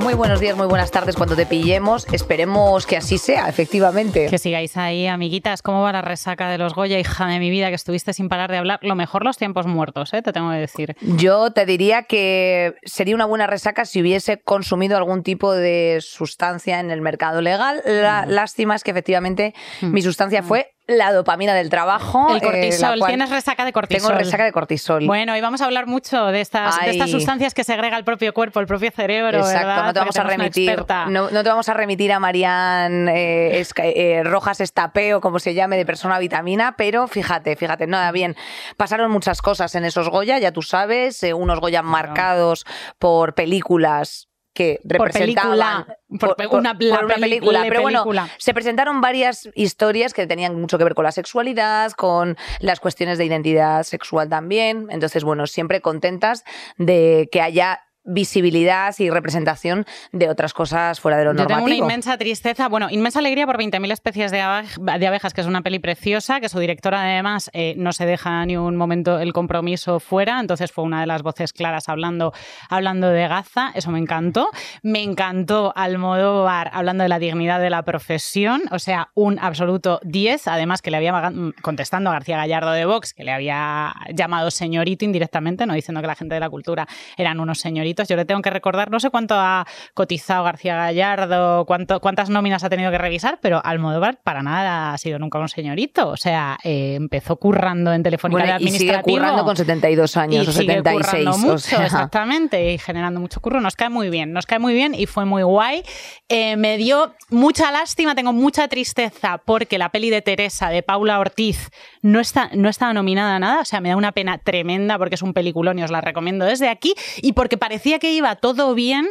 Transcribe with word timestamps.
Muy 0.00 0.14
buenos 0.14 0.40
días, 0.40 0.56
muy 0.56 0.66
buenas 0.66 0.90
tardes 0.90 1.14
cuando 1.14 1.36
te 1.36 1.44
pillemos. 1.46 2.06
Esperemos 2.12 2.86
que 2.86 2.96
así 2.96 3.18
sea, 3.18 3.48
efectivamente. 3.48 4.26
Que 4.28 4.38
sigáis 4.38 4.76
ahí, 4.78 5.06
amiguitas. 5.06 5.60
¿Cómo 5.62 5.82
va 5.82 5.92
la 5.92 6.00
resaca 6.00 6.48
de 6.48 6.56
los 6.58 6.74
Goya, 6.74 6.98
hija 6.98 7.26
de 7.26 7.38
mi 7.38 7.50
vida, 7.50 7.68
que 7.68 7.74
estuviste 7.74 8.12
sin 8.14 8.28
parar 8.30 8.50
de 8.50 8.56
hablar? 8.56 8.78
Lo 8.82 8.94
mejor 8.94 9.24
los 9.24 9.36
tiempos 9.36 9.66
muertos, 9.66 10.14
¿eh? 10.14 10.22
te 10.22 10.32
tengo 10.32 10.50
que 10.50 10.56
decir. 10.56 10.96
Yo 11.02 11.52
te 11.52 11.66
diría 11.66 12.04
que 12.04 12.74
sería 12.82 13.14
una 13.14 13.26
buena 13.26 13.46
resaca 13.46 13.84
si 13.84 14.00
hubiese 14.00 14.40
consumido 14.40 14.96
algún 14.96 15.22
tipo 15.22 15.52
de 15.52 15.98
sustancia 16.00 16.80
en 16.80 16.90
el 16.90 17.02
mercado 17.02 17.42
legal. 17.42 17.82
La 17.84 18.24
Mm. 18.26 18.30
lástima 18.30 18.74
es 18.76 18.82
que 18.84 18.92
efectivamente 18.92 19.54
mi 19.82 20.00
sustancia 20.02 20.42
fue 20.42 20.72
la 20.92 21.12
dopamina 21.12 21.54
del 21.54 21.70
trabajo. 21.70 22.28
El 22.30 22.38
eh, 22.38 22.40
cortisol, 22.40 23.00
tienes 23.06 23.30
resaca 23.30 23.64
de 23.64 23.72
cortisol. 23.72 24.08
Tengo 24.08 24.18
resaca 24.18 24.44
de 24.44 24.52
cortisol. 24.52 25.06
Bueno, 25.06 25.36
y 25.36 25.40
vamos 25.40 25.60
a 25.60 25.66
hablar 25.66 25.86
mucho 25.86 26.26
de 26.26 26.40
estas, 26.40 26.80
de 26.80 26.90
estas 26.90 27.10
sustancias 27.10 27.54
que 27.54 27.64
segrega 27.64 27.96
el 27.96 28.04
propio 28.04 28.32
cuerpo, 28.32 28.60
el 28.60 28.66
propio 28.66 28.90
cerebro, 28.90 29.38
Exacto, 29.38 29.66
¿verdad? 29.66 29.84
no 29.84 29.92
te 29.92 29.98
vamos 30.00 30.16
Porque 30.16 30.32
a 30.32 30.36
remitir, 30.36 30.84
no, 31.08 31.30
no 31.30 31.42
te 31.42 31.48
vamos 31.48 31.68
a 31.68 31.74
remitir 31.74 32.12
a 32.12 32.20
Marian 32.20 33.08
eh, 33.08 33.64
eh, 33.76 34.22
Rojas 34.24 34.60
Estapeo, 34.60 35.20
como 35.20 35.38
se 35.38 35.54
llame, 35.54 35.76
de 35.76 35.86
persona 35.86 36.18
vitamina, 36.18 36.74
pero 36.76 37.08
fíjate, 37.08 37.56
fíjate, 37.56 37.86
nada 37.86 38.12
bien. 38.12 38.36
Pasaron 38.76 39.10
muchas 39.10 39.42
cosas 39.42 39.74
en 39.74 39.84
esos 39.84 40.08
Goya, 40.08 40.38
ya 40.38 40.52
tú 40.52 40.62
sabes, 40.62 41.22
unos 41.34 41.60
Goya 41.60 41.82
marcados 41.82 42.64
por 42.98 43.34
películas 43.34 44.29
que 44.52 44.80
Por 44.82 45.06
representaban 45.06 45.84
película, 45.86 45.96
por 46.18 46.36
pe- 46.36 46.46
una- 46.48 46.74
la 46.74 46.96
por 46.96 47.04
una 47.04 47.14
película, 47.14 47.64
pero 47.68 47.82
bueno, 47.82 47.98
película. 48.02 48.28
se 48.38 48.52
presentaron 48.52 49.00
varias 49.00 49.48
historias 49.54 50.12
que 50.12 50.26
tenían 50.26 50.60
mucho 50.60 50.76
que 50.76 50.84
ver 50.84 50.94
con 50.94 51.04
la 51.04 51.12
sexualidad, 51.12 51.92
con 51.92 52.36
las 52.58 52.80
cuestiones 52.80 53.16
de 53.18 53.26
identidad 53.26 53.84
sexual 53.84 54.28
también. 54.28 54.88
Entonces, 54.90 55.22
bueno, 55.24 55.46
siempre 55.46 55.80
contentas 55.80 56.44
de 56.78 57.28
que 57.30 57.40
haya 57.40 57.80
visibilidad 58.04 58.94
y 58.98 59.10
representación 59.10 59.84
de 60.12 60.28
otras 60.28 60.52
cosas 60.54 61.00
fuera 61.00 61.18
de 61.18 61.24
lo 61.24 61.32
Yo 61.32 61.36
tengo 61.38 61.48
una 61.48 61.56
normativo. 61.60 61.84
inmensa 61.86 62.16
tristeza, 62.18 62.68
bueno, 62.68 62.88
inmensa 62.90 63.18
alegría 63.18 63.46
por 63.46 63.58
20.000 63.58 63.92
especies 63.92 64.30
de, 64.30 64.40
abe- 64.40 64.98
de 64.98 65.06
abejas, 65.06 65.34
que 65.34 65.40
es 65.42 65.46
una 65.46 65.62
peli 65.62 65.78
preciosa, 65.78 66.40
que 66.40 66.48
su 66.48 66.58
directora 66.58 67.02
además 67.02 67.50
eh, 67.52 67.74
no 67.76 67.92
se 67.92 68.06
deja 68.06 68.44
ni 68.46 68.56
un 68.56 68.76
momento 68.76 69.18
el 69.20 69.32
compromiso 69.32 70.00
fuera, 70.00 70.40
entonces 70.40 70.72
fue 70.72 70.84
una 70.84 71.00
de 71.00 71.06
las 71.06 71.22
voces 71.22 71.52
claras 71.52 71.88
hablando, 71.88 72.32
hablando 72.68 73.08
de 73.10 73.28
Gaza, 73.28 73.70
eso 73.74 73.90
me 73.90 73.98
encantó. 73.98 74.48
Me 74.82 75.02
encantó 75.02 75.72
Almodóvar 75.76 76.70
hablando 76.72 77.02
de 77.02 77.08
la 77.08 77.18
dignidad 77.18 77.60
de 77.60 77.70
la 77.70 77.82
profesión, 77.82 78.62
o 78.70 78.78
sea, 78.78 79.10
un 79.14 79.38
absoluto 79.38 80.00
10, 80.04 80.48
además 80.48 80.80
que 80.82 80.90
le 80.90 80.96
había 80.96 81.32
contestando 81.62 82.10
a 82.10 82.14
García 82.14 82.36
Gallardo 82.38 82.72
de 82.72 82.84
Vox, 82.86 83.12
que 83.14 83.24
le 83.24 83.32
había 83.32 83.92
llamado 84.14 84.50
señorito 84.50 85.04
indirectamente, 85.04 85.66
no 85.66 85.74
diciendo 85.74 86.00
que 86.00 86.06
la 86.06 86.14
gente 86.14 86.34
de 86.34 86.40
la 86.40 86.48
cultura 86.50 86.86
eran 87.16 87.40
unos 87.40 87.58
señoritos. 87.60 87.89
Yo 88.08 88.16
le 88.16 88.24
tengo 88.24 88.42
que 88.42 88.50
recordar, 88.50 88.90
no 88.90 89.00
sé 89.00 89.10
cuánto 89.10 89.34
ha 89.36 89.66
cotizado 89.94 90.44
García 90.44 90.76
Gallardo, 90.76 91.64
cuánto, 91.66 92.00
cuántas 92.00 92.30
nóminas 92.30 92.64
ha 92.64 92.68
tenido 92.70 92.90
que 92.90 92.98
revisar, 92.98 93.38
pero 93.40 93.60
Almodóvar 93.64 94.20
para 94.22 94.42
nada 94.42 94.92
ha 94.92 94.98
sido 94.98 95.18
nunca 95.18 95.38
un 95.38 95.48
señorito. 95.48 96.08
O 96.08 96.16
sea, 96.16 96.58
eh, 96.64 96.94
empezó 96.94 97.36
currando 97.36 97.92
en 97.92 98.02
Telefónica 98.02 98.40
Bueno, 98.42 98.58
de 98.58 98.64
y 98.64 98.68
sigue 98.68 98.90
administrativo. 98.90 99.18
currando 99.18 99.44
con 99.44 99.56
72 99.56 100.16
años 100.16 100.46
y 100.46 100.48
o 100.48 100.52
sigue 100.52 100.74
76. 100.74 101.06
currando 101.06 101.38
mucho, 101.38 101.54
o 101.54 101.58
sea, 101.58 101.84
exactamente, 101.84 102.72
y 102.72 102.78
generando 102.78 103.20
mucho 103.20 103.40
curro. 103.40 103.60
Nos 103.60 103.76
cae 103.76 103.90
muy 103.90 104.10
bien, 104.10 104.32
nos 104.32 104.46
cae 104.46 104.58
muy 104.58 104.74
bien 104.74 104.94
y 104.94 105.06
fue 105.06 105.24
muy 105.24 105.42
guay. 105.42 105.82
Eh, 106.28 106.56
me 106.56 106.76
dio 106.76 107.14
mucha 107.30 107.70
lástima, 107.70 108.14
tengo 108.14 108.32
mucha 108.32 108.68
tristeza 108.68 109.38
porque 109.44 109.78
la 109.78 109.90
peli 109.90 110.10
de 110.10 110.22
Teresa, 110.22 110.68
de 110.68 110.82
Paula 110.82 111.18
Ortiz, 111.18 111.70
no 112.02 112.20
está, 112.20 112.50
no 112.54 112.68
estaba 112.68 112.92
nominada 112.92 113.36
a 113.36 113.38
nada. 113.38 113.60
O 113.60 113.64
sea, 113.64 113.80
me 113.80 113.88
da 113.90 113.96
una 113.96 114.12
pena 114.12 114.38
tremenda 114.38 114.98
porque 114.98 115.14
es 115.14 115.22
un 115.22 115.32
peliculón 115.34 115.78
y 115.78 115.82
os 115.82 115.90
la 115.90 116.00
recomiendo 116.00 116.44
desde 116.44 116.68
aquí. 116.68 116.94
Y 117.22 117.32
porque 117.32 117.56
parecía 117.80 117.98
que 117.98 118.12
iba 118.12 118.36
todo 118.36 118.74
bien, 118.74 119.08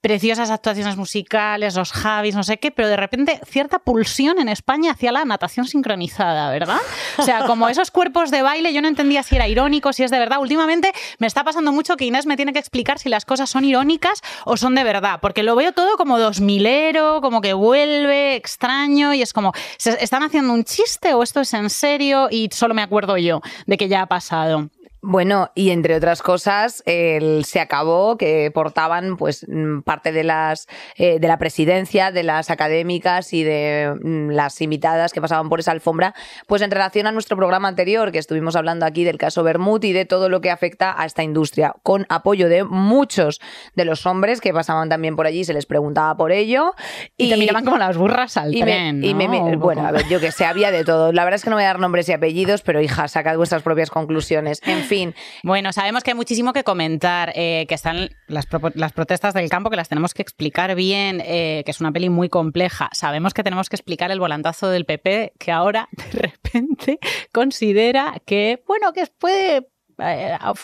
preciosas 0.00 0.48
actuaciones 0.50 0.96
musicales, 0.96 1.74
los 1.74 1.92
Javis, 1.92 2.34
no 2.34 2.44
sé 2.44 2.56
qué, 2.56 2.70
pero 2.70 2.88
de 2.88 2.96
repente 2.96 3.38
cierta 3.44 3.78
pulsión 3.78 4.38
en 4.38 4.48
España 4.48 4.92
hacia 4.92 5.12
la 5.12 5.26
natación 5.26 5.66
sincronizada, 5.66 6.50
¿verdad? 6.50 6.78
O 7.18 7.22
sea, 7.24 7.44
como 7.44 7.68
esos 7.68 7.90
cuerpos 7.90 8.30
de 8.30 8.40
baile, 8.40 8.72
yo 8.72 8.80
no 8.80 8.88
entendía 8.88 9.22
si 9.22 9.36
era 9.36 9.48
irónico, 9.48 9.92
si 9.92 10.02
es 10.02 10.10
de 10.10 10.18
verdad. 10.18 10.38
Últimamente 10.40 10.92
me 11.18 11.26
está 11.26 11.44
pasando 11.44 11.72
mucho 11.72 11.98
que 11.98 12.06
Inés 12.06 12.24
me 12.24 12.36
tiene 12.36 12.54
que 12.54 12.58
explicar 12.58 12.98
si 12.98 13.10
las 13.10 13.26
cosas 13.26 13.50
son 13.50 13.66
irónicas 13.66 14.22
o 14.46 14.56
son 14.56 14.74
de 14.74 14.84
verdad, 14.84 15.18
porque 15.20 15.42
lo 15.42 15.56
veo 15.56 15.72
todo 15.72 15.98
como 15.98 16.18
dos 16.18 16.40
milero, 16.40 17.20
como 17.20 17.42
que 17.42 17.52
vuelve 17.52 18.34
extraño 18.36 19.12
y 19.12 19.20
es 19.20 19.34
como, 19.34 19.52
¿se 19.76 20.02
¿están 20.02 20.22
haciendo 20.22 20.54
un 20.54 20.64
chiste 20.64 21.12
o 21.12 21.22
esto 21.22 21.40
es 21.40 21.52
en 21.52 21.68
serio? 21.68 22.28
Y 22.30 22.48
solo 22.50 22.72
me 22.72 22.80
acuerdo 22.80 23.18
yo 23.18 23.42
de 23.66 23.76
que 23.76 23.88
ya 23.88 24.00
ha 24.00 24.06
pasado. 24.06 24.70
Bueno, 25.08 25.52
y 25.54 25.70
entre 25.70 25.94
otras 25.94 26.20
cosas, 26.20 26.82
el- 26.84 27.44
se 27.44 27.60
acabó 27.60 28.16
que 28.18 28.50
portaban 28.52 29.16
pues 29.16 29.46
mm, 29.48 29.82
parte 29.82 30.10
de 30.10 30.24
las 30.24 30.66
eh, 30.96 31.20
de 31.20 31.28
la 31.28 31.38
presidencia, 31.38 32.10
de 32.10 32.24
las 32.24 32.50
académicas 32.50 33.32
y 33.32 33.44
de 33.44 33.94
mm, 34.02 34.30
las 34.30 34.60
invitadas 34.60 35.12
que 35.12 35.20
pasaban 35.20 35.48
por 35.48 35.60
esa 35.60 35.70
alfombra, 35.70 36.12
pues 36.48 36.60
en 36.60 36.72
relación 36.72 37.06
a 37.06 37.12
nuestro 37.12 37.36
programa 37.36 37.68
anterior, 37.68 38.10
que 38.10 38.18
estuvimos 38.18 38.56
hablando 38.56 38.84
aquí 38.84 39.04
del 39.04 39.16
caso 39.16 39.44
Bermud 39.44 39.80
y 39.84 39.92
de 39.92 40.06
todo 40.06 40.28
lo 40.28 40.40
que 40.40 40.50
afecta 40.50 41.00
a 41.00 41.06
esta 41.06 41.22
industria, 41.22 41.72
con 41.84 42.04
apoyo 42.08 42.48
de 42.48 42.64
muchos 42.64 43.40
de 43.76 43.84
los 43.84 44.06
hombres 44.06 44.40
que 44.40 44.52
pasaban 44.52 44.88
también 44.88 45.14
por 45.14 45.26
allí, 45.26 45.44
se 45.44 45.54
les 45.54 45.66
preguntaba 45.66 46.16
por 46.16 46.32
ello. 46.32 46.74
Y, 47.16 47.30
te 47.30 47.36
miraban 47.36 47.64
como 47.64 47.78
las 47.78 47.96
burras 47.96 48.36
al 48.36 48.52
y 48.52 48.58
me- 48.58 48.64
tren. 48.64 49.04
y 49.04 49.14
bueno, 49.54 49.86
a 49.86 49.92
ver, 49.92 50.08
yo 50.08 50.18
que 50.18 50.32
sé, 50.32 50.44
había 50.46 50.72
de 50.72 50.82
todo. 50.84 51.12
La 51.12 51.22
verdad 51.22 51.36
es 51.36 51.44
que 51.44 51.50
no 51.50 51.54
voy 51.56 51.62
a 51.64 51.68
dar 51.68 51.78
nombres 51.78 52.08
y 52.08 52.12
apellidos, 52.12 52.62
pero 52.62 52.80
hija, 52.80 53.06
sacad 53.06 53.36
vuestras 53.36 53.62
propias 53.62 53.88
conclusiones. 53.90 54.60
En 54.66 54.80
fin, 54.82 54.95
Bueno, 55.42 55.72
sabemos 55.72 56.02
que 56.02 56.10
hay 56.10 56.16
muchísimo 56.16 56.52
que 56.52 56.64
comentar, 56.64 57.32
eh, 57.34 57.66
que 57.68 57.74
están 57.74 58.10
las, 58.28 58.46
protestas 58.46 59.34
del 59.34 59.48
campo, 59.48 59.70
que 59.70 59.76
las 59.76 59.88
tenemos 59.88 60.14
que 60.14 60.22
explicar 60.22 60.74
bien, 60.74 61.22
eh, 61.24 61.62
que 61.64 61.70
es 61.70 61.80
una 61.80 61.92
peli 61.92 62.08
muy 62.08 62.28
compleja. 62.28 62.88
Sabemos 62.92 63.34
que 63.34 63.42
tenemos 63.42 63.68
que 63.68 63.76
explicar 63.76 64.10
el 64.10 64.20
volantazo 64.20 64.68
del 64.68 64.84
PP, 64.84 65.32
que 65.38 65.52
ahora 65.52 65.88
de 66.12 66.18
repente 66.18 66.98
considera 67.32 68.20
que, 68.24 68.62
bueno, 68.66 68.92
que 68.92 69.06
puede 69.18 69.68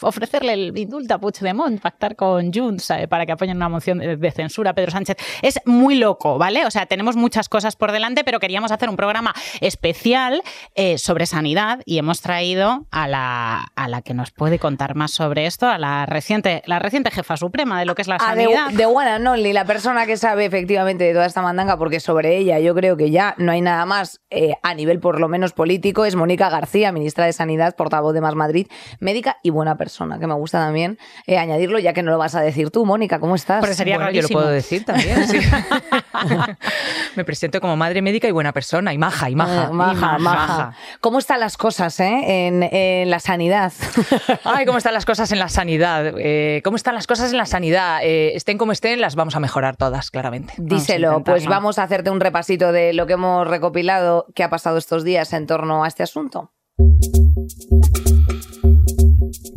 ofrecerle 0.03 0.53
el 0.53 0.77
indulto 0.77 1.15
a 1.15 1.19
Puigdemont, 1.19 1.81
pactar 1.81 2.17
con 2.17 2.53
Junts 2.53 2.91
eh, 2.91 3.09
para 3.09 3.25
que 3.27 3.33
apoyen 3.33 3.57
una 3.57 3.69
moción 3.69 3.99
de, 3.99 4.17
de 4.17 4.31
censura 4.31 4.71
a 4.71 4.75
Pedro 4.75 4.91
Sánchez. 4.91 5.17
Es 5.41 5.61
muy 5.65 5.97
loco, 5.97 6.39
¿vale? 6.39 6.67
O 6.67 6.71
sea, 6.71 6.87
tenemos 6.87 7.17
muchas 7.17 7.49
cosas 7.49 7.77
por 7.77 7.93
delante, 7.93 8.25
pero 8.25 8.41
queríamos 8.41 8.73
hacer 8.73 8.89
un 8.89 8.97
programa 8.97 9.35
especial 9.61 10.43
eh, 10.75 10.99
sobre 10.99 11.27
sanidad 11.27 11.81
y 11.87 11.99
hemos 11.99 12.21
traído 12.21 12.87
a 12.91 13.09
la, 13.09 13.65
a 13.75 13.89
la 13.89 14.03
que 14.03 14.15
nos 14.15 14.31
puede 14.31 14.59
contar 14.59 14.95
más 14.95 15.13
sobre 15.13 15.47
esto, 15.47 15.67
a 15.67 15.79
la 15.79 16.05
reciente, 16.07 16.63
la 16.67 16.79
reciente 16.79 17.11
jefa 17.11 17.37
suprema 17.37 17.79
de 17.79 17.87
lo 17.87 17.95
que 17.95 18.03
es 18.03 18.09
la 18.09 18.17
a 18.17 18.35
de, 18.35 18.45
sanidad. 18.45 18.71
de 18.71 18.87
only, 18.87 19.53
la 19.53 19.65
persona 19.65 20.07
que 20.07 20.17
sabe 20.17 20.45
efectivamente 20.45 21.05
de 21.05 21.13
toda 21.13 21.27
esta 21.27 21.43
mandanga, 21.43 21.79
porque 21.79 22.01
sobre 22.01 22.37
ella 22.37 22.59
yo 22.59 22.75
creo 22.75 22.97
que 22.97 23.11
ya 23.11 23.35
no 23.39 23.53
hay 23.53 23.61
nada 23.61 23.87
más 23.87 24.21
eh, 24.31 24.55
a 24.63 24.75
nivel 24.75 25.01
por 25.01 25.21
lo 25.21 25.29
menos 25.29 25.53
político, 25.53 26.05
es 26.05 26.17
Mónica 26.17 26.51
García, 26.51 26.93
ministra 26.93 27.25
de 27.27 27.33
Sanidad, 27.33 27.77
portavoz 27.77 28.13
de 28.15 28.21
Más 28.21 28.35
Madrid, 28.35 28.67
médica 29.01 29.22
y 29.43 29.51
buena 29.51 29.77
persona, 29.77 30.19
que 30.19 30.27
me 30.27 30.35
gusta 30.35 30.59
también 30.59 30.99
eh, 31.27 31.39
añadirlo, 31.39 31.79
ya 31.79 31.93
que 31.93 32.03
no 32.03 32.11
lo 32.11 32.19
vas 32.19 32.35
a 32.35 32.41
decir 32.41 32.71
tú, 32.71 32.85
Mónica, 32.85 33.19
¿cómo 33.21 33.35
estás? 33.35 33.61
Porque 33.61 33.75
sería 33.75 33.97
Bueno, 33.97 34.11
yo 34.13 34.23
lo 34.23 34.29
puedo 34.29 34.49
decir 34.49 34.85
también. 34.85 35.27
sí. 35.29 35.39
Me 37.17 37.25
presento 37.25 37.61
como 37.61 37.77
madre 37.77 38.03
médica 38.03 38.29
y 38.29 38.31
buena 38.31 38.53
persona, 38.53 38.93
y 38.93 38.99
maja, 38.99 39.29
y 39.31 39.35
maja. 39.35 39.65
Eh, 39.65 39.73
maja, 39.73 39.93
y 39.93 39.97
maja, 39.97 40.19
maja. 40.19 40.73
¿Cómo 41.01 41.19
están 41.19 41.41
las 41.41 41.57
cosas 41.57 41.99
eh, 42.01 42.47
en, 42.47 42.63
en 42.63 43.11
la 43.11 43.21
sanidad? 43.21 43.73
Ay, 44.45 44.65
¿cómo 44.67 44.79
están 44.79 44.95
las 44.95 45.05
cosas 45.05 45.31
en 45.33 45.39
la 45.39 45.49
sanidad? 45.49 46.15
Eh, 46.19 46.61
¿Cómo 46.65 46.77
están 46.77 46.95
las 46.95 47.07
cosas 47.07 47.33
en 47.33 47.39
la 47.39 47.47
sanidad? 47.47 48.01
Eh, 48.03 48.33
estén 48.35 48.59
como 48.59 48.73
estén, 48.73 49.01
las 49.01 49.15
vamos 49.15 49.37
a 49.37 49.41
mejorar 49.41 49.77
todas, 49.77 50.11
claramente. 50.11 50.55
Díselo, 50.57 51.23
pues 51.25 51.47
vamos 51.47 51.79
a 51.79 51.83
hacerte 51.85 52.11
un 52.11 52.21
repasito 52.21 52.73
de 52.73 52.93
lo 52.93 53.07
que 53.07 53.15
hemos 53.15 53.47
recopilado 53.47 54.27
que 54.35 54.43
ha 54.43 54.51
pasado 54.51 54.79
estos 54.79 55.05
días 55.05 55.33
en 55.33 55.47
torno 55.47 55.85
a 55.85 55.89
este 55.89 56.03
asunto. 56.03 56.53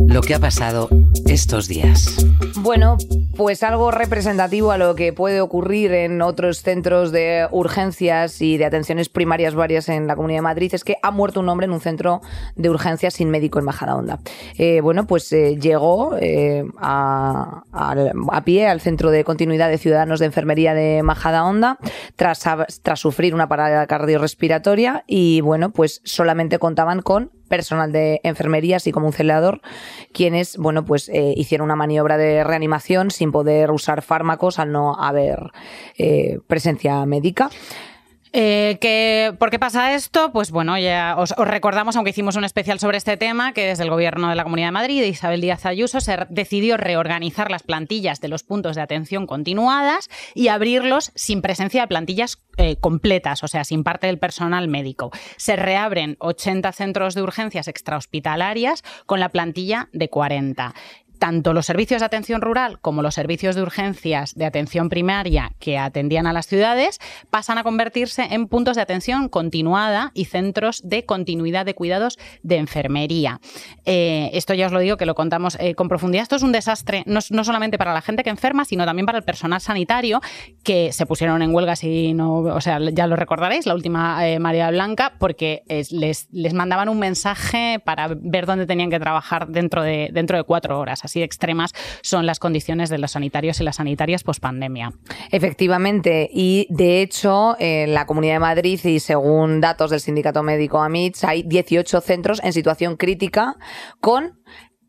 Lo 0.08 0.22
que 0.22 0.36
ha 0.36 0.40
pasado 0.40 0.90
estos 1.28 1.68
días. 1.68 2.26
Bueno, 2.58 2.98
pues 3.36 3.64
algo 3.64 3.92
representativo 3.92 4.72
a 4.72 4.78
lo 4.78 4.96
que 4.96 5.12
puede 5.12 5.42
ocurrir 5.42 5.92
en 5.92 6.22
otros 6.22 6.62
centros 6.62 7.12
de 7.12 7.48
urgencias 7.52 8.42
y 8.42 8.58
de 8.58 8.66
atenciones 8.66 9.10
primarias 9.10 9.56
varias 9.56 9.90
en 9.90 10.08
la 10.08 10.16
Comunidad 10.16 10.38
de 10.40 10.44
Madrid 10.44 10.74
es 10.74 10.84
que 10.84 10.98
ha 11.02 11.12
muerto 11.12 11.42
un 11.42 11.50
hombre 11.50 11.66
en 11.66 11.74
un 11.74 11.82
centro 11.82 12.22
de 12.56 12.70
urgencias 12.70 13.16
sin 13.16 13.30
médico 13.30 13.60
en 13.60 13.66
Majadahonda. 13.66 14.20
Eh, 14.58 14.82
bueno, 14.82 15.06
pues 15.06 15.32
eh, 15.34 15.58
llegó 15.60 16.16
eh, 16.20 16.64
a, 16.80 17.64
pie 18.46 18.68
al 18.68 18.82
Centro 18.82 19.12
de 19.12 19.24
Continuidad 19.24 19.70
de 19.70 19.78
Ciudadanos 19.78 20.20
de 20.20 20.28
Enfermería 20.28 20.74
de 20.74 21.04
Majadahonda 21.04 21.78
tras, 22.16 22.44
tras 22.82 23.00
sufrir 23.00 23.34
una 23.34 23.50
parada 23.50 23.86
cardiorrespiratoria 23.88 25.04
y 25.08 25.42
bueno, 25.42 25.72
pues 25.72 26.02
solamente 26.04 26.60
contaban 26.60 27.02
con 27.02 27.32
personal 27.48 27.92
de 27.92 28.20
enfermería, 28.24 28.78
así 28.78 28.92
como 28.92 29.08
un 29.08 29.14
celador, 29.14 29.62
quienes, 30.14 30.58
bueno, 30.58 30.86
pues 30.86 31.10
eh, 31.10 31.34
hicieron 31.36 31.66
una 31.66 31.76
maniobra 31.76 32.18
de 32.18 32.44
reanimación 32.44 33.12
sin 33.12 33.32
poder 33.32 33.72
usar 33.72 34.02
fármacos 34.02 34.60
al 34.60 34.72
no 34.72 34.96
haber 34.96 35.52
eh, 35.98 36.40
presencia 36.48 37.06
médica. 37.06 37.50
Eh, 38.38 39.34
¿Por 39.40 39.50
qué 39.50 39.60
pasa 39.60 39.96
esto? 39.96 40.34
Pues 40.34 40.52
bueno, 40.52 40.78
ya 40.78 41.16
os, 41.18 41.32
recordamos, 41.38 41.96
aunque 41.96 42.10
hicimos 42.10 42.36
un 42.36 42.44
especial 42.44 42.80
sobre 42.80 42.98
este 42.98 43.16
tema, 43.16 43.54
que 43.54 43.66
desde 43.66 43.86
el 43.86 43.90
gobierno 43.90 44.28
de 44.28 44.36
la 44.36 44.44
Comunidad 44.44 44.68
de 44.68 44.72
Madrid, 44.74 45.00
de 45.00 45.08
Isabel 45.08 45.40
Díaz 45.40 45.66
Ayuso, 45.66 46.02
se 46.02 46.18
decidió 46.30 46.76
reorganizar 46.76 47.50
las 47.50 47.64
plantillas 47.64 48.20
de 48.20 48.28
los 48.28 48.44
puntos 48.44 48.76
de 48.76 48.82
atención 48.82 49.26
continuadas 49.26 50.10
y 50.34 50.50
abrirlos 50.50 51.14
sin 51.16 51.42
presencia 51.42 51.84
de 51.84 51.88
plantillas 51.88 52.44
eh, 52.58 52.76
completas, 52.76 53.42
o 53.42 53.48
sea, 53.48 53.64
sin 53.64 53.86
parte 53.86 54.08
del 54.08 54.20
personal 54.20 54.68
médico. 54.68 55.12
Se 55.38 55.56
reabren 55.56 56.18
80 56.20 56.74
centros 56.74 57.16
de 57.16 57.22
urgencias 57.22 57.70
extrahospitalarias 57.70 58.84
con 59.06 59.22
la 59.22 59.30
plantilla 59.30 59.88
de 59.94 60.10
40 60.10 60.74
tanto 61.20 61.54
los 61.54 61.66
servicios 61.66 62.02
de 62.02 62.06
atención 62.06 62.42
rural 62.42 62.80
como 62.80 63.02
los 63.02 63.16
servicios 63.16 63.56
de 63.56 63.62
urgencias 63.62 64.36
de 64.36 64.46
atención 64.46 64.90
primaria 64.90 65.52
que 65.60 65.78
atendían 65.78 66.28
a 66.28 66.34
las 66.34 66.48
ciudades 66.48 67.00
pasan 67.30 67.58
a 67.58 67.64
convertirse 67.64 68.28
en 68.32 68.48
puntos 68.48 68.76
de 68.76 68.82
atención 68.82 69.30
continuada 69.30 70.12
y 70.14 70.26
centros 70.26 70.82
de 70.84 71.06
continuidad 71.06 71.66
de 71.66 71.76
cuidados 71.76 72.18
de 72.44 72.58
enfermería. 72.58 73.40
Eh, 73.86 74.30
esto 74.34 74.54
ya 74.54 74.68
os 74.68 74.72
lo 74.72 74.80
digo 74.80 74.98
que 74.98 75.06
lo 75.06 75.16
contamos 75.16 75.58
eh, 75.60 75.76
con 75.76 75.88
profundidad. 75.88 76.24
Esto 76.24 76.36
es 76.36 76.44
un 76.44 76.52
desastre 76.52 77.04
no, 77.06 77.22
solamente 77.22 77.78
para 77.78 77.94
la 77.94 78.02
gente 78.02 78.24
que 78.24 78.30
enferma, 78.30 78.66
sino 78.66 78.86
también 78.86 79.06
para 79.06 79.18
el 79.18 79.24
personal 79.24 79.62
sanitario 79.62 80.22
que 80.64 80.92
se 80.92 81.06
pusieron 81.06 81.42
en 81.42 81.54
huelga, 81.54 81.76
si 81.76 82.14
no, 82.14 82.38
o 82.38 82.62
sea, 82.62 82.80
ya 82.92 83.08
lo 83.08 83.16
recordaréis, 83.16 83.66
la 83.66 83.74
última 83.74 84.28
eh, 84.28 84.40
María 84.40 84.70
Blanca, 84.72 85.14
porque 85.20 85.64
les, 85.92 86.28
les 86.32 86.54
mandaban 86.54 86.90
un 86.90 87.00
mensaje 87.00 87.80
para 87.84 88.10
ver 88.10 88.46
dónde 88.46 88.66
tenían 88.66 88.90
que 88.90 89.00
trabajar 89.00 89.48
dentro 89.48 89.84
de, 89.84 90.10
dentro 90.12 90.38
de 90.38 90.44
cuatro 90.44 90.80
horas 90.80 91.05
así 91.06 91.24
extremas 91.24 91.72
son 92.02 92.26
las 92.26 92.40
condiciones 92.40 92.90
de 92.90 92.98
los 92.98 93.12
sanitarios 93.12 93.60
y 93.62 93.64
las 93.64 93.78
sanitarias 93.78 94.24
pospandemia. 94.24 94.92
Efectivamente, 95.32 96.30
y 96.32 96.68
de 96.70 97.02
hecho, 97.02 97.56
en 97.60 97.94
la 97.94 98.06
Comunidad 98.06 98.36
de 98.36 98.40
Madrid 98.40 98.80
y 98.84 99.00
según 99.00 99.62
datos 99.62 99.92
del 99.92 100.00
Sindicato 100.00 100.44
Médico 100.44 100.82
AMITS, 100.82 101.24
hay 101.24 101.44
18 101.44 102.02
centros 102.02 102.42
en 102.44 102.54
situación 102.54 102.98
crítica 102.98 103.56
con 104.00 104.40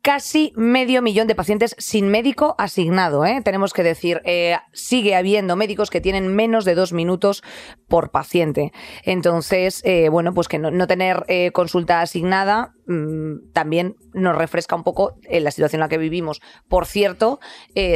casi 0.06 0.52
medio 0.54 1.02
millón 1.02 1.26
de 1.26 1.34
pacientes 1.34 1.74
sin 1.78 2.08
médico 2.08 2.54
asignado. 2.58 3.26
¿eh? 3.26 3.40
Tenemos 3.42 3.72
que 3.72 3.82
decir, 3.82 4.22
eh, 4.24 4.56
sigue 4.72 5.16
habiendo 5.16 5.56
médicos 5.56 5.90
que 5.90 6.00
tienen 6.00 6.28
menos 6.28 6.64
de 6.64 6.76
dos 6.76 6.92
minutos 6.92 7.42
por 7.88 8.12
paciente. 8.12 8.70
Entonces, 9.02 9.82
eh, 9.84 10.08
bueno, 10.08 10.32
pues 10.32 10.46
que 10.46 10.60
no, 10.60 10.86
tener 10.86 11.24
consulta 11.52 12.02
asignada 12.02 12.75
mm, 12.86 13.52
también 13.52 13.96
nos 14.12 14.36
refresca 14.36 14.76
un 14.76 14.82
poco 14.82 15.18
en 15.24 15.44
la 15.44 15.50
situación 15.50 15.78
en 15.78 15.84
la 15.84 15.88
que 15.88 15.98
vivimos. 15.98 16.40
Por 16.68 16.86
cierto, 16.86 17.40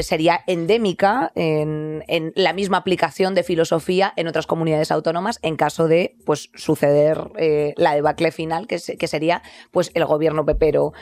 sería 0.03 0.41
endémica 0.47 1.33
en, 1.35 2.03
la 2.35 2.53
misma 2.53 2.79
aplicación 2.79 3.35
de 3.35 3.43
filosofía 3.43 4.13
en 4.17 4.29
otras 4.29 4.47
comunidades 4.47 4.91
autónomas 4.91 5.39
en 5.43 5.57
caso 5.57 5.89
de 5.89 6.17
pues 6.27 6.51
suceder 6.55 7.31
la 7.77 7.95
debacle 7.95 8.33
final, 8.33 8.67
que, 8.67 8.79
sería 8.79 9.43
pues 9.71 9.91
el 9.95 10.05
gobierno 10.05 10.45
pepero 10.45 10.93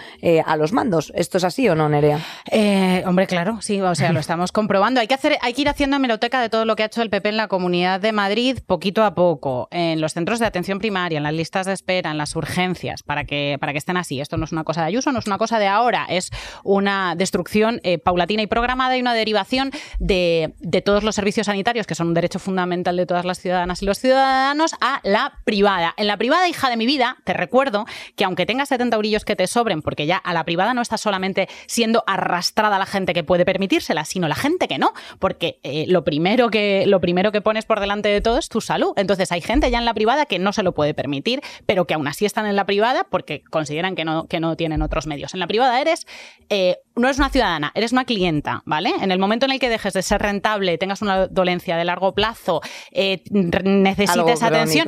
a 0.44 0.56
los 0.56 0.72
mandos. 0.72 1.12
¿Esto 1.14 1.38
es 1.38 1.44
así 1.44 1.68
o 1.68 1.74
no, 1.74 1.88
Nerea? 1.88 2.20
Eh, 2.50 3.02
hombre, 3.06 3.26
claro, 3.26 3.60
sí, 3.60 3.80
o 3.80 3.94
sea, 3.94 4.12
lo 4.12 4.20
estamos 4.20 4.52
comprobando. 4.52 5.00
Hay 5.00 5.06
que, 5.06 5.14
hacer, 5.14 5.36
hay 5.40 5.52
que 5.52 5.62
ir 5.62 5.68
haciendo 5.68 5.96
hemeroteca 5.96 6.40
de 6.40 6.48
todo 6.48 6.64
lo 6.64 6.76
que 6.76 6.82
ha 6.82 6.86
hecho 6.86 7.02
el 7.02 7.10
PP 7.10 7.30
en 7.30 7.36
la 7.36 7.48
Comunidad 7.48 8.00
de 8.00 8.12
Madrid 8.12 8.58
poquito 8.66 9.04
a 9.04 9.14
poco, 9.14 9.68
en 9.70 10.00
los 10.00 10.14
centros 10.14 10.38
de 10.38 10.46
atención 10.46 10.78
primaria, 10.78 11.18
en 11.18 11.22
las 11.22 11.34
listas 11.34 11.66
de 11.66 11.72
espera, 11.72 12.10
en 12.10 12.18
las 12.18 12.36
urgencias, 12.36 13.02
para 13.02 13.24
que, 13.24 13.56
para 13.60 13.72
que 13.72 13.77
estén 13.78 13.96
así. 13.96 14.20
Esto 14.20 14.36
no 14.36 14.44
es 14.44 14.52
una 14.52 14.64
cosa 14.64 14.82
de 14.82 14.88
Ayuso, 14.88 15.12
no 15.12 15.18
es 15.18 15.26
una 15.26 15.38
cosa 15.38 15.58
de 15.58 15.66
ahora, 15.66 16.06
es 16.08 16.30
una 16.64 17.14
destrucción 17.16 17.80
eh, 17.82 17.98
paulatina 17.98 18.42
y 18.42 18.46
programada 18.46 18.96
y 18.96 19.00
una 19.00 19.14
derivación 19.14 19.70
de, 19.98 20.54
de 20.60 20.82
todos 20.82 21.04
los 21.04 21.14
servicios 21.14 21.46
sanitarios, 21.46 21.86
que 21.86 21.94
son 21.94 22.08
un 22.08 22.14
derecho 22.14 22.38
fundamental 22.38 22.96
de 22.96 23.06
todas 23.06 23.24
las 23.24 23.38
ciudadanas 23.38 23.82
y 23.82 23.86
los 23.86 23.98
ciudadanos, 23.98 24.72
a 24.80 25.00
la 25.04 25.40
privada. 25.44 25.94
En 25.96 26.06
la 26.06 26.16
privada, 26.16 26.48
hija 26.48 26.70
de 26.70 26.76
mi 26.76 26.86
vida, 26.86 27.16
te 27.24 27.32
recuerdo 27.32 27.86
que 28.16 28.24
aunque 28.24 28.46
tengas 28.46 28.68
70 28.68 28.96
brillos 28.96 29.24
que 29.24 29.36
te 29.36 29.46
sobren, 29.46 29.82
porque 29.82 30.06
ya 30.06 30.16
a 30.16 30.32
la 30.32 30.44
privada 30.44 30.74
no 30.74 30.82
está 30.82 30.98
solamente 30.98 31.48
siendo 31.66 32.04
arrastrada 32.06 32.78
la 32.78 32.86
gente 32.86 33.14
que 33.14 33.24
puede 33.24 33.44
permitírsela, 33.44 34.04
sino 34.04 34.28
la 34.28 34.34
gente 34.34 34.68
que 34.68 34.78
no, 34.78 34.92
porque 35.18 35.60
eh, 35.62 35.84
lo, 35.88 36.04
primero 36.04 36.50
que, 36.50 36.84
lo 36.86 37.00
primero 37.00 37.32
que 37.32 37.40
pones 37.40 37.64
por 37.64 37.80
delante 37.80 38.08
de 38.08 38.20
todo 38.20 38.38
es 38.38 38.48
tu 38.48 38.60
salud. 38.60 38.92
Entonces 38.96 39.32
hay 39.32 39.40
gente 39.40 39.70
ya 39.70 39.78
en 39.78 39.84
la 39.84 39.94
privada 39.94 40.26
que 40.26 40.38
no 40.38 40.52
se 40.52 40.62
lo 40.62 40.72
puede 40.72 40.94
permitir, 40.94 41.40
pero 41.66 41.86
que 41.86 41.94
aún 41.94 42.08
así 42.08 42.24
están 42.24 42.46
en 42.46 42.56
la 42.56 42.66
privada 42.66 43.04
porque 43.08 43.42
consideran 43.68 43.94
que 43.94 44.04
no, 44.04 44.26
que 44.26 44.40
no 44.40 44.56
tienen 44.56 44.80
otros 44.80 45.06
medios. 45.06 45.34
En 45.34 45.40
la 45.40 45.46
privada 45.46 45.78
eres, 45.78 46.06
eh, 46.48 46.78
no 46.96 47.06
eres 47.06 47.18
una 47.18 47.28
ciudadana, 47.28 47.70
eres 47.74 47.92
una 47.92 48.06
clienta, 48.06 48.62
¿vale? 48.64 48.92
En 49.02 49.12
el 49.12 49.18
momento 49.18 49.44
en 49.44 49.52
el 49.52 49.60
que 49.60 49.68
dejes 49.68 49.92
de 49.92 50.02
ser 50.02 50.22
rentable, 50.22 50.78
tengas 50.78 51.02
una 51.02 51.26
dolencia 51.26 51.76
de 51.76 51.84
largo 51.84 52.14
plazo, 52.14 52.62
eh, 52.92 53.22
necesites 53.30 54.42
atención, 54.42 54.86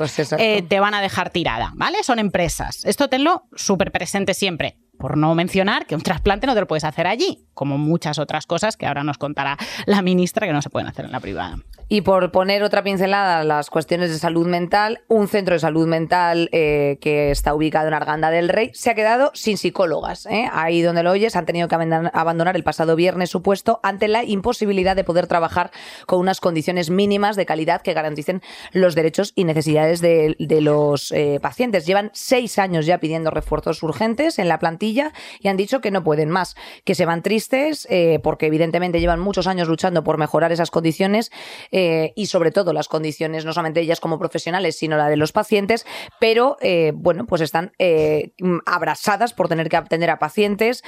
te 0.67 0.79
van 0.79 0.95
a 0.95 1.01
dejar 1.01 1.29
tirada, 1.29 1.73
¿vale? 1.75 2.03
Son 2.03 2.17
empresas. 2.17 2.83
Esto 2.85 3.07
tenlo 3.07 3.43
súper 3.55 3.91
presente 3.91 4.33
siempre 4.33 4.77
por 5.01 5.17
no 5.17 5.33
mencionar 5.33 5.87
que 5.87 5.95
un 5.95 6.01
trasplante 6.01 6.45
no 6.45 6.53
te 6.53 6.61
lo 6.61 6.67
puedes 6.67 6.83
hacer 6.83 7.07
allí, 7.07 7.47
como 7.55 7.79
muchas 7.79 8.19
otras 8.19 8.45
cosas 8.45 8.77
que 8.77 8.85
ahora 8.85 9.03
nos 9.03 9.17
contará 9.17 9.57
la 9.87 10.03
ministra 10.03 10.45
que 10.45 10.53
no 10.53 10.61
se 10.61 10.69
pueden 10.69 10.87
hacer 10.87 11.05
en 11.05 11.11
la 11.11 11.19
privada. 11.19 11.57
Y 11.89 12.01
por 12.01 12.31
poner 12.31 12.63
otra 12.63 12.83
pincelada 12.83 13.43
las 13.43 13.69
cuestiones 13.69 14.11
de 14.11 14.17
salud 14.17 14.47
mental, 14.47 15.01
un 15.09 15.27
centro 15.27 15.55
de 15.55 15.59
salud 15.59 15.87
mental 15.87 16.47
eh, 16.53 16.99
que 17.01 17.31
está 17.31 17.53
ubicado 17.53 17.89
en 17.89 17.93
Arganda 17.93 18.29
del 18.31 18.47
Rey 18.47 18.71
se 18.73 18.91
ha 18.91 18.95
quedado 18.95 19.31
sin 19.33 19.57
psicólogas. 19.57 20.25
¿eh? 20.27 20.47
Ahí 20.53 20.81
donde 20.81 21.03
lo 21.03 21.11
oyes 21.11 21.35
han 21.35 21.45
tenido 21.45 21.67
que 21.67 21.75
abandonar 21.75 22.55
el 22.55 22.63
pasado 22.63 22.95
viernes 22.95 23.29
su 23.29 23.41
puesto 23.41 23.81
ante 23.83 24.07
la 24.07 24.23
imposibilidad 24.23 24.95
de 24.95 25.03
poder 25.03 25.27
trabajar 25.27 25.71
con 26.05 26.19
unas 26.19 26.39
condiciones 26.39 26.91
mínimas 26.91 27.35
de 27.35 27.45
calidad 27.45 27.81
que 27.81 27.93
garanticen 27.93 28.41
los 28.71 28.95
derechos 28.95 29.33
y 29.35 29.43
necesidades 29.43 29.99
de, 29.99 30.37
los 30.61 31.11
eh, 31.11 31.39
pacientes. 31.41 31.85
Llevan 31.85 32.11
seis 32.13 32.57
años 32.59 32.85
ya 32.85 32.99
pidiendo 32.99 33.31
refuerzos 33.31 33.83
urgentes 33.83 34.39
en 34.39 34.47
la 34.47 34.59
plantilla 34.59 34.90
y 35.39 35.47
han 35.47 35.57
dicho 35.57 35.81
que 35.81 35.91
no 35.91 36.03
pueden 36.03 36.29
más, 36.29 36.55
que 36.85 36.95
se 36.95 37.05
van 37.05 37.21
tristes 37.21 37.87
porque 38.23 38.47
evidentemente 38.47 38.99
llevan 38.99 39.19
muchos 39.19 39.47
años 39.47 39.67
luchando 39.67 40.03
por 40.03 40.17
mejorar 40.17 40.51
esas 40.51 40.71
condiciones. 40.71 41.31
Eh, 41.71 42.13
y 42.15 42.27
sobre 42.27 42.51
todo 42.51 42.73
las 42.73 42.87
condiciones, 42.87 43.45
no 43.45 43.53
solamente 43.53 43.81
ellas 43.81 43.99
como 43.99 44.19
profesionales, 44.19 44.77
sino 44.77 44.97
la 44.97 45.09
de 45.09 45.17
los 45.17 45.31
pacientes, 45.31 45.85
pero 46.19 46.57
eh, 46.61 46.91
bueno, 46.95 47.25
pues 47.25 47.41
están 47.41 47.71
eh, 47.79 48.33
abrasadas 48.65 49.33
por 49.33 49.47
tener 49.47 49.69
que 49.69 49.77
atender 49.77 50.09
a 50.09 50.19
pacientes, 50.19 50.83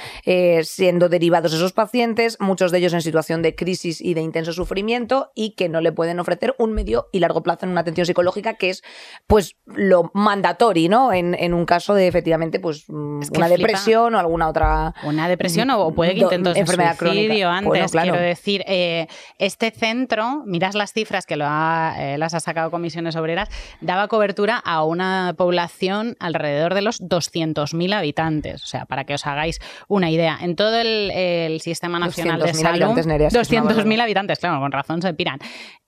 siendo 0.62 1.08
derivados 1.08 1.52
esos 1.52 1.72
pacientes, 1.72 2.36
muchos 2.40 2.70
de 2.70 2.78
ellos 2.78 2.92
en 2.92 3.02
situación 3.02 3.42
de 3.42 3.54
crisis 3.54 4.00
y 4.00 4.14
de 4.14 4.20
intenso 4.20 4.52
sufrimiento 4.52 5.30
y 5.34 5.54
que 5.54 5.68
no 5.68 5.80
le 5.80 5.92
pueden 5.92 6.20
ofrecer 6.20 6.54
un 6.58 6.72
medio 6.72 7.08
y 7.12 7.20
largo 7.20 7.42
plazo 7.42 7.66
en 7.66 7.72
una 7.72 7.80
atención 7.80 8.06
psicológica 8.06 8.54
que 8.54 8.70
es 8.70 8.82
pues 9.26 9.56
lo 9.66 10.10
mandatorio, 10.14 10.88
¿no? 10.88 11.12
En, 11.12 11.54
un 11.54 11.66
caso 11.66 11.94
de 11.94 12.08
efectivamente 12.08 12.58
pues 12.58 12.84
mm, 12.88 13.20
una 13.36 13.48
depresión 13.48 13.93
o 14.02 14.18
alguna 14.18 14.48
otra 14.48 14.94
una 15.02 15.28
depresión 15.28 15.70
o 15.70 15.92
puede 15.92 16.14
que 16.14 16.20
intentos 16.20 16.54
de 16.54 16.60
enfermedad 16.60 16.96
suicidio 16.96 17.50
antes 17.50 17.90
quiero 17.90 18.16
decir 18.16 18.64
este 18.66 19.70
centro 19.72 20.42
miras 20.46 20.74
la 20.74 20.84
las 20.84 20.92
cifras 20.92 21.24
que 21.24 21.36
lo 21.36 21.46
eh, 21.46 22.18
las 22.18 22.34
ha 22.34 22.40
sacado 22.40 22.70
Comisiones 22.70 23.16
Obreras, 23.16 23.48
daba 23.80 24.06
cobertura 24.06 24.58
a 24.58 24.84
una 24.84 25.32
población 25.34 26.14
alrededor 26.20 26.74
de 26.74 26.82
los 26.82 27.00
200.000 27.00 27.94
habitantes. 27.94 28.62
O 28.62 28.66
sea, 28.66 28.84
para 28.84 29.04
que 29.04 29.14
os 29.14 29.26
hagáis 29.26 29.60
una 29.88 30.10
idea. 30.10 30.36
En 30.42 30.56
todo 30.56 30.76
el, 30.78 31.58
Sistema 31.62 31.98
Nacional 31.98 32.40
de 32.40 32.52
Salud... 32.52 32.88
200.000 32.88 34.02
habitantes, 34.02 34.38
claro, 34.38 34.60
con 34.60 34.72
razón 34.72 35.00
se 35.00 35.14
piran. 35.14 35.38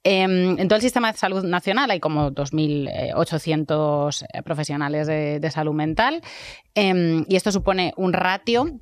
Em, 0.08 0.56
en 0.56 0.68
todo 0.68 0.76
el 0.76 0.82
sistema 0.82 1.10
de 1.10 1.18
salud 1.18 1.42
nacional 1.42 1.90
hay 1.90 1.98
como 1.98 2.30
2.800 2.30 4.24
eh, 4.32 4.42
profesionales 4.44 5.08
de, 5.08 5.50
salud 5.50 5.74
mental 5.74 6.22
em, 6.76 7.24
y 7.28 7.34
esto 7.34 7.50
supone 7.50 7.92
un 7.96 8.12
ratio 8.12 8.80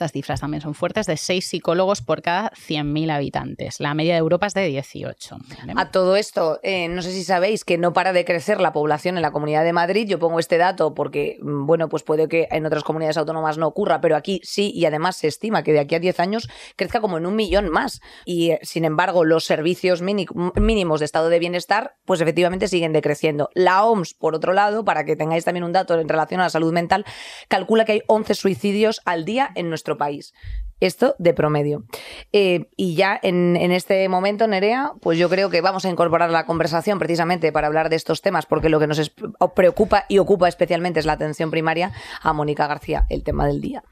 estas 0.00 0.12
cifras 0.12 0.40
también 0.40 0.62
son 0.62 0.74
fuertes, 0.74 1.04
de 1.06 1.18
6 1.18 1.46
psicólogos 1.46 2.00
por 2.00 2.22
cada 2.22 2.50
100.000 2.52 3.10
habitantes. 3.10 3.80
La 3.80 3.92
media 3.92 4.14
de 4.14 4.20
Europa 4.20 4.46
es 4.46 4.54
de 4.54 4.64
18. 4.64 5.36
A 5.76 5.90
todo 5.90 6.16
esto, 6.16 6.58
eh, 6.62 6.88
no 6.88 7.02
sé 7.02 7.12
si 7.12 7.22
sabéis 7.22 7.66
que 7.66 7.76
no 7.76 7.92
para 7.92 8.14
de 8.14 8.24
crecer 8.24 8.62
la 8.62 8.72
población 8.72 9.16
en 9.16 9.22
la 9.22 9.30
Comunidad 9.30 9.62
de 9.62 9.74
Madrid. 9.74 10.08
Yo 10.08 10.18
pongo 10.18 10.38
este 10.38 10.56
dato 10.56 10.94
porque, 10.94 11.38
mm, 11.42 11.66
bueno, 11.66 11.90
pues 11.90 12.02
puede 12.02 12.28
que 12.28 12.48
en 12.50 12.64
otras 12.64 12.82
comunidades 12.82 13.18
autónomas 13.18 13.58
no 13.58 13.66
ocurra, 13.66 14.00
pero 14.00 14.16
aquí 14.16 14.40
sí, 14.42 14.72
y 14.74 14.86
además 14.86 15.16
se 15.16 15.28
estima 15.28 15.62
que 15.62 15.74
de 15.74 15.80
aquí 15.80 15.94
a 15.96 16.00
10 16.00 16.18
años 16.18 16.48
crezca 16.76 17.02
como 17.02 17.18
en 17.18 17.26
un 17.26 17.36
millón 17.36 17.68
más. 17.68 18.00
Y, 18.24 18.52
eh, 18.52 18.60
sin 18.62 18.86
embargo, 18.86 19.26
los 19.26 19.44
servicios 19.44 20.00
mínimos 20.00 21.00
de 21.00 21.04
estado 21.04 21.28
de 21.28 21.38
bienestar, 21.38 21.96
pues 22.06 22.22
efectivamente 22.22 22.68
siguen 22.68 22.94
decreciendo. 22.94 23.50
La 23.52 23.84
OMS, 23.84 24.14
por 24.14 24.34
otro 24.34 24.54
lado, 24.54 24.82
para 24.82 25.04
que 25.04 25.14
tengáis 25.14 25.44
también 25.44 25.64
un 25.64 25.72
dato 25.72 26.00
en 26.00 26.08
relación 26.08 26.40
a 26.40 26.44
la 26.44 26.50
salud 26.50 26.72
mental, 26.72 27.04
calcula 27.48 27.84
que 27.84 27.92
hay 27.92 28.02
11 28.06 28.34
suicidios 28.34 29.02
al 29.04 29.26
día 29.26 29.50
en 29.54 29.68
nuestro 29.68 29.89
país. 29.96 30.32
Esto 30.80 31.14
de 31.18 31.34
promedio. 31.34 31.84
Eh, 32.32 32.70
y 32.76 32.94
ya 32.94 33.18
en, 33.22 33.56
en, 33.56 33.70
este 33.70 34.08
momento, 34.08 34.46
Nerea, 34.46 34.92
pues 35.02 35.18
yo 35.18 35.28
creo 35.28 35.50
que 35.50 35.60
vamos 35.60 35.84
a 35.84 35.90
incorporar 35.90 36.30
la 36.30 36.46
conversación 36.46 36.98
precisamente 36.98 37.52
para 37.52 37.66
hablar 37.66 37.90
de 37.90 37.96
estos 37.96 38.22
temas, 38.22 38.46
porque 38.46 38.70
lo 38.70 38.80
que 38.80 38.86
nos 38.86 39.12
preocupa 39.54 40.06
y 40.08 40.18
ocupa 40.18 40.48
especialmente 40.48 40.98
es 40.98 41.06
la 41.06 41.12
atención 41.12 41.50
primaria 41.50 41.92
a 42.22 42.32
Mónica 42.32 42.66
García, 42.66 43.04
el 43.10 43.22
tema 43.22 43.46
del 43.46 43.60
día. 43.60 43.84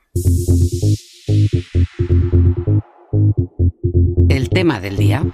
El 4.29 4.49
tema 4.49 4.81
del 4.81 4.97
día. 4.97 5.25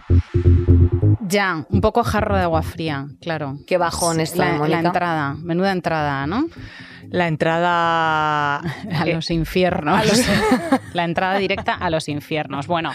Ya, 1.26 1.66
un 1.70 1.80
poco 1.80 2.04
jarro 2.04 2.36
de 2.36 2.42
agua 2.42 2.62
fría, 2.62 3.06
claro. 3.20 3.58
Qué 3.66 3.78
bajón 3.78 4.20
está, 4.20 4.52
la, 4.52 4.58
Mónica. 4.58 4.82
la 4.82 4.88
entrada, 4.88 5.34
menuda 5.34 5.72
entrada, 5.72 6.26
¿no? 6.26 6.46
La 7.14 7.28
entrada 7.28 8.56
a 8.92 9.06
los 9.06 9.30
infiernos. 9.30 10.00
A 10.00 10.04
los... 10.04 10.20
la 10.94 11.04
entrada 11.04 11.38
directa 11.38 11.72
a 11.72 11.88
los 11.88 12.08
infiernos. 12.08 12.66
Bueno, 12.66 12.90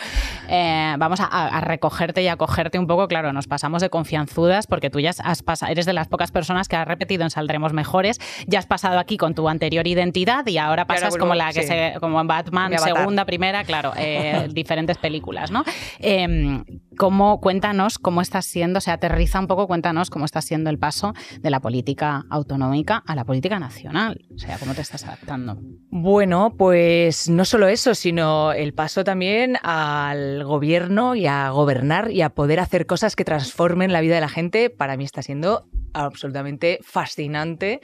eh, 0.49 0.93
vamos 0.97 1.21
a, 1.21 1.25
a, 1.25 1.61
recogerte 1.61 2.21
y 2.21 2.27
a 2.27 2.35
cogerte 2.35 2.77
un 2.77 2.85
poco. 2.85 3.07
Claro, 3.07 3.31
nos 3.31 3.47
pasamos 3.47 3.81
de 3.81 3.89
confianzudas 3.89 4.67
porque 4.67 4.89
tú 4.89 4.99
ya 4.99 5.11
has 5.23 5.41
pasado, 5.41 5.71
eres 5.71 5.85
de 5.85 5.93
las 5.93 6.09
pocas 6.09 6.31
personas 6.31 6.67
que 6.67 6.75
has 6.75 6.85
repetido 6.85 7.23
en 7.23 7.29
Saldremos 7.29 7.71
Mejores. 7.71 8.19
Ya 8.45 8.59
has 8.59 8.65
pasado 8.65 8.99
aquí 8.99 9.15
con 9.15 9.35
tu 9.35 9.47
anterior 9.47 9.87
identidad 9.87 10.45
y 10.47 10.57
ahora 10.57 10.85
pasas 10.85 11.03
ahora 11.03 11.09
vuelvo, 11.11 11.25
como 11.25 11.35
la 11.35 11.53
que 11.53 11.61
sí. 11.61 11.67
se, 11.69 11.93
como 12.01 12.19
en 12.19 12.27
Batman, 12.27 12.77
segunda, 12.77 13.23
primera, 13.23 13.63
claro, 13.63 13.93
eh, 13.95 14.49
diferentes 14.51 14.97
películas, 14.97 15.49
¿no? 15.49 15.63
Eh, 15.99 16.61
¿Cómo, 16.99 17.39
cuéntanos 17.39 17.97
cómo 17.97 18.19
estás 18.19 18.43
siendo, 18.43 18.81
se 18.81 18.91
aterriza 18.91 19.39
un 19.39 19.47
poco, 19.47 19.67
cuéntanos 19.67 20.09
cómo 20.09 20.25
está 20.25 20.41
siendo 20.41 20.69
el 20.69 20.77
paso 20.77 21.13
de 21.39 21.49
la 21.49 21.61
política 21.61 22.25
autonómica 22.29 23.01
a 23.07 23.15
la 23.15 23.23
política 23.23 23.57
nacional. 23.57 24.25
O 24.35 24.37
sea, 24.37 24.57
¿cómo 24.57 24.73
te 24.75 24.81
estás 24.81 25.05
adaptando? 25.05 25.57
Bueno, 25.91 26.55
pues 26.57 27.29
no 27.29 27.45
solo 27.45 27.69
eso, 27.69 27.95
sino 27.95 28.51
el 28.51 28.73
paso 28.73 29.05
también 29.05 29.55
al 29.63 30.43
gobierno 30.43 31.15
y 31.15 31.25
a 31.25 31.49
gobernar 31.51 32.11
y 32.11 32.21
a 32.21 32.31
poder 32.31 32.59
hacer 32.59 32.85
cosas 32.85 33.15
que 33.15 33.23
transformen 33.23 33.93
la 33.93 34.01
vida 34.01 34.15
de 34.15 34.21
la 34.21 34.27
gente, 34.27 34.69
para 34.69 34.97
mí 34.97 35.05
está 35.05 35.21
siendo 35.21 35.69
absolutamente 35.93 36.79
fascinante. 36.83 37.79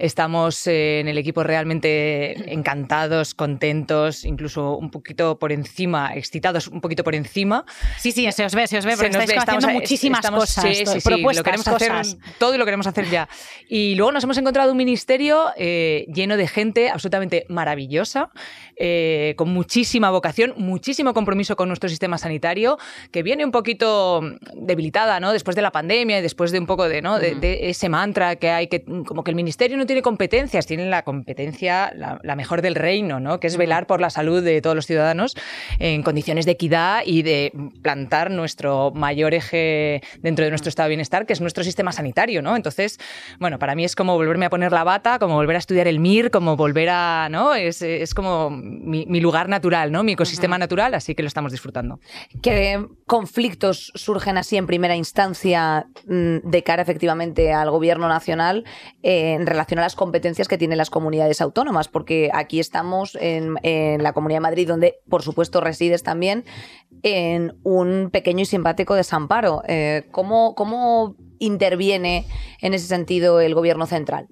Estamos 0.00 0.66
en 0.66 1.08
el 1.08 1.18
equipo 1.18 1.42
realmente 1.42 2.52
encantados, 2.54 3.34
contentos, 3.34 4.24
incluso 4.24 4.78
un 4.78 4.90
poquito 4.90 5.38
por 5.38 5.52
encima, 5.52 6.14
excitados 6.14 6.68
un 6.68 6.80
poquito 6.80 7.04
por 7.04 7.14
encima. 7.14 7.66
Sí, 7.98 8.10
sí, 8.10 8.30
se 8.32 8.46
os 8.46 8.54
ve, 8.54 8.66
se 8.66 8.78
os 8.78 8.86
ve, 8.86 8.96
porque 8.96 9.08
estáis 9.08 9.28
ve, 9.28 9.36
haciendo 9.36 9.58
estamos, 9.58 9.74
muchísimas 9.74 10.20
estamos, 10.20 10.40
cosas, 10.40 10.64
sí, 10.64 10.86
sí, 10.86 11.00
sí, 11.00 11.00
propuestas, 11.06 11.36
lo 11.36 11.44
queremos 11.44 11.68
cosas. 11.68 12.08
hacer 12.14 12.36
todo 12.38 12.54
y 12.54 12.58
lo 12.58 12.64
queremos 12.64 12.86
hacer 12.86 13.10
ya. 13.10 13.28
Y 13.68 13.94
luego 13.94 14.12
nos 14.12 14.24
hemos 14.24 14.38
encontrado 14.38 14.72
un 14.72 14.78
ministerio 14.78 15.48
eh, 15.58 16.06
lleno 16.08 16.38
de 16.38 16.48
gente 16.48 16.88
absolutamente 16.88 17.44
maravillosa, 17.50 18.30
eh, 18.76 19.34
con 19.36 19.52
muchísima 19.52 20.10
vocación, 20.10 20.54
muchísimo 20.56 21.12
compromiso 21.12 21.56
con 21.56 21.68
nuestro 21.68 21.90
sistema 21.90 22.16
sanitario, 22.16 22.78
que 23.10 23.22
viene 23.22 23.44
un 23.44 23.50
poquito 23.50 24.22
debilitada, 24.54 25.20
¿no? 25.20 25.32
Después 25.32 25.56
de 25.56 25.60
la 25.62 25.72
pandemia 25.72 26.20
y 26.20 26.22
después 26.22 26.52
de 26.52 26.58
un 26.58 26.66
poco 26.66 26.88
de, 26.88 27.02
¿no? 27.02 27.18
de, 27.18 27.34
de 27.34 27.68
ese 27.68 27.90
mantra 27.90 28.36
que 28.36 28.48
hay 28.48 28.68
que 28.68 28.82
como 28.82 29.22
que 29.24 29.30
el 29.30 29.36
ministerio 29.36 29.76
no 29.76 29.86
tiene 29.90 30.02
competencias, 30.02 30.66
tiene 30.66 30.88
la 30.88 31.02
competencia 31.02 31.92
la, 31.96 32.20
la, 32.22 32.36
mejor 32.36 32.62
del 32.62 32.76
reino, 32.76 33.18
¿no? 33.18 33.40
Que 33.40 33.48
es 33.48 33.56
velar 33.56 33.88
por 33.88 34.00
la 34.00 34.08
salud 34.08 34.40
de 34.40 34.60
todos 34.62 34.76
los 34.76 34.86
ciudadanos 34.86 35.34
en 35.80 36.04
condiciones 36.04 36.46
de 36.46 36.52
equidad 36.52 37.02
y 37.04 37.22
de 37.22 37.52
plantar 37.82 38.30
nuestro 38.30 38.92
mayor 38.92 39.34
eje 39.34 40.00
dentro 40.20 40.44
de 40.44 40.50
nuestro 40.50 40.68
estado 40.68 40.86
de 40.86 40.90
bienestar, 40.90 41.26
que 41.26 41.32
es 41.32 41.40
nuestro 41.40 41.64
sistema 41.64 41.90
sanitario, 41.90 42.40
¿no? 42.40 42.54
Entonces, 42.54 42.98
bueno, 43.40 43.58
para 43.58 43.74
mí 43.74 43.84
es 43.84 43.96
como 43.96 44.14
volverme 44.14 44.46
a 44.46 44.50
poner 44.50 44.70
la 44.70 44.84
bata, 44.84 45.18
como 45.18 45.34
volver 45.34 45.56
a 45.56 45.58
estudiar 45.58 45.88
el 45.88 45.98
MIR, 45.98 46.30
como 46.30 46.56
volver 46.56 46.90
a, 46.90 47.26
¿no? 47.28 47.56
Es, 47.56 47.82
es 47.82 48.14
como 48.14 48.48
mi, 48.48 49.06
mi, 49.06 49.20
lugar 49.20 49.48
natural, 49.48 49.90
¿no? 49.90 50.04
Mi 50.04 50.12
ecosistema 50.12 50.54
uh 50.54 50.58
-huh. 50.58 50.60
natural, 50.60 50.94
así 50.94 51.16
que 51.16 51.24
lo 51.24 51.26
estamos 51.26 51.50
disfrutando. 51.50 51.98
¿Qué 52.42 52.86
conflictos 53.06 53.90
surgen 53.96 54.38
así 54.38 54.56
en 54.56 54.68
primera 54.68 54.94
instancia 54.94 55.86
mm, 56.06 56.48
de 56.48 56.62
cara 56.62 56.80
efectivamente 56.80 57.52
al 57.52 57.72
gobierno 57.72 58.06
nacional 58.08 58.64
eh, 59.02 59.32
en 59.32 59.48
relación 59.48 59.79
las 59.80 59.96
competencias 59.96 60.48
que 60.48 60.58
tienen 60.58 60.78
las 60.78 60.90
comunidades 60.90 61.40
autónomas? 61.40 61.88
Porque 61.88 62.30
aquí 62.32 62.60
estamos 62.60 63.16
en, 63.20 63.56
en 63.62 64.02
la 64.02 64.12
Comunidad 64.12 64.36
de 64.36 64.42
Madrid, 64.42 64.68
donde 64.68 65.00
por 65.08 65.22
supuesto 65.22 65.60
resides 65.60 66.02
también, 66.02 66.44
en 67.02 67.58
un 67.62 68.10
pequeño 68.10 68.42
y 68.42 68.46
simpático 68.46 68.94
desamparo. 68.94 69.62
Eh, 69.66 70.08
¿cómo, 70.10 70.54
¿Cómo 70.54 71.16
interviene 71.40 72.26
en 72.60 72.74
ese 72.74 72.86
sentido 72.86 73.40
el 73.40 73.54
gobierno 73.54 73.86
central? 73.86 74.28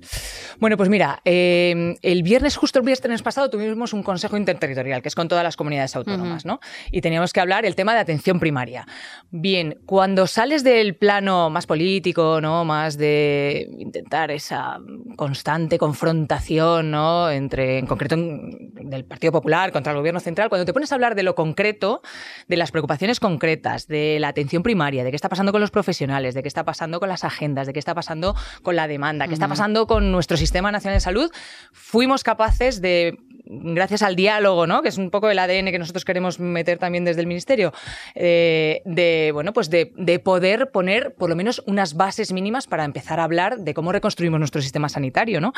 Bueno, 0.61 0.77
pues 0.77 0.89
mira, 0.89 1.21
eh, 1.25 1.97
el 2.03 2.23
viernes, 2.23 2.57
justo 2.57 2.79
el 2.79 2.85
viernes 2.85 3.23
pasado, 3.23 3.51
tuvimos 3.51 3.93
un 3.93 4.03
consejo 4.05 4.37
interterritorial, 4.37 5.03
que 5.03 5.09
es 5.09 5.15
con 5.15 5.27
todas 5.27 5.43
las 5.43 5.57
comunidades 5.57 5.97
autónomas, 5.97 6.45
uh 6.45 6.49
-huh. 6.49 6.51
¿no? 6.53 6.61
Y 6.93 7.01
teníamos 7.01 7.33
que 7.33 7.41
hablar 7.41 7.65
el 7.65 7.75
tema 7.75 7.95
de 7.95 8.01
atención 8.01 8.39
primaria. 8.39 8.87
Bien, 9.31 9.79
cuando 9.87 10.27
sales 10.27 10.63
del 10.63 10.95
plano 10.95 11.51
más 11.51 11.67
político, 11.67 12.41
¿no? 12.41 12.65
Más 12.65 12.99
de 12.99 13.69
intentar 13.79 14.31
esa 14.31 14.79
constante 15.17 15.79
confrontación, 15.79 16.91
¿no? 16.91 17.31
Entre, 17.31 17.79
en 17.79 17.87
concreto, 17.87 18.17
del 18.17 19.05
Partido 19.05 19.33
Popular 19.33 19.73
contra 19.73 19.93
el 19.93 19.99
gobierno 19.99 20.21
central, 20.21 20.49
cuando 20.49 20.65
te 20.65 20.73
pones 20.73 20.93
a 20.93 20.95
hablar 20.95 21.15
de 21.15 21.23
lo 21.23 21.35
concreto, 21.35 22.03
de 22.47 22.57
las 22.57 22.71
preocupaciones 22.71 23.21
concretas, 23.21 23.87
de 23.87 24.19
la 24.21 24.29
atención 24.29 24.63
primaria, 24.63 25.05
de 25.05 25.11
qué 25.11 25.17
está 25.17 25.29
pasando 25.29 25.53
con 25.53 25.61
los 25.61 25.71
profesionales, 25.71 26.35
de 26.35 26.43
qué 26.43 26.49
está 26.49 26.65
pasando 26.65 26.98
con 27.01 27.09
las 27.09 27.25
agendas, 27.25 27.67
de 27.67 27.73
qué 27.73 27.79
está 27.79 27.95
pasando 27.95 28.35
con 28.63 28.77
la 28.77 28.89
demanda, 28.89 29.25
qué 29.25 29.31
uh 29.31 29.33
-huh. 29.33 29.35
está 29.35 29.49
pasando 29.49 29.87
con 29.87 30.13
nuestro 30.13 30.37
Sistema 30.37 30.73
Nacional 30.73 30.97
de 30.97 31.01
Salud, 31.01 31.31
fuimos 31.73 32.23
capaces 32.25 32.81
de, 32.81 33.19
gracias 33.49 34.03
al 34.03 34.17
diálogo, 34.17 34.67
¿no? 34.67 34.83
que 34.83 34.89
es 34.89 34.99
un 34.99 35.11
poco 35.11 35.31
el 35.31 35.39
ADN 35.39 35.71
que 35.71 35.79
nosotros 35.79 36.05
queremos 36.05 36.39
meter 36.39 36.79
también 36.79 37.05
desde 37.05 37.21
el 37.21 37.27
Ministerio, 37.27 37.73
eh, 38.15 38.83
de, 38.85 39.31
bueno, 39.33 39.53
pues 39.53 39.71
de, 39.71 39.93
de, 39.97 40.19
poder 40.19 40.71
poner 40.71 41.15
por 41.15 41.31
lo 41.31 41.37
menos 41.37 41.63
unas 41.67 41.95
bases 41.95 42.33
mínimas 42.33 42.67
para 42.67 42.85
empezar 42.85 43.21
a 43.21 43.25
hablar 43.25 43.59
de 43.59 43.75
cómo 43.75 43.93
reconstruimos 43.93 44.39
nuestro 44.39 44.61
sistema 44.61 44.89
sanitario. 44.89 45.41
¿no? 45.41 45.53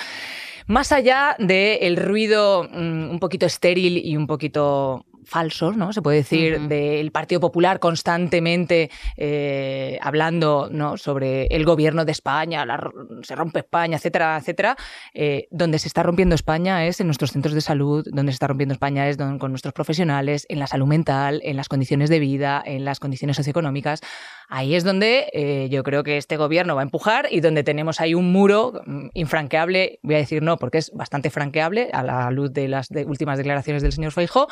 Más 0.67 0.93
allá 0.93 1.35
del 1.39 1.97
ruido 1.97 2.69
mmm, 2.71 3.11
un 3.11 3.19
poquito 3.19 3.47
estéril 3.47 4.01
y 4.05 4.17
un 4.17 4.27
poquito 4.27 5.05
falsos, 5.25 5.77
¿no? 5.77 5.93
Se 5.93 6.03
puede 6.03 6.19
decir, 6.19 6.55
uh 6.55 6.63
-huh. 6.63 6.69
del 6.69 7.11
Partido 7.13 7.41
Popular 7.41 7.81
constantemente 7.81 8.91
eh, 9.17 9.99
hablando 10.03 10.69
¿no? 10.71 10.97
sobre 10.97 11.47
el 11.47 11.65
gobierno 11.65 12.05
de 12.05 12.13
España, 12.13 12.65
la, 12.65 12.91
se 13.23 13.35
rompe 13.35 13.61
España, 13.61 13.97
etcétera, 13.97 14.37
etcétera. 14.39 14.77
Eh, 15.15 15.49
donde 15.51 15.79
se 15.79 15.89
está 15.89 16.03
rompiendo 16.03 16.35
España 16.35 16.87
es 16.87 17.01
en 17.01 17.07
nuestros 17.07 17.33
centros 17.33 17.55
de 17.55 17.61
salud, 17.61 18.07
donde 18.13 18.33
se 18.33 18.35
está 18.35 18.47
rompiendo 18.47 18.75
España 18.75 19.09
es 19.09 19.17
don, 19.17 19.39
con 19.39 19.53
nuestros 19.53 19.75
profesionales, 19.75 20.47
en 20.49 20.59
la 20.59 20.67
salud 20.67 20.87
mental, 20.87 21.41
en 21.45 21.57
las 21.57 21.69
condiciones 21.69 22.11
de 22.11 22.19
vida, 22.19 22.63
en 22.65 22.85
las 22.85 23.01
condiciones 23.01 23.37
socioeconómicas. 23.37 24.01
Ahí 24.49 24.75
es 24.75 24.83
donde 24.83 25.31
eh, 25.33 25.69
yo 25.71 25.85
creo 25.85 26.03
que 26.03 26.17
este 26.17 26.37
gobierno 26.37 26.75
va 26.75 26.83
a 26.83 26.85
empujar 26.85 27.29
y 27.31 27.41
donde 27.41 27.63
tenemos 27.63 28.01
ahí 28.01 28.15
un 28.15 28.33
muro 28.33 28.83
mm, 28.85 29.11
infranqueable, 29.15 30.01
voy 30.03 30.17
a 30.17 30.19
decir 30.19 30.43
no, 30.43 30.57
porque 30.57 30.79
es 30.79 30.91
bastante 30.93 31.31
franqueable 31.31 31.89
a 31.93 32.03
la 32.03 32.31
luz 32.33 32.53
de 32.53 32.67
las 32.67 32.89
de 32.89 33.05
últimas 33.05 33.39
declaraciones 33.39 33.83
del 33.83 33.93
señor 33.93 34.11
Feijó, 34.11 34.49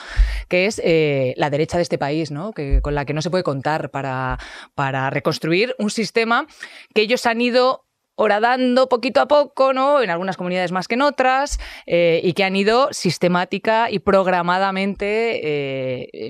que 0.49 0.58
es 0.67 0.81
eh, 0.85 1.35
la 1.37 1.51
derecha 1.51 1.77
de 1.77 1.83
este 1.83 1.99
país, 1.99 2.31
¿no? 2.31 2.53
que, 2.53 2.81
con 2.83 2.95
la 2.95 3.05
que 3.05 3.15
no 3.15 3.23
se 3.23 3.31
puede 3.31 3.45
contar 3.45 3.91
para, 3.91 4.39
para 4.75 5.11
reconstruir 5.11 5.75
un 5.79 5.91
sistema 5.91 6.47
que 6.95 7.03
ellos 7.03 7.27
han 7.27 7.41
ido 7.41 7.85
horadando 8.21 8.89
poquito 8.89 9.21
a 9.21 9.29
poco, 9.29 9.73
¿no? 9.73 10.03
En 10.03 10.11
algunas 10.11 10.37
comunidades 10.37 10.73
más 10.73 10.89
que 10.89 10.97
en 10.97 11.03
otras, 11.03 11.61
eh, 11.87 12.21
y 12.25 12.33
que 12.33 12.43
han 12.43 12.57
ido 12.57 12.89
sistemática 12.91 13.89
y 13.93 14.01
programadamente 14.01 15.41
eh, 15.41 16.29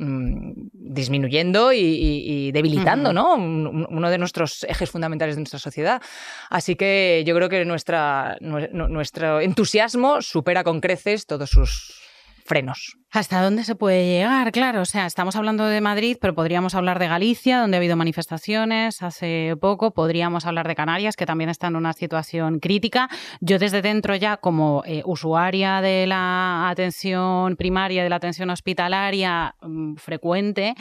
disminuyendo 0.74 1.72
y, 1.72 1.78
y, 1.78 2.48
y 2.48 2.52
debilitando, 2.52 3.08
uh 3.08 3.12
-huh. 3.12 3.14
¿no? 3.14 3.86
Uno 3.88 4.10
de 4.10 4.18
nuestros 4.18 4.64
ejes 4.64 4.90
fundamentales 4.90 5.36
de 5.36 5.40
nuestra 5.40 5.58
sociedad. 5.58 6.02
Así 6.50 6.76
que 6.76 7.24
yo 7.26 7.34
creo 7.34 7.48
que 7.48 7.64
nuestra, 7.64 8.36
nuestro 8.40 9.40
entusiasmo 9.40 10.20
supera 10.20 10.64
con 10.64 10.80
creces 10.80 11.24
todos 11.24 11.48
sus 11.48 12.07
frenos. 12.48 12.96
¿Hasta 13.10 13.42
dónde 13.42 13.62
se 13.62 13.74
puede 13.74 14.06
llegar? 14.06 14.50
Claro, 14.52 14.82
o 14.82 14.84
sea, 14.84 15.06
estamos 15.06 15.36
hablando 15.36 15.64
de 15.66 15.80
Madrid, 15.80 16.16
pero 16.20 16.34
podríamos 16.34 16.74
hablar 16.74 16.98
de 16.98 17.06
Galicia, 17.06 17.60
donde 17.60 17.76
ha 17.76 17.78
habido 17.78 17.96
manifestaciones 17.96 19.02
hace 19.02 19.54
poco, 19.60 19.92
podríamos 19.92 20.46
hablar 20.46 20.66
de 20.66 20.74
Canarias, 20.74 21.14
que 21.14 21.26
también 21.26 21.50
está 21.50 21.68
en 21.68 21.76
una 21.76 21.92
situación 21.92 22.58
crítica. 22.58 23.08
Yo 23.40 23.58
desde 23.58 23.82
dentro 23.82 24.16
ya, 24.16 24.38
como 24.38 24.82
eh, 24.86 25.02
usuaria 25.04 25.80
de 25.80 26.06
la 26.06 26.68
atención 26.68 27.56
primaria, 27.56 28.02
de 28.02 28.08
la 28.08 28.16
atención 28.16 28.50
hospitalaria 28.50 29.54
mmm, 29.62 29.94
frecuente, 29.96 30.74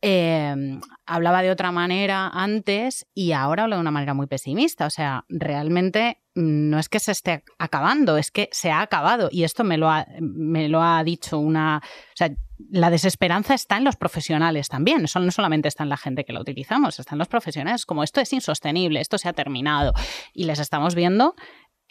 eh, 0.00 0.54
hablaba 1.06 1.42
de 1.42 1.50
otra 1.50 1.70
manera 1.70 2.28
antes 2.28 3.06
y 3.14 3.32
ahora 3.32 3.64
hablo 3.64 3.76
de 3.76 3.82
una 3.82 3.92
manera 3.92 4.14
muy 4.14 4.26
pesimista. 4.26 4.86
O 4.86 4.90
sea, 4.90 5.24
realmente 5.28 6.21
no 6.34 6.78
es 6.78 6.88
que 6.88 6.98
se 6.98 7.12
esté 7.12 7.44
acabando, 7.58 8.16
es 8.16 8.30
que 8.30 8.48
se 8.52 8.70
ha 8.70 8.80
acabado. 8.80 9.28
Y 9.30 9.44
esto 9.44 9.64
me 9.64 9.76
lo 9.76 9.90
ha, 9.90 10.06
me 10.20 10.68
lo 10.68 10.82
ha 10.82 11.02
dicho 11.04 11.38
una... 11.38 11.82
O 11.84 12.16
sea, 12.16 12.30
la 12.70 12.90
desesperanza 12.90 13.54
está 13.54 13.76
en 13.76 13.84
los 13.84 13.96
profesionales 13.96 14.68
también, 14.68 15.02
no 15.02 15.30
solamente 15.30 15.68
está 15.68 15.82
en 15.82 15.88
la 15.88 15.96
gente 15.96 16.24
que 16.24 16.32
la 16.32 16.40
utilizamos, 16.40 16.98
está 16.98 17.14
en 17.14 17.18
los 17.18 17.28
profesionales, 17.28 17.84
como 17.84 18.04
esto 18.04 18.20
es 18.20 18.32
insostenible, 18.32 19.00
esto 19.00 19.18
se 19.18 19.28
ha 19.28 19.32
terminado. 19.32 19.92
Y 20.32 20.44
les 20.44 20.60
estamos 20.60 20.94
viendo 20.94 21.34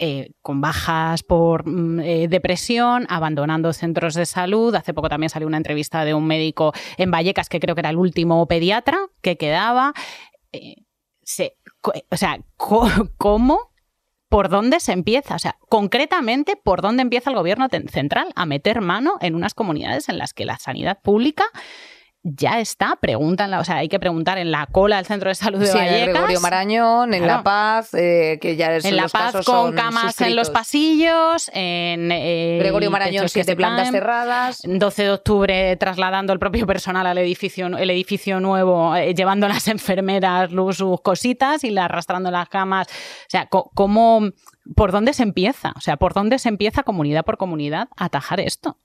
eh, 0.04 0.32
con 0.42 0.62
bajas 0.62 1.22
por 1.22 1.68
mm, 1.68 2.00
eh, 2.00 2.28
depresión, 2.28 3.06
abandonando 3.10 3.72
centros 3.74 4.16
de 4.16 4.26
salud. 4.26 4.74
Hace 4.74 4.96
poco 4.96 5.10
también 5.10 5.30
salió 5.30 5.48
una 5.48 5.58
entrevista 5.58 6.04
de 6.06 6.16
un 6.16 6.26
médico 6.26 6.74
en 6.98 7.12
Vallecas, 7.12 7.50
que 7.50 7.60
creo 7.60 7.76
que 7.76 7.82
era 7.82 7.92
el 7.92 7.98
último 7.98 8.48
pediatra 8.48 8.98
que 9.22 9.38
quedaba. 9.38 9.94
Eh, 10.54 10.78
o 12.10 12.18
sea, 12.18 12.40
¿cómo? 13.18 13.71
¿Por 14.32 14.48
dónde 14.48 14.80
se 14.80 14.94
empieza? 14.94 15.36
O 15.36 15.40
sea, 15.40 15.58
concretamente, 15.68 16.56
¿por 16.56 16.82
dónde 16.82 17.02
empieza 17.02 17.30
el 17.30 17.36
gobierno 17.36 17.68
central 17.90 18.30
a 18.38 18.46
meter 18.46 18.80
mano 18.80 19.18
en 19.20 19.36
unas 19.36 19.54
comunidades 19.54 20.08
en 20.08 20.18
las 20.18 20.34
que 20.34 20.46
la 20.46 20.58
sanidad 20.58 21.02
pública 21.02 21.44
ya 22.24 22.60
está, 22.60 22.98
pregúntanla, 23.02 23.60
o 23.60 23.64
sea, 23.64 23.78
hay 23.78 23.90
que 23.90 24.00
preguntar 24.00 24.38
en 24.38 24.52
la 24.52 24.68
cola 24.68 24.98
del 24.98 25.06
centro 25.06 25.30
de 25.30 25.36
salud 25.36 25.60
de 25.60 25.68
sí, 25.68 25.78
Vallecas. 25.78 26.08
En 26.08 26.14
Gregorio 26.14 26.42
Marañón, 26.42 27.14
en 27.16 27.26
La 27.26 27.42
Paz, 27.42 27.94
eh, 27.96 28.38
que 28.40 28.56
ya 28.56 28.76
es 28.76 28.86
En 28.86 28.96
La 28.96 29.08
Paz 29.08 29.44
con 29.44 29.74
camas 29.74 30.22
en 30.22 30.36
los 30.36 30.52
pasillos, 30.52 31.50
en 31.54 32.12
eh, 32.12 32.58
Gregorio 32.60 32.92
Marañón, 32.92 33.28
siete 33.28 33.56
plantas 33.56 33.90
cerradas. 33.90 34.62
12 34.64 35.04
de 35.04 35.12
octubre 35.12 35.76
trasladando 35.78 36.32
el 36.32 36.40
propio 36.40 36.68
personal 36.68 37.08
al 37.08 37.18
edificio, 37.18 37.66
el 37.66 37.90
edificio 37.90 38.40
nuevo, 38.40 38.96
eh, 38.96 39.16
llevando 39.16 39.48
las 39.48 39.68
enfermeras 39.68 40.52
sus 40.74 41.02
cositas 41.02 41.64
y 41.64 41.72
la 41.72 41.86
arrastrando 41.86 42.30
las 42.30 42.50
camas. 42.50 42.88
O 42.88 43.30
sea, 43.30 43.48
¿cómo, 43.48 44.30
¿por 44.76 44.92
dónde 44.92 45.14
se 45.14 45.24
empieza? 45.24 45.74
O 45.76 45.82
sea, 45.82 45.98
¿por 45.98 46.14
dónde 46.14 46.38
se 46.38 46.50
empieza 46.50 46.84
comunidad 46.84 47.26
por 47.26 47.38
comunidad 47.38 47.88
a 47.98 48.06
atajar 48.06 48.40
esto? 48.40 48.78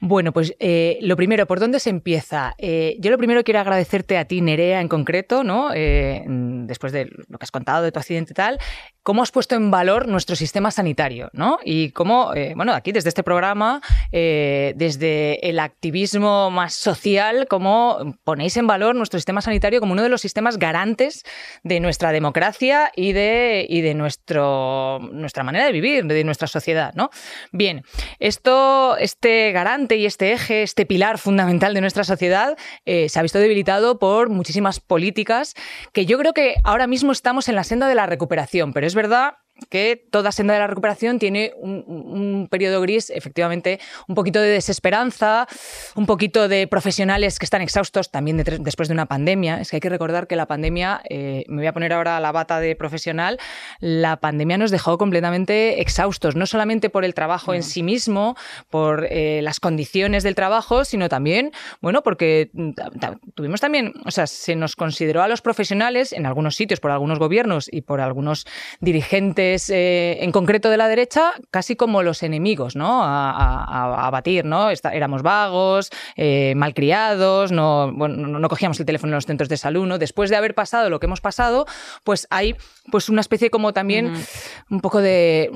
Bueno, 0.00 0.32
pues 0.32 0.54
eh, 0.58 0.98
lo 1.00 1.16
primero, 1.16 1.46
¿por 1.46 1.60
dónde 1.60 1.80
se 1.80 1.90
empieza? 1.90 2.54
Eh, 2.58 2.96
yo 3.00 3.10
lo 3.10 3.18
primero 3.18 3.42
quiero 3.42 3.60
agradecerte 3.60 4.18
a 4.18 4.24
ti, 4.24 4.40
Nerea, 4.40 4.80
en 4.80 4.88
concreto, 4.88 5.44
¿no? 5.44 5.70
Eh, 5.74 6.24
después 6.26 6.92
de 6.92 7.10
lo 7.28 7.38
que 7.38 7.44
has 7.44 7.50
contado 7.50 7.84
de 7.84 7.92
tu 7.92 8.00
accidente 8.00 8.32
y 8.32 8.34
tal, 8.34 8.58
cómo 9.02 9.22
has 9.22 9.30
puesto 9.30 9.54
en 9.54 9.70
valor 9.70 10.08
nuestro 10.08 10.36
sistema 10.36 10.70
sanitario, 10.70 11.30
¿no? 11.32 11.58
Y 11.64 11.90
cómo, 11.90 12.32
bueno, 12.56 12.72
aquí 12.72 12.92
desde 12.92 13.08
este 13.10 13.22
programa, 13.22 13.82
desde 14.10 15.48
el 15.48 15.58
activismo 15.58 16.50
más 16.50 16.74
social, 16.74 17.46
cómo 17.48 18.16
ponéis 18.24 18.56
en 18.56 18.66
valor 18.66 18.94
nuestro 18.94 19.18
sistema 19.18 19.42
sanitario 19.42 19.80
como 19.80 19.92
uno 19.92 20.02
de 20.02 20.08
los 20.08 20.22
sistemas 20.22 20.58
garantes 20.58 21.24
de 21.62 21.80
nuestra 21.80 22.12
democracia 22.12 22.90
y 22.96 23.12
de, 23.12 23.66
y 23.68 23.82
de 23.82 23.94
nuestro, 23.94 25.00
nuestra 25.12 25.44
manera 25.44 25.66
de 25.66 25.72
vivir, 25.72 26.04
de 26.06 26.24
nuestra 26.24 26.48
sociedad, 26.48 26.94
¿no? 26.94 27.10
Bien, 27.52 27.82
esto, 28.18 28.96
este 28.96 29.52
garante 29.52 29.83
y 29.92 30.06
este 30.06 30.32
eje, 30.32 30.62
este 30.62 30.86
pilar 30.86 31.18
fundamental 31.18 31.74
de 31.74 31.80
nuestra 31.80 32.04
sociedad, 32.04 32.56
eh, 32.84 33.08
se 33.08 33.18
ha 33.18 33.22
visto 33.22 33.38
debilitado 33.38 33.98
por 33.98 34.30
muchísimas 34.30 34.80
políticas 34.80 35.54
que 35.92 36.06
yo 36.06 36.18
creo 36.18 36.32
que 36.32 36.56
ahora 36.64 36.86
mismo 36.86 37.12
estamos 37.12 37.48
en 37.48 37.54
la 37.54 37.64
senda 37.64 37.86
de 37.88 37.94
la 37.94 38.06
recuperación, 38.06 38.72
pero 38.72 38.86
es 38.86 38.94
verdad 38.94 39.34
que 39.68 40.04
toda 40.10 40.32
senda 40.32 40.54
de 40.54 40.60
la 40.60 40.66
recuperación 40.66 41.18
tiene 41.18 41.52
un, 41.56 42.48
periodo 42.50 42.80
gris, 42.80 43.10
efectivamente, 43.10 43.80
un 44.08 44.14
poquito 44.14 44.40
de 44.40 44.48
desesperanza, 44.48 45.46
un 45.94 46.06
poquito 46.06 46.48
de 46.48 46.66
profesionales 46.66 47.38
que 47.38 47.46
están 47.46 47.62
exhaustos 47.62 48.10
también 48.10 48.42
después 48.60 48.88
de 48.88 48.94
una 48.94 49.06
pandemia. 49.06 49.60
Es 49.60 49.70
que 49.70 49.76
hay 49.76 49.80
que 49.80 49.88
recordar 49.88 50.26
que 50.26 50.36
la 50.36 50.46
pandemia, 50.46 51.02
eh, 51.08 51.44
me 51.48 51.58
voy 51.58 51.66
a 51.66 51.72
poner 51.72 51.92
ahora 51.92 52.18
la 52.20 52.32
bata 52.32 52.60
de 52.60 52.74
profesional, 52.76 53.38
la 53.80 54.18
pandemia 54.18 54.58
nos 54.58 54.70
dejó 54.70 54.98
completamente 54.98 55.80
exhaustos, 55.80 56.36
no 56.36 56.46
solamente 56.46 56.90
por 56.90 57.04
el 57.04 57.14
trabajo 57.14 57.54
en 57.54 57.62
sí 57.62 57.82
mismo, 57.82 58.36
por 58.70 59.06
eh, 59.10 59.40
las 59.42 59.60
condiciones 59.60 60.22
del 60.22 60.34
trabajo, 60.34 60.84
sino 60.84 61.08
también, 61.08 61.52
bueno, 61.80 62.02
porque 62.02 62.50
tuvimos 63.34 63.60
también, 63.60 63.92
o 64.04 64.10
sea, 64.10 64.26
se 64.26 64.56
nos 64.56 64.76
consideró 64.76 65.22
a 65.22 65.28
los 65.28 65.42
profesionales 65.42 66.12
en 66.12 66.26
algunos 66.26 66.56
sitios 66.56 66.80
por 66.80 66.90
algunos 66.90 67.18
gobiernos 67.18 67.68
y 67.72 67.82
por 67.82 68.00
algunos 68.00 68.46
dirigentes 68.80 69.43
eh, 69.70 70.18
en 70.20 70.32
concreto 70.32 70.70
de 70.70 70.76
la 70.76 70.88
derecha, 70.88 71.32
casi 71.50 71.76
como 71.76 72.02
los 72.02 72.22
enemigos, 72.22 72.76
¿no? 72.76 73.02
A, 73.04 74.08
batir, 74.10 74.44
¿no? 74.44 74.68
éramos 74.70 75.22
vagos, 75.22 75.90
eh, 76.16 76.54
malcriados, 76.56 77.50
no, 77.52 77.90
no, 77.90 78.48
cogíamos 78.48 78.78
el 78.80 78.86
teléfono 78.86 79.12
en 79.12 79.16
los 79.16 79.26
centros 79.26 79.48
de 79.48 79.56
salud, 79.56 79.86
¿no? 79.86 79.98
Después 79.98 80.30
de 80.30 80.36
haber 80.36 80.54
pasado 80.54 80.90
lo 80.90 81.00
que 81.00 81.06
hemos 81.06 81.20
pasado, 81.20 81.66
pues 82.04 82.26
hay 82.30 82.56
pues 82.90 83.08
una 83.08 83.20
especie 83.20 83.50
como 83.50 83.72
también 83.72 84.12
un 84.70 84.80
poco 84.80 85.00
de, 85.00 85.50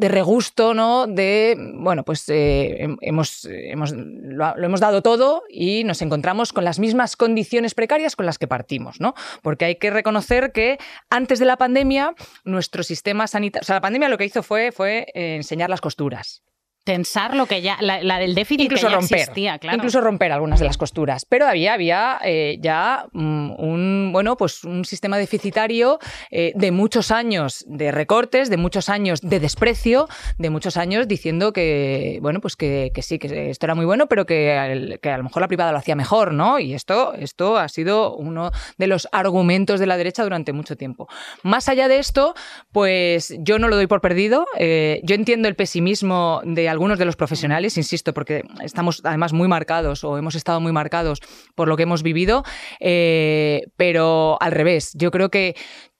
regusto, 0.00 0.74
¿no? 0.74 1.06
De, 1.06 1.56
bueno, 1.74 2.04
pues 2.04 2.28
eh, 2.28 2.88
hemos, 3.00 3.44
hemos, 3.44 3.92
lo, 3.92 4.56
hemos 4.56 4.80
dado 4.80 5.02
todo 5.02 5.42
y 5.48 5.84
nos 5.84 6.02
encontramos 6.02 6.52
con 6.52 6.64
las 6.64 6.78
mismas 6.78 7.16
condiciones 7.16 7.74
precarias 7.74 8.16
con 8.16 8.26
las 8.26 8.38
que 8.38 8.48
partimos, 8.48 9.00
¿no? 9.00 9.14
Porque 9.42 9.64
hay 9.66 9.76
que 9.76 9.90
reconocer 9.90 10.52
que 10.52 10.78
antes 11.10 11.38
de 11.38 11.44
la 11.44 11.56
pandemia 11.56 12.14
nuestro 12.44 12.82
sistema 12.82 13.26
sanitario. 13.26 13.64
O 13.64 13.66
sea, 13.66 13.76
la 13.76 13.80
pandemia 13.80 14.08
lo 14.08 14.18
que 14.18 14.24
hizo 14.24 14.42
fue, 14.42 14.72
fue 14.72 15.06
eh, 15.14 15.36
enseñar 15.36 15.70
las 15.70 15.80
costuras 15.80 16.42
tensar 16.84 17.36
lo 17.36 17.46
que 17.46 17.62
ya, 17.62 17.78
la, 17.80 18.18
del 18.18 18.34
déficit 18.34 18.64
incluso 18.64 18.88
que 18.88 18.94
romper, 18.94 19.18
existía, 19.20 19.58
claro. 19.58 19.76
Incluso 19.76 20.00
romper 20.00 20.32
algunas 20.32 20.58
de 20.58 20.66
las 20.66 20.76
costuras. 20.76 21.24
Pero 21.24 21.46
había, 21.46 21.74
había 21.74 22.18
eh, 22.24 22.58
ya 22.60 23.06
mm, 23.12 23.52
un, 23.58 24.10
bueno, 24.12 24.36
pues 24.36 24.64
un 24.64 24.84
sistema 24.84 25.16
deficitario 25.16 25.98
eh, 26.30 26.52
de 26.56 26.72
muchos 26.72 27.10
años 27.10 27.64
de 27.68 27.92
recortes, 27.92 28.50
de 28.50 28.56
muchos 28.56 28.88
años 28.88 29.20
de 29.20 29.38
desprecio, 29.38 30.08
de 30.38 30.50
muchos 30.50 30.76
años 30.76 31.06
diciendo 31.06 31.52
que, 31.52 32.18
bueno, 32.20 32.40
pues 32.40 32.56
que, 32.56 32.90
sí, 33.00 33.18
que 33.18 33.50
esto 33.50 33.66
era 33.66 33.74
muy 33.74 33.84
bueno, 33.84 34.06
pero 34.08 34.26
que, 34.26 34.98
que, 35.00 35.10
a 35.10 35.18
lo 35.18 35.24
mejor 35.24 35.42
la 35.42 35.48
privada 35.48 35.72
lo 35.72 35.78
hacía 35.78 35.94
mejor, 35.94 36.32
¿no? 36.34 36.58
Y 36.58 36.74
esto, 36.74 37.14
esto 37.14 37.58
ha 37.58 37.68
sido 37.68 38.16
uno 38.16 38.50
de 38.78 38.88
los 38.88 39.08
argumentos 39.12 39.78
de 39.78 39.86
la 39.86 39.96
derecha 39.96 40.24
durante 40.24 40.52
mucho 40.52 40.76
tiempo. 40.76 41.08
Más 41.44 41.68
allá 41.68 41.86
de 41.86 41.98
esto, 41.98 42.34
pues 42.72 43.34
yo 43.38 43.58
no 43.60 43.68
lo 43.68 43.76
doy 43.76 43.86
por 43.86 44.00
perdido. 44.00 44.46
Eh, 44.58 45.00
yo 45.04 45.14
entiendo 45.14 45.48
el 45.48 45.54
pesimismo 45.54 46.40
de 46.44 46.71
algunos 46.72 46.98
de 46.98 47.04
los 47.04 47.16
profesionales, 47.16 47.76
insisto, 47.76 48.12
porque 48.12 48.42
estamos 48.64 49.00
además 49.04 49.32
muy 49.32 49.46
marcados 49.46 50.02
o 50.04 50.18
hemos 50.18 50.34
estado 50.34 50.60
muy 50.60 50.72
marcados 50.72 51.20
por 51.54 51.68
lo 51.68 51.76
que 51.76 51.84
hemos 51.84 52.02
vivido, 52.02 52.42
eh, 52.80 53.62
pero 53.76 54.36
al 54.40 54.52
revés, 54.52 54.92
yo 54.94 55.10
creo 55.10 55.30
que 55.30 55.54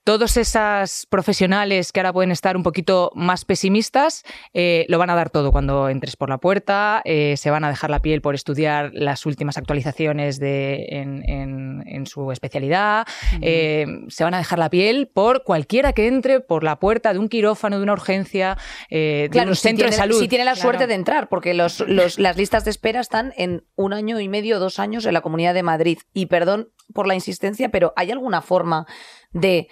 todos 0.04 0.36
esos 0.36 1.06
profesionales 1.06 1.92
que 1.92 2.00
ahora 2.00 2.12
pueden 2.12 2.32
estar 2.32 2.56
un 2.56 2.62
poquito 2.62 3.12
más 3.14 3.44
pesimistas 3.44 4.24
eh, 4.52 4.84
lo 4.88 4.98
van 4.98 5.10
a 5.10 5.14
dar 5.14 5.30
todo 5.30 5.52
cuando 5.52 5.88
entres 5.88 6.16
por 6.16 6.28
la 6.28 6.38
puerta, 6.38 7.02
eh, 7.04 7.36
se 7.36 7.50
van 7.50 7.64
a 7.64 7.68
dejar 7.68 7.90
la 7.90 8.00
piel 8.00 8.20
por 8.20 8.34
estudiar 8.34 8.90
las 8.94 9.26
últimas 9.26 9.56
actualizaciones 9.56 10.38
de, 10.40 10.86
en, 10.90 12.06
su 12.06 12.32
especialidad, 12.32 13.06
eh, 13.40 13.86
se 14.08 14.24
van 14.24 14.34
a 14.34 14.38
dejar 14.38 14.58
la 14.58 14.70
piel 14.70 15.08
por 15.08 15.44
cualquiera 15.44 15.92
que 15.92 16.08
entre 16.08 16.40
por 16.40 16.64
la 16.64 16.80
puerta 16.80 17.12
de 17.12 17.20
un 17.20 17.28
quirófano, 17.28 17.76
de 17.76 17.84
una 17.84 17.92
urgencia, 17.92 18.58
de 18.90 19.30
un 19.46 19.54
centro 19.54 19.86
de 19.86 19.92
salud. 19.92 20.18
Si 20.18 20.26
tiene 20.26 20.44
la 20.44 20.56
suerte 20.56 20.88
de 20.88 20.94
entrar, 20.94 21.28
porque 21.28 21.54
los, 21.54 21.84
las 21.86 22.36
listas 22.36 22.64
de 22.64 22.72
espera 22.72 23.00
están 23.00 23.32
en 23.36 23.64
un 23.76 23.92
año 23.92 24.18
y 24.18 24.28
medio, 24.28 24.58
dos 24.58 24.80
años 24.80 25.06
en 25.06 25.14
la 25.14 25.20
Comunidad 25.20 25.54
de 25.54 25.62
Madrid. 25.62 25.98
Y 26.12 26.26
perdón 26.26 26.70
por 26.92 27.06
la 27.06 27.14
insistencia, 27.14 27.70
pero 27.70 27.92
¿hay 27.96 28.10
alguna 28.10 28.42
forma 28.42 28.86
de 29.32 29.68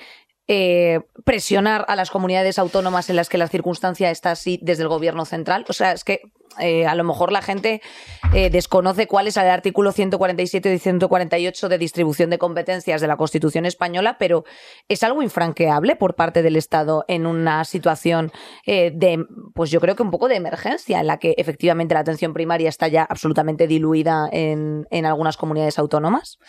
eh, 0.53 1.03
presionar 1.25 1.85
a 1.87 1.95
las 1.95 2.11
comunidades 2.11 2.59
autónomas 2.59 3.09
en 3.09 3.15
las 3.15 3.29
que 3.29 3.39
la 3.39 3.47
circunstancia 3.47 4.11
está 4.11 4.33
así 4.33 4.59
desde 4.61 4.83
el 4.83 4.89
gobierno 4.89 5.25
central. 5.25 5.65
O 5.69 5.73
sea, 5.73 5.93
es 5.93 6.03
que 6.03 6.23
eh, 6.59 6.89
a 6.89 6.97
lo 6.97 7.05
mejor 7.05 7.31
la 7.31 7.41
gente 7.41 7.81
eh, 8.35 8.51
desconoce 8.51 9.07
cuál 9.07 9.29
es 9.29 9.37
el 9.37 9.47
artículo 9.47 9.93
147 9.93 10.75
y 10.75 10.79
148 10.81 11.69
de 11.69 11.79
distribución 11.79 12.31
de 12.31 12.39
competencias 12.39 13.01
de 13.01 13.07
la 13.07 13.17
Constitución 13.17 13.65
española, 13.65 14.17
pero 14.19 14.43
es 14.89 15.05
algo 15.05 15.23
infranqueable 15.23 15.95
por 15.95 16.17
parte 16.17 16.43
del 16.43 16.57
Estado 16.57 17.05
en 17.07 17.27
una 17.27 17.65
situación 17.65 18.33
de, 18.67 19.25
pues 19.55 19.71
yo 19.71 19.81
creo 19.81 19.95
que 19.95 20.03
un 20.03 20.11
poco 20.11 20.27
de 20.27 20.35
emergencia, 20.35 20.99
en 20.99 21.07
la 21.07 21.19
que 21.19 21.37
efectivamente 21.39 21.95
la 21.95 22.01
atención 22.01 22.35
primaria 22.35 22.69
está 22.69 22.89
ya 22.89 23.05
absolutamente 23.05 23.69
diluida 23.69 24.29
en, 24.33 24.89
en 24.91 25.07
algunas 25.07 25.37
comunidades 25.37 25.79
autónomas. 25.79 26.41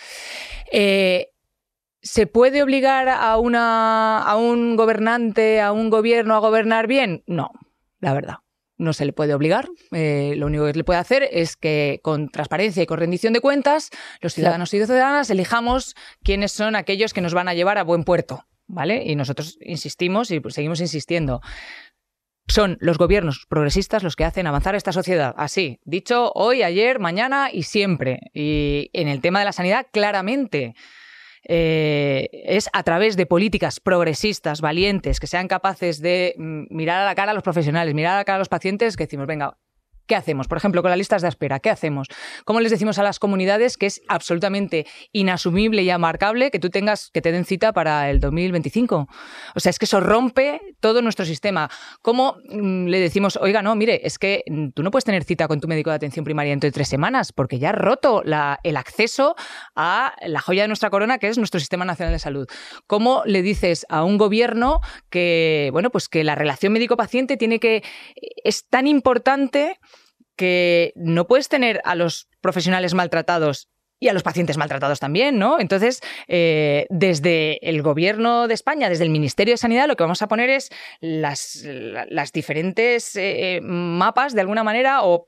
¿Se 2.01 2.27
puede 2.27 2.63
obligar 2.63 3.09
a, 3.09 3.37
una, 3.37 4.19
a 4.19 4.35
un 4.35 4.75
gobernante, 4.75 5.61
a 5.61 5.71
un 5.71 5.89
gobierno 5.89 6.35
a 6.35 6.39
gobernar 6.39 6.87
bien? 6.87 7.23
No, 7.27 7.51
la 7.99 8.13
verdad. 8.13 8.37
No 8.77 8.93
se 8.93 9.05
le 9.05 9.13
puede 9.13 9.35
obligar. 9.35 9.69
Eh, 9.91 10.33
lo 10.37 10.47
único 10.47 10.65
que 10.65 10.71
se 10.71 10.77
le 10.79 10.83
puede 10.83 10.99
hacer 10.99 11.29
es 11.31 11.55
que 11.55 11.99
con 12.01 12.29
transparencia 12.29 12.81
y 12.81 12.87
con 12.87 12.97
rendición 12.97 13.33
de 13.33 13.39
cuentas, 13.39 13.91
los 14.21 14.33
ciudadanos 14.33 14.73
y 14.73 14.77
ciudadanas 14.77 15.29
elijamos 15.29 15.95
quiénes 16.23 16.51
son 16.51 16.75
aquellos 16.75 17.13
que 17.13 17.21
nos 17.21 17.35
van 17.35 17.47
a 17.47 17.53
llevar 17.53 17.77
a 17.77 17.83
buen 17.83 18.03
puerto. 18.03 18.45
¿Vale? 18.65 19.03
Y 19.05 19.15
nosotros 19.15 19.57
insistimos 19.61 20.31
y 20.31 20.41
seguimos 20.49 20.79
insistiendo 20.79 21.41
son 22.47 22.77
los 22.81 22.97
gobiernos 22.97 23.45
progresistas 23.47 24.03
los 24.03 24.15
que 24.15 24.25
hacen 24.25 24.47
avanzar 24.47 24.75
esta 24.75 24.91
sociedad. 24.91 25.33
Así, 25.37 25.79
dicho 25.83 26.31
hoy, 26.35 26.63
ayer, 26.63 26.99
mañana 26.99 27.49
y 27.51 27.63
siempre. 27.63 28.19
Y 28.33 28.89
en 28.93 29.07
el 29.07 29.21
tema 29.21 29.39
de 29.39 29.45
la 29.45 29.53
sanidad, 29.53 29.87
claramente. 29.91 30.75
Eh, 31.47 32.29
es 32.31 32.69
a 32.73 32.83
través 32.83 33.17
de 33.17 33.25
políticas 33.25 33.79
progresistas, 33.79 34.61
valientes, 34.61 35.19
que 35.19 35.27
sean 35.27 35.47
capaces 35.47 36.01
de 36.01 36.35
mm, 36.37 36.63
mirar 36.69 37.01
a 37.01 37.05
la 37.05 37.15
cara 37.15 37.31
a 37.31 37.33
los 37.33 37.43
profesionales, 37.43 37.93
mirar 37.93 38.13
a 38.13 38.17
la 38.17 38.25
cara 38.25 38.35
a 38.35 38.39
los 38.39 38.49
pacientes, 38.49 38.95
que 38.95 39.05
decimos, 39.05 39.27
venga, 39.27 39.57
¿Qué 40.07 40.15
hacemos? 40.15 40.47
Por 40.47 40.57
ejemplo, 40.57 40.81
con 40.81 40.89
las 40.89 40.97
listas 40.97 41.21
de 41.21 41.27
espera, 41.27 41.59
¿qué 41.59 41.69
hacemos? 41.69 42.07
¿Cómo 42.45 42.59
les 42.59 42.71
decimos 42.71 42.99
a 42.99 43.03
las 43.03 43.19
comunidades 43.19 43.77
que 43.77 43.85
es 43.85 44.01
absolutamente 44.07 44.85
inasumible 45.11 45.83
y 45.83 45.89
amarcable 45.89 46.51
que 46.51 46.59
tú 46.59 46.69
tengas 46.69 47.09
que 47.11 47.21
te 47.21 47.31
den 47.31 47.45
cita 47.45 47.73
para 47.73 48.09
el 48.09 48.19
2025? 48.19 49.07
O 49.55 49.59
sea, 49.59 49.69
es 49.69 49.79
que 49.79 49.85
eso 49.85 49.99
rompe 49.99 50.61
todo 50.79 51.01
nuestro 51.01 51.25
sistema. 51.25 51.69
¿Cómo 52.01 52.37
mm, 52.49 52.87
le 52.87 52.99
decimos, 52.99 53.37
oiga, 53.37 53.61
no, 53.61 53.75
mire, 53.75 54.05
es 54.05 54.19
que 54.19 54.43
mm, 54.47 54.69
tú 54.69 54.83
no 54.83 54.91
puedes 54.91 55.05
tener 55.05 55.23
cita 55.23 55.47
con 55.47 55.59
tu 55.59 55.67
médico 55.67 55.89
de 55.89 55.97
atención 55.97 56.25
primaria 56.25 56.51
dentro 56.51 56.67
de 56.67 56.71
tres 56.71 56.87
semanas 56.87 57.31
porque 57.31 57.59
ya 57.59 57.69
has 57.69 57.75
roto 57.75 58.23
el 58.23 58.77
acceso 58.77 59.35
a 59.75 60.15
la 60.25 60.41
joya 60.41 60.63
de 60.63 60.67
nuestra 60.67 60.89
corona 60.89 61.17
que 61.19 61.27
es 61.27 61.37
nuestro 61.37 61.59
Sistema 61.59 61.85
Nacional 61.85 62.13
de 62.13 62.19
Salud? 62.19 62.47
¿Cómo 62.87 63.23
le 63.25 63.41
dices 63.41 63.85
a 63.89 64.03
un 64.03 64.17
gobierno 64.17 64.81
que, 65.09 65.69
bueno, 65.71 65.89
pues 65.89 66.09
que 66.09 66.23
la 66.23 66.35
relación 66.35 66.73
médico-paciente 66.73 67.37
tiene 67.37 67.59
que 67.59 67.83
es 68.43 68.67
tan 68.67 68.87
importante 68.87 69.79
que 70.35 70.93
no 70.95 71.27
puedes 71.27 71.49
tener 71.49 71.81
a 71.83 71.95
los 71.95 72.27
profesionales 72.41 72.93
maltratados 72.93 73.69
y 74.01 74.09
a 74.09 74.13
los 74.13 74.23
pacientes 74.23 74.57
maltratados 74.57 74.99
también, 74.99 75.37
¿no? 75.37 75.59
Entonces, 75.59 76.01
eh, 76.27 76.87
desde 76.89 77.69
el 77.69 77.83
gobierno 77.83 78.47
de 78.47 78.55
España, 78.55 78.89
desde 78.89 79.03
el 79.03 79.11
Ministerio 79.11 79.53
de 79.53 79.57
Sanidad, 79.57 79.87
lo 79.87 79.95
que 79.95 80.03
vamos 80.03 80.23
a 80.23 80.27
poner 80.27 80.49
es 80.49 80.71
las, 81.01 81.63
las 81.63 82.33
diferentes 82.33 83.15
eh, 83.15 83.57
eh, 83.57 83.61
mapas, 83.61 84.33
de 84.33 84.41
alguna 84.41 84.63
manera, 84.63 85.01
o, 85.03 85.27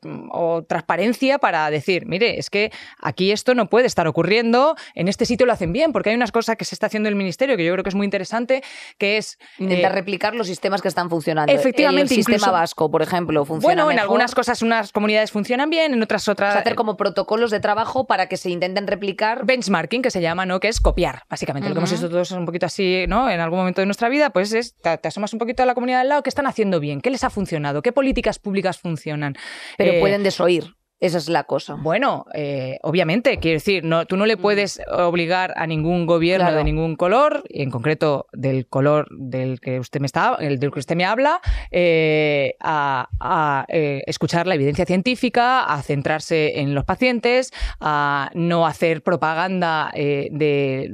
transparencia 0.67 1.37
para 1.37 1.69
decir, 1.69 2.07
mire, 2.07 2.39
es 2.39 2.49
que 2.49 2.71
aquí 2.99 3.31
esto 3.31 3.53
no 3.53 3.69
puede 3.69 3.85
estar 3.85 4.07
ocurriendo, 4.07 4.75
en 4.95 5.07
este 5.07 5.25
sitio 5.25 5.45
lo 5.45 5.53
hacen 5.53 5.71
bien, 5.71 5.91
porque 5.91 6.09
hay 6.09 6.15
unas 6.15 6.31
cosas 6.31 6.55
que 6.55 6.65
se 6.65 6.73
está 6.73 6.87
haciendo 6.87 7.09
el 7.09 7.15
Ministerio 7.15 7.55
que 7.55 7.63
yo 7.63 7.73
creo 7.73 7.83
que 7.83 7.89
es 7.89 7.95
muy 7.95 8.05
interesante, 8.05 8.63
que 8.97 9.17
es... 9.17 9.37
Intentar 9.59 9.93
replicar 9.93 10.33
los 10.33 10.47
sistemas 10.47 10.81
que 10.81 10.87
están 10.87 11.11
funcionando. 11.11 11.53
Efectivamente. 11.53 12.15
El 12.15 12.23
sistema 12.23 12.49
vasco, 12.49 12.89
por 12.89 13.03
ejemplo, 13.03 13.45
funciona 13.45 13.83
Bueno, 13.83 13.91
en 13.91 13.99
algunas 13.99 14.33
cosas 14.33 14.63
unas 14.63 14.91
comunidades 14.91 15.31
funcionan 15.31 15.69
bien, 15.69 15.93
en 15.93 16.01
otras 16.01 16.27
otras... 16.27 16.55
hacer 16.55 16.73
como 16.73 16.97
protocolos 16.97 17.51
de 17.51 17.59
trabajo 17.59 18.07
para 18.07 18.27
que 18.27 18.37
se 18.37 18.49
intenten 18.65 18.87
replicar. 18.87 19.45
Benchmarking, 19.45 20.01
que 20.01 20.11
se 20.11 20.21
llama, 20.21 20.45
¿no? 20.45 20.59
Que 20.59 20.67
es 20.67 20.79
copiar, 20.79 21.23
básicamente. 21.29 21.69
Lo 21.69 21.75
que 21.75 21.79
hemos 21.79 21.91
hecho 21.91 22.09
todos 22.09 22.31
un 22.31 22.45
poquito 22.45 22.65
así, 22.65 23.05
¿no? 23.07 23.29
En 23.29 23.39
algún 23.39 23.59
momento 23.59 23.81
de 23.81 23.85
nuestra 23.85 24.09
vida, 24.09 24.29
pues 24.31 24.53
es, 24.53 24.75
te, 24.75 25.07
asomas 25.07 25.33
un 25.33 25.39
poquito 25.39 25.63
a 25.63 25.65
la 25.65 25.73
comunidad 25.73 25.99
del 25.99 26.09
lado, 26.09 26.23
¿qué 26.23 26.29
están 26.29 26.47
haciendo 26.47 26.79
bien? 26.79 27.01
¿Qué 27.01 27.09
les 27.09 27.23
ha 27.23 27.29
funcionado? 27.29 27.81
¿Qué 27.81 27.91
políticas 27.91 28.39
públicas 28.39 28.79
funcionan? 28.79 29.35
Pero 29.77 29.93
eh, 29.93 29.99
pueden 29.99 30.23
desoír. 30.23 30.75
Esa 31.03 31.17
es 31.17 31.27
la 31.27 31.43
cosa. 31.43 31.73
Bueno, 31.73 32.25
eh, 32.33 32.79
obviamente, 32.81 33.37
quiero 33.37 33.55
decir, 33.57 33.83
no, 33.83 34.05
tú 34.05 34.15
no 34.15 34.25
le 34.25 34.37
mm. 34.37 34.41
puedes 34.41 34.79
obligar 34.89 35.53
a 35.57 35.67
ningún 35.67 36.05
gobierno 36.05 36.53
de 36.53 36.63
ningún 36.63 36.95
color, 36.95 37.43
en 37.49 37.69
concreto 37.71 38.27
del 38.31 38.67
color 38.67 39.09
del 39.11 39.59
que 39.59 39.81
usted 39.81 39.99
me 39.99 40.05
está, 40.05 40.37
el 40.39 40.59
del 40.59 40.71
que 40.71 40.79
usted 40.79 40.95
me 40.95 41.03
habla, 41.03 41.41
eh, 41.71 42.55
a, 42.61 43.65
eh, 43.67 44.01
escuchar 44.07 44.47
la 44.47 44.55
evidencia 44.55 44.85
científica, 44.85 45.65
a 45.65 45.81
centrarse 45.81 46.61
en 46.61 46.73
los 46.73 46.85
pacientes, 46.85 47.51
a 47.81 48.31
no 48.33 48.65
hacer 48.65 49.03
propaganda 49.03 49.91
de, 49.93 50.89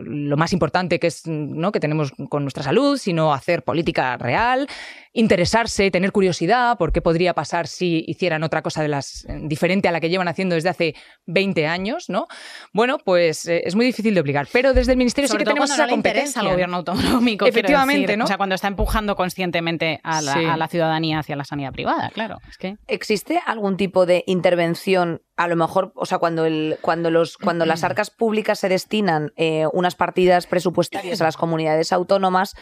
lo 0.00 0.38
más 0.38 0.54
importante 0.54 0.98
que 0.98 1.08
es 1.08 1.26
¿no? 1.26 1.70
que 1.70 1.80
tenemos 1.80 2.12
con 2.30 2.44
nuestra 2.44 2.62
salud, 2.62 2.96
sino 2.96 3.34
hacer 3.34 3.62
política 3.62 4.16
real 4.16 4.68
interesarse, 5.18 5.90
tener 5.90 6.12
curiosidad 6.12 6.78
por 6.78 6.92
qué 6.92 7.02
podría 7.02 7.34
pasar 7.34 7.66
si 7.66 8.04
hicieran 8.06 8.44
otra 8.44 8.62
cosa 8.62 8.82
de 8.82 8.88
las 8.88 9.26
diferente 9.42 9.88
a 9.88 9.92
la 9.92 9.98
que 9.98 10.10
llevan 10.10 10.28
haciendo 10.28 10.54
desde 10.54 10.68
hace 10.68 10.94
20 11.26 11.66
años, 11.66 12.08
¿no? 12.08 12.28
Bueno, 12.72 12.98
pues 12.98 13.44
eh, 13.46 13.62
es 13.64 13.74
muy 13.74 13.84
difícil 13.84 14.14
de 14.14 14.20
obligar, 14.20 14.46
pero 14.52 14.74
desde 14.74 14.92
el 14.92 14.98
ministerio 14.98 15.28
sí 15.28 15.36
que 15.36 15.44
tenemos 15.44 15.72
esa 15.72 15.88
competencia 15.88 16.40
al 16.40 16.48
gobierno 16.48 16.76
autonómico, 16.76 17.46
efectivamente, 17.46 18.16
¿no? 18.16 18.24
O 18.24 18.26
sea, 18.28 18.36
cuando 18.36 18.54
está 18.54 18.68
empujando 18.68 19.16
conscientemente 19.16 19.98
a 20.04 20.22
la, 20.22 20.68
ciudadanía 20.68 21.18
hacia 21.18 21.34
la 21.34 21.44
sanidad 21.44 21.72
privada, 21.72 22.10
claro, 22.10 22.38
es 22.48 22.56
que 22.56 22.76
existe 22.86 23.40
algún 23.44 23.76
tipo 23.76 24.06
de 24.06 24.22
intervención 24.26 25.22
a 25.38 25.46
lo 25.46 25.54
mejor, 25.54 25.92
o 25.94 26.04
sea, 26.04 26.18
cuando, 26.18 26.44
el, 26.44 26.78
cuando, 26.82 27.12
los, 27.12 27.38
cuando 27.38 27.64
las 27.64 27.84
arcas 27.84 28.10
públicas 28.10 28.58
se 28.58 28.68
destinan 28.68 29.32
eh, 29.36 29.66
unas 29.72 29.94
partidas 29.94 30.48
presupuestarias 30.48 31.20
a 31.20 31.24
las 31.24 31.36
comunidades 31.36 31.92
autónomas, 31.92 32.56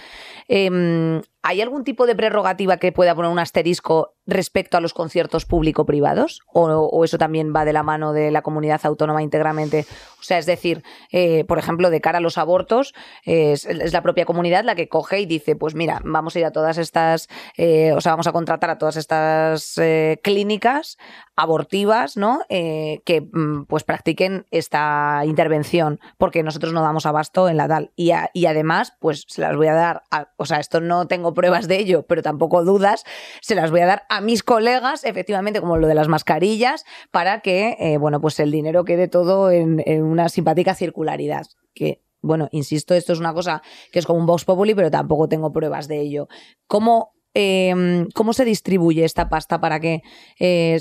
em, 0.46 1.22
¿hay 1.42 1.62
algún 1.62 1.84
tipo 1.84 2.06
de 2.06 2.14
prerrogativa 2.14 2.76
que 2.76 2.92
pueda 2.92 3.14
poner 3.14 3.30
un 3.30 3.38
asterisco 3.38 4.15
respecto 4.26 4.76
a 4.76 4.80
los 4.80 4.94
conciertos 4.94 5.44
público-privados? 5.44 6.40
O, 6.52 7.04
eso 7.04 7.18
también 7.18 7.52
va 7.54 7.64
de 7.64 7.72
la 7.72 7.82
mano 7.82 8.12
de 8.12 8.30
la 8.30 8.42
comunidad 8.42 8.80
autónoma 8.84 9.22
íntegramente? 9.22 9.86
O 10.20 10.22
sea, 10.22 10.38
es 10.38 10.46
decir, 10.46 10.82
eh, 11.12 11.44
por 11.44 11.58
ejemplo, 11.58 11.90
de 11.90 12.00
cara 12.00 12.18
a 12.18 12.20
los 12.20 12.38
abortos, 12.38 12.94
es, 13.24 13.66
la 13.92 14.02
propia 14.02 14.24
comunidad 14.24 14.64
la 14.64 14.74
que 14.74 14.88
coge 14.88 15.20
y 15.20 15.26
dice, 15.26 15.56
pues 15.56 15.74
mira, 15.74 16.00
vamos 16.04 16.34
a 16.34 16.40
ir 16.40 16.44
a 16.44 16.52
todas 16.52 16.78
estas, 16.78 17.28
eh, 17.56 17.92
o 17.92 18.00
sea, 18.00 18.12
vamos 18.12 18.26
a 18.26 18.32
contratar 18.32 18.70
a 18.70 18.78
todas 18.78 18.96
estas 18.96 19.80
clínicas 20.22 20.98
abortivas, 21.36 22.16
¿no? 22.16 22.40
que 22.48 23.28
mm, 23.32 23.64
pues 23.64 23.84
practiquen 23.84 24.46
esta 24.50 25.22
intervención, 25.24 26.00
porque 26.18 26.42
nosotros 26.42 26.72
no 26.72 26.82
damos 26.82 27.06
abasto 27.06 27.48
en 27.48 27.56
la 27.56 27.68
DAL. 27.68 27.92
Y, 27.94 28.12
y 28.32 28.46
además, 28.46 28.94
pues 28.98 29.24
se 29.28 29.40
las 29.42 29.56
voy 29.56 29.68
a 29.68 29.74
dar, 29.74 30.02
o 30.36 30.46
sea, 30.46 30.58
esto 30.58 30.80
no 30.80 31.06
tengo 31.06 31.34
pruebas 31.34 31.68
de 31.68 31.78
ello, 31.78 32.04
pero 32.06 32.22
tampoco 32.22 32.64
dudas, 32.64 33.04
se 33.40 33.54
las 33.54 33.70
voy 33.70 33.80
a 33.80 33.86
dar 33.86 34.06
a 34.08 34.15
mis 34.20 34.42
colegas, 34.42 35.04
efectivamente, 35.04 35.60
como 35.60 35.76
lo 35.76 35.86
de 35.86 35.94
las 35.94 36.08
mascarillas, 36.08 36.84
para 37.10 37.40
que, 37.40 37.76
eh, 37.78 37.98
bueno, 37.98 38.20
pues 38.20 38.38
el 38.40 38.50
dinero 38.50 38.84
quede 38.84 39.08
todo 39.08 39.50
en, 39.50 39.82
una 40.02 40.28
simpática 40.28 40.74
circularidad. 40.74 41.46
Que 41.74 42.02
bueno, 42.22 42.48
insisto, 42.50 42.94
esto 42.94 43.12
es 43.12 43.20
una 43.20 43.34
cosa 43.34 43.62
que 43.92 43.98
es 43.98 44.06
como 44.06 44.18
un 44.18 44.26
Vox 44.26 44.44
Populi, 44.44 44.74
pero 44.74 44.90
tampoco 44.90 45.28
tengo 45.28 45.52
pruebas 45.52 45.86
de 45.86 46.00
ello. 46.00 46.28
¿Cómo 46.66 47.16
Em, 47.38 48.08
cómo 48.14 48.32
se 48.32 48.46
distribuye 48.46 49.04
esta 49.04 49.28
pasta 49.28 49.60
para 49.60 49.78
que 49.78 50.00
eh, 50.40 50.80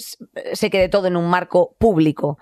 se 0.54 0.70
quede 0.70 0.88
todo 0.88 1.08
en 1.08 1.18
un 1.18 1.30
marco 1.30 1.76
público 1.78 2.38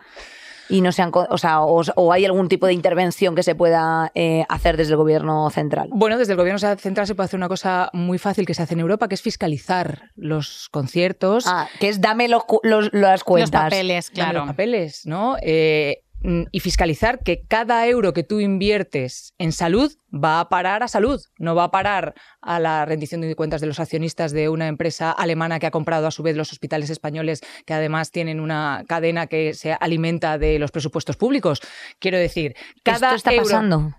y 0.70 0.82
no 0.82 0.92
sean, 0.92 1.12
o, 1.14 1.38
sea, 1.38 1.62
o, 1.62 2.12
hay 2.12 2.26
algún 2.26 2.48
tipo 2.48 2.66
de 2.68 2.74
intervención 2.74 3.36
que 3.36 3.44
se 3.44 3.56
pueda 3.56 4.12
eh, 4.16 4.46
hacer 4.50 4.78
desde 4.78 4.92
el 4.92 4.98
gobierno 4.98 5.50
central. 5.50 5.90
Bueno, 5.92 6.18
desde 6.18 6.34
el 6.34 6.38
gobierno 6.38 6.60
central 6.78 7.08
se 7.08 7.16
puede 7.16 7.26
hacer 7.26 7.38
una 7.38 7.50
cosa 7.50 7.90
muy 7.94 8.18
fácil 8.18 8.46
que 8.46 8.54
se 8.54 8.64
hace 8.64 8.74
en 8.74 8.80
Europa, 8.80 9.08
que 9.08 9.16
es 9.16 9.22
fiscalizar 9.22 10.12
los 10.16 10.70
conciertos. 10.70 11.46
Ah, 11.48 11.68
que 11.80 11.90
es 11.90 12.02
dame 12.02 12.28
los, 12.28 12.44
las 12.92 13.24
cuentas. 13.24 13.52
Los 13.52 13.62
papeles, 13.72 14.10
claro. 14.10 14.40
los 14.40 14.48
papeles, 14.48 15.06
¿no? 15.06 15.36
Eh, 15.42 16.03
y 16.24 16.60
fiscalizar 16.60 17.20
que 17.20 17.44
cada 17.48 17.86
euro 17.88 18.14
que 18.14 18.24
tú 18.24 18.40
inviertes 18.40 19.34
en 19.38 19.52
salud 19.52 19.92
va 20.14 20.40
a 20.40 20.50
parar 20.50 20.84
a 20.84 20.88
salud, 20.88 21.22
no 21.38 21.56
va 21.56 21.66
a 21.66 21.72
parar 21.72 22.14
a 22.42 22.60
la 22.60 22.86
rendición 22.86 23.22
de 23.22 23.36
cuentas 23.36 23.62
de 23.62 23.68
los 23.68 23.80
accionistas 23.80 24.32
de 24.32 24.50
una 24.50 24.68
empresa 24.68 25.12
alemana 25.12 25.60
que 25.60 25.68
ha 25.68 25.72
comprado 25.72 26.08
a 26.08 26.12
su 26.12 26.24
vez 26.24 26.36
los 26.36 26.52
hospitales 26.52 26.90
españoles, 26.90 27.42
que 27.66 27.74
además 27.74 28.12
tienen 28.12 28.40
una 28.40 28.84
cadena 28.88 29.28
que 29.28 29.54
se 29.54 29.74
alimenta 29.74 30.38
de 30.38 30.60
los 30.60 30.72
presupuestos 30.72 31.18
públicos. 31.18 31.62
Quiero 32.00 32.18
decir, 32.18 32.56
cada 32.84 33.16
¿Esto 33.16 33.30
está 33.30 33.44
pasando? 33.44 33.94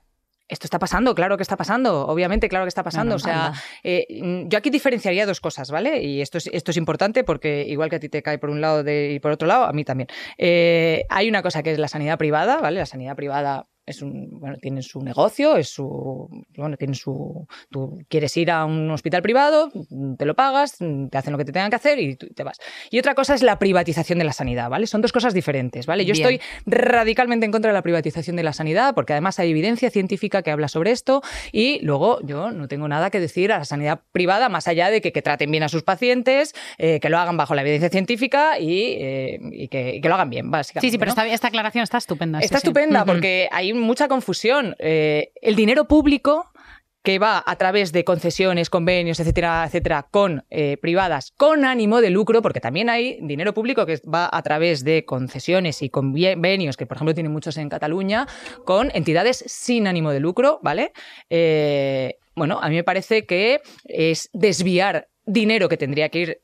Esto 0.54 0.68
está 0.68 0.78
pasando, 0.78 1.16
claro 1.16 1.36
que 1.36 1.42
está 1.42 1.56
pasando, 1.56 2.06
obviamente, 2.06 2.48
claro 2.48 2.64
que 2.64 2.68
está 2.68 2.84
pasando. 2.84 3.16
o 3.16 3.18
sea, 3.18 3.52
eh, 3.82 4.06
yo 4.46 4.56
aquí 4.56 4.70
diferenciaría 4.70 5.26
dos 5.26 5.40
cosas, 5.40 5.68
¿vale? 5.68 6.00
Y 6.00 6.22
esto 6.22 6.38
es, 6.38 6.46
esto 6.46 6.70
es 6.70 6.76
importante 6.76 7.24
porque 7.24 7.66
igual 7.68 7.90
que 7.90 7.96
a 7.96 7.98
ti 7.98 8.08
te 8.08 8.22
cae 8.22 8.38
por 8.38 8.50
un 8.50 8.60
lado 8.60 8.84
y 8.88 9.18
por 9.18 9.32
otro 9.32 9.48
lado, 9.48 9.64
a 9.64 9.72
mí 9.72 9.84
también. 9.84 10.06
Eh, 10.38 11.06
hay 11.08 11.28
una 11.28 11.42
cosa 11.42 11.64
que 11.64 11.72
es 11.72 11.78
la 11.80 11.88
sanidad 11.88 12.18
privada, 12.18 12.58
¿vale? 12.58 12.78
La 12.78 12.86
sanidad 12.86 13.16
privada 13.16 13.66
es 13.86 14.02
un, 14.02 14.40
bueno, 14.40 14.56
tienen 14.58 14.82
su 14.82 15.00
negocio, 15.02 15.56
es 15.56 15.68
su, 15.68 16.28
bueno, 16.56 16.76
tienen 16.76 16.94
su, 16.94 17.46
tú 17.70 17.98
quieres 18.08 18.36
ir 18.36 18.50
a 18.50 18.64
un 18.64 18.90
hospital 18.90 19.22
privado, 19.22 19.70
te 20.18 20.24
lo 20.24 20.34
pagas, 20.34 20.78
te 20.78 21.18
hacen 21.18 21.32
lo 21.32 21.38
que 21.38 21.44
te 21.44 21.52
tengan 21.52 21.70
que 21.70 21.76
hacer 21.76 21.98
y 21.98 22.16
te 22.16 22.42
vas. 22.42 22.58
Y 22.90 22.98
otra 22.98 23.14
cosa 23.14 23.34
es 23.34 23.42
la 23.42 23.58
privatización 23.58 24.18
de 24.18 24.24
la 24.24 24.32
sanidad, 24.32 24.70
¿vale? 24.70 24.86
Son 24.86 25.00
dos 25.00 25.12
cosas 25.12 25.34
diferentes, 25.34 25.86
¿vale? 25.86 26.04
Yo 26.04 26.12
estoy 26.12 26.40
radicalmente 26.66 27.46
en 27.46 27.52
contra 27.52 27.70
de 27.70 27.74
la 27.74 27.82
privatización 27.82 28.36
de 28.36 28.42
la 28.42 28.52
sanidad 28.52 28.94
porque 28.94 29.12
además 29.12 29.38
hay 29.38 29.50
evidencia 29.50 29.90
científica 29.90 30.42
que 30.42 30.50
habla 30.50 30.68
sobre 30.68 30.90
esto 30.90 31.22
y 31.52 31.80
luego 31.80 32.20
yo 32.22 32.50
no 32.50 32.68
tengo 32.68 32.88
nada 32.88 33.10
que 33.10 33.20
decir 33.20 33.52
a 33.52 33.58
la 33.58 33.64
sanidad 33.64 34.00
privada 34.12 34.48
más 34.48 34.68
allá 34.68 34.90
de 34.90 35.00
que, 35.00 35.12
que 35.12 35.22
traten 35.22 35.50
bien 35.50 35.62
a 35.62 35.68
sus 35.68 35.82
pacientes, 35.82 36.54
eh, 36.78 37.00
que 37.00 37.08
lo 37.08 37.18
hagan 37.18 37.36
bajo 37.36 37.54
la 37.54 37.62
evidencia 37.62 37.90
científica 37.90 38.58
y, 38.58 38.96
eh, 38.98 39.68
que, 39.70 40.00
lo 40.02 40.14
hagan 40.14 40.30
bien, 40.30 40.50
básicamente. 40.50 40.86
Sí, 40.86 40.90
sí, 40.92 40.98
pero 40.98 41.10
esta, 41.10 41.48
aclaración 41.48 41.82
está 41.82 41.98
estupenda. 41.98 42.40
Está 42.40 42.58
estupenda 42.58 43.04
porque 43.04 43.48
mucha 43.80 44.08
confusión. 44.08 44.76
Eh, 44.78 45.32
el 45.40 45.56
dinero 45.56 45.86
público 45.86 46.50
que 47.04 47.18
va 47.18 47.44
a 47.46 47.56
través 47.56 47.92
de 47.92 48.02
concesiones, 48.02 48.70
convenios, 48.70 49.20
etcétera, 49.20 49.64
etcétera, 49.66 50.08
con 50.10 50.46
eh, 50.48 50.78
privadas 50.78 51.32
con 51.36 51.66
ánimo 51.66 52.00
de 52.00 52.08
lucro, 52.08 52.40
porque 52.40 52.60
también 52.60 52.88
hay 52.88 53.18
dinero 53.20 53.52
público 53.52 53.84
que 53.84 54.00
va 54.10 54.30
a 54.32 54.42
través 54.42 54.84
de 54.84 55.04
concesiones 55.04 55.82
y 55.82 55.90
convenios, 55.90 56.78
que 56.78 56.86
por 56.86 56.96
ejemplo 56.96 57.12
tienen 57.12 57.30
muchos 57.30 57.58
en 57.58 57.68
Cataluña, 57.68 58.26
con 58.64 58.90
entidades 58.94 59.44
sin 59.46 59.86
ánimo 59.86 60.12
de 60.12 60.20
lucro, 60.20 60.60
¿vale? 60.62 60.92
Eh, 61.28 62.16
bueno, 62.34 62.58
a 62.62 62.70
mí 62.70 62.76
me 62.76 62.84
parece 62.84 63.26
que 63.26 63.60
es 63.84 64.30
desviar 64.32 65.08
dinero 65.26 65.68
que 65.68 65.76
tendría 65.76 66.08
que 66.08 66.18
ir 66.18 66.42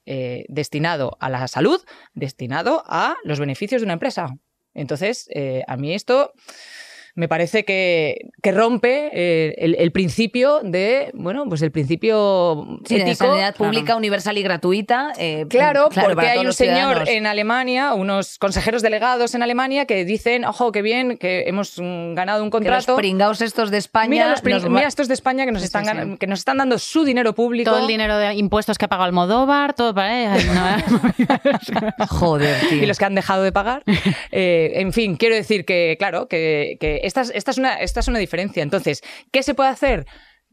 destinado 0.48 1.16
a 1.20 1.30
la 1.30 1.48
salud, 1.48 1.80
destinado 2.12 2.82
a 2.86 3.16
los 3.24 3.40
beneficios 3.40 3.80
de 3.80 3.86
una 3.86 3.94
empresa. 3.94 4.28
Entonces, 4.72 5.28
a 5.66 5.76
mí 5.76 5.92
esto 5.92 6.32
me 7.14 7.28
parece 7.28 7.64
que, 7.64 8.30
que 8.42 8.52
rompe 8.52 9.10
eh, 9.12 9.54
el, 9.58 9.74
el 9.78 9.92
principio 9.92 10.60
de, 10.62 11.10
bueno, 11.14 11.44
pues 11.48 11.62
el 11.62 11.70
principio 11.70 12.78
Sí, 12.84 12.98
de 12.98 13.14
sanidad 13.14 13.54
pública, 13.56 13.96
universal 13.96 14.38
y 14.38 14.42
gratuita. 14.42 15.12
eh, 15.18 15.46
Claro, 15.48 15.88
porque 16.04 16.26
hay 16.28 16.44
un 16.46 16.52
señor 16.52 17.08
en 17.08 17.26
Alemania, 17.26 17.94
unos 17.94 18.38
consejeros 18.38 18.82
delegados 18.82 19.34
en 19.34 19.42
Alemania 19.42 19.86
que 19.86 20.04
dicen, 20.04 20.44
ojo, 20.44 20.72
qué 20.72 20.82
bien, 20.82 21.16
que 21.18 21.44
hemos 21.46 21.78
mm, 21.78 22.14
ganado 22.14 22.42
un 22.44 22.50
Que 22.50 22.58
los 22.58 22.64
contrato. 22.86 22.96
pringaos 22.96 23.40
estos 23.40 23.70
de 23.70 23.78
España. 23.78 24.08
Mira, 24.08 24.28
los 24.30 24.42
nos 24.44 24.70
mira 24.70 24.88
estos 24.88 25.08
de 25.08 25.14
España 25.14 25.44
que 25.44 25.52
nos, 25.52 25.62
Sí, 25.62 25.66
están 25.66 25.84
sí, 25.84 26.16
que 26.18 26.26
nos 26.26 26.38
están 26.38 26.58
dando 26.58 26.78
su 26.78 27.04
dinero 27.04 27.34
público. 27.34 27.70
Todo 27.70 27.80
el 27.80 27.86
dinero 27.86 28.16
de 28.16 28.34
impuestos 28.34 28.78
que 28.78 28.84
ha 28.84 28.88
pagado 28.88 29.06
Almodóvar, 29.06 29.74
todo 29.74 29.94
para... 29.94 30.32
ay, 30.34 30.44
no. 30.54 32.06
Joder, 32.08 32.60
tío. 32.68 32.82
y 32.82 32.86
los 32.86 32.98
que 32.98 33.04
han 33.04 33.14
dejado 33.14 33.42
de 33.42 33.52
pagar. 33.52 33.82
Eh, 34.32 34.72
en 34.76 34.92
fin, 34.92 35.16
quiero 35.16 35.34
decir 35.34 35.64
que, 35.64 35.96
claro, 35.98 36.28
que, 36.28 36.76
que 36.80 36.99
esta, 37.02 37.22
es, 37.22 37.32
esta, 37.34 37.50
es 37.50 37.58
una, 37.58 37.74
esta 37.74 38.00
es 38.00 38.08
una 38.08 38.18
diferencia. 38.18 38.62
Entonces, 38.62 39.02
¿qué 39.30 39.42
se 39.42 39.54
puede 39.54 39.70
hacer? 39.70 40.06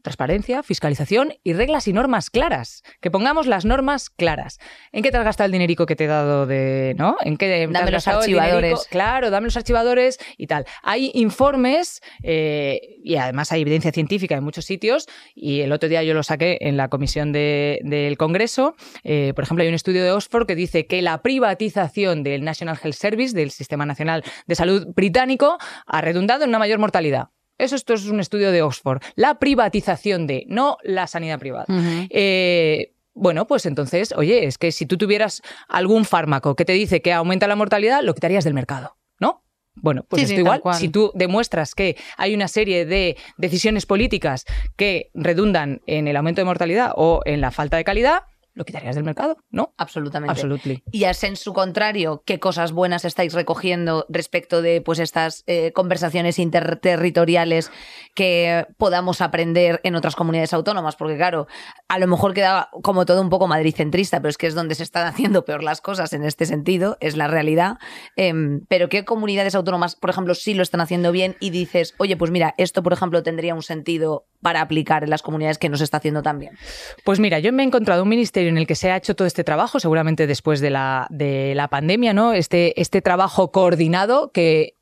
Transparencia, 0.08 0.62
fiscalización 0.62 1.34
y 1.44 1.52
reglas 1.52 1.86
y 1.86 1.92
normas 1.92 2.30
claras. 2.30 2.82
Que 3.02 3.10
pongamos 3.10 3.46
las 3.46 3.66
normas 3.66 4.08
claras. 4.08 4.58
¿En 4.90 5.02
qué 5.02 5.10
te 5.10 5.18
has 5.18 5.24
gastado 5.24 5.44
el 5.44 5.52
dinerico 5.52 5.84
que 5.84 5.96
te 5.96 6.04
he 6.04 6.06
dado 6.06 6.46
de. 6.46 6.94
¿No? 6.96 7.16
¿En 7.20 7.36
qué 7.36 7.44
te 7.66 7.70
Dame 7.70 7.90
los 7.90 8.08
archivadores. 8.08 8.86
Claro, 8.90 9.28
dame 9.30 9.48
los 9.48 9.56
archivadores 9.58 10.18
y 10.38 10.46
tal. 10.46 10.64
Hay 10.82 11.10
informes 11.12 12.00
eh, 12.22 12.80
y 13.04 13.16
además 13.16 13.52
hay 13.52 13.60
evidencia 13.60 13.92
científica 13.92 14.34
en 14.34 14.44
muchos 14.44 14.64
sitios. 14.64 15.06
Y 15.34 15.60
el 15.60 15.72
otro 15.72 15.90
día 15.90 16.02
yo 16.02 16.14
lo 16.14 16.22
saqué 16.22 16.56
en 16.62 16.78
la 16.78 16.88
comisión 16.88 17.30
de- 17.32 17.80
del 17.82 18.16
Congreso. 18.16 18.76
Eh, 19.04 19.32
por 19.34 19.44
ejemplo, 19.44 19.62
hay 19.62 19.68
un 19.68 19.74
estudio 19.74 20.02
de 20.02 20.10
Oxford 20.12 20.46
que 20.46 20.54
dice 20.54 20.86
que 20.86 21.02
la 21.02 21.20
privatización 21.20 22.22
del 22.22 22.44
National 22.44 22.78
Health 22.82 22.96
Service, 22.96 23.36
del 23.36 23.50
Sistema 23.50 23.84
Nacional 23.84 24.24
de 24.46 24.54
Salud 24.54 24.86
británico, 24.96 25.58
ha 25.86 26.00
redundado 26.00 26.44
en 26.44 26.48
una 26.48 26.58
mayor 26.58 26.78
mortalidad. 26.78 27.28
Eso 27.58 27.76
esto 27.76 27.94
es 27.94 28.06
un 28.06 28.20
estudio 28.20 28.52
de 28.52 28.62
Oxford. 28.62 29.02
La 29.16 29.38
privatización 29.38 30.26
de, 30.26 30.44
no 30.48 30.78
la 30.82 31.06
sanidad 31.06 31.38
privada. 31.38 31.66
Eh, 32.10 32.94
bueno, 33.14 33.46
pues 33.46 33.66
entonces, 33.66 34.12
oye, 34.16 34.46
es 34.46 34.58
que 34.58 34.70
si 34.70 34.86
tú 34.86 34.96
tuvieras 34.96 35.42
algún 35.68 36.04
fármaco 36.04 36.54
que 36.54 36.64
te 36.64 36.72
dice 36.72 37.02
que 37.02 37.12
aumenta 37.12 37.48
la 37.48 37.56
mortalidad, 37.56 38.02
lo 38.02 38.14
quitarías 38.14 38.44
del 38.44 38.54
mercado, 38.54 38.96
¿no? 39.18 39.42
Bueno, 39.74 40.04
pues 40.08 40.20
Sí, 40.20 40.24
esto 40.24 40.36
sí, 40.36 40.40
igual, 40.40 40.74
si 40.74 40.88
tú 40.88 41.10
demuestras 41.14 41.74
que 41.74 41.96
hay 42.16 42.34
una 42.34 42.46
serie 42.46 42.86
de 42.86 43.16
decisiones 43.36 43.86
políticas 43.86 44.44
que 44.76 45.10
redundan 45.14 45.82
en 45.86 46.06
el 46.06 46.16
aumento 46.16 46.40
de 46.40 46.44
mortalidad 46.44 46.92
o 46.94 47.22
en 47.24 47.40
la 47.40 47.50
falta 47.50 47.76
de 47.76 47.84
calidad, 47.84 48.22
lo 48.58 48.64
quitarías 48.64 48.96
del 48.96 49.04
mercado, 49.04 49.38
¿no? 49.50 49.72
Absolutamente. 49.78 50.32
Absolutely. 50.32 50.82
Y 50.90 51.04
es 51.04 51.22
en 51.22 51.36
su 51.36 51.52
contrario, 51.52 52.22
¿qué 52.26 52.40
cosas 52.40 52.72
buenas 52.72 53.04
estáis 53.04 53.32
recogiendo 53.32 54.04
respecto 54.08 54.60
de 54.60 54.80
pues 54.80 54.98
estas 54.98 55.44
eh, 55.46 55.72
conversaciones 55.72 56.38
interterritoriales 56.40 57.70
que 58.14 58.66
podamos 58.76 59.20
aprender 59.20 59.80
en 59.84 59.94
otras 59.94 60.16
comunidades 60.16 60.52
autónomas? 60.52 60.96
Porque 60.96 61.16
claro, 61.16 61.46
a 61.86 61.98
lo 61.98 62.08
mejor 62.08 62.34
queda 62.34 62.68
como 62.82 63.06
todo 63.06 63.22
un 63.22 63.30
poco 63.30 63.46
madricentrista, 63.46 64.20
pero 64.20 64.30
es 64.30 64.36
que 64.36 64.48
es 64.48 64.54
donde 64.54 64.74
se 64.74 64.82
están 64.82 65.06
haciendo 65.06 65.44
peor 65.44 65.62
las 65.62 65.80
cosas 65.80 66.12
en 66.12 66.24
este 66.24 66.44
sentido, 66.44 66.98
es 67.00 67.16
la 67.16 67.28
realidad. 67.28 67.78
Em, 68.16 68.62
pero 68.68 68.88
¿qué 68.88 69.04
comunidades 69.04 69.54
autónomas, 69.54 69.94
por 69.94 70.10
ejemplo, 70.10 70.34
sí 70.34 70.54
lo 70.54 70.64
están 70.64 70.80
haciendo 70.80 71.12
bien 71.12 71.36
y 71.38 71.50
dices, 71.50 71.94
oye, 71.98 72.16
pues 72.16 72.32
mira, 72.32 72.54
esto, 72.58 72.82
por 72.82 72.92
ejemplo, 72.92 73.22
tendría 73.22 73.54
un 73.54 73.62
sentido 73.62 74.26
para 74.40 74.60
aplicar 74.60 75.04
en 75.04 75.10
las 75.10 75.22
comunidades 75.22 75.58
que 75.58 75.68
no 75.68 75.76
se 75.76 75.84
está 75.84 75.98
haciendo 75.98 76.22
tan 76.22 76.38
bien? 76.38 76.56
Pues 77.04 77.20
mira, 77.20 77.38
yo 77.38 77.52
me 77.52 77.62
he 77.62 77.66
encontrado 77.66 78.02
un 78.02 78.08
ministerio 78.08 78.47
en 78.48 78.58
el 78.58 78.66
que 78.66 78.74
se 78.74 78.90
ha 78.90 78.96
hecho 78.96 79.14
todo 79.14 79.26
este 79.26 79.44
trabajo, 79.44 79.80
seguramente 79.80 80.26
después 80.26 80.60
de 80.60 80.70
la, 80.70 81.06
de 81.10 81.54
la 81.54 81.68
pandemia, 81.68 82.12
¿no? 82.12 82.32
Este, 82.32 82.80
este 82.80 83.02
trabajo 83.02 83.50
coordinado 83.52 84.30
que 84.32 84.74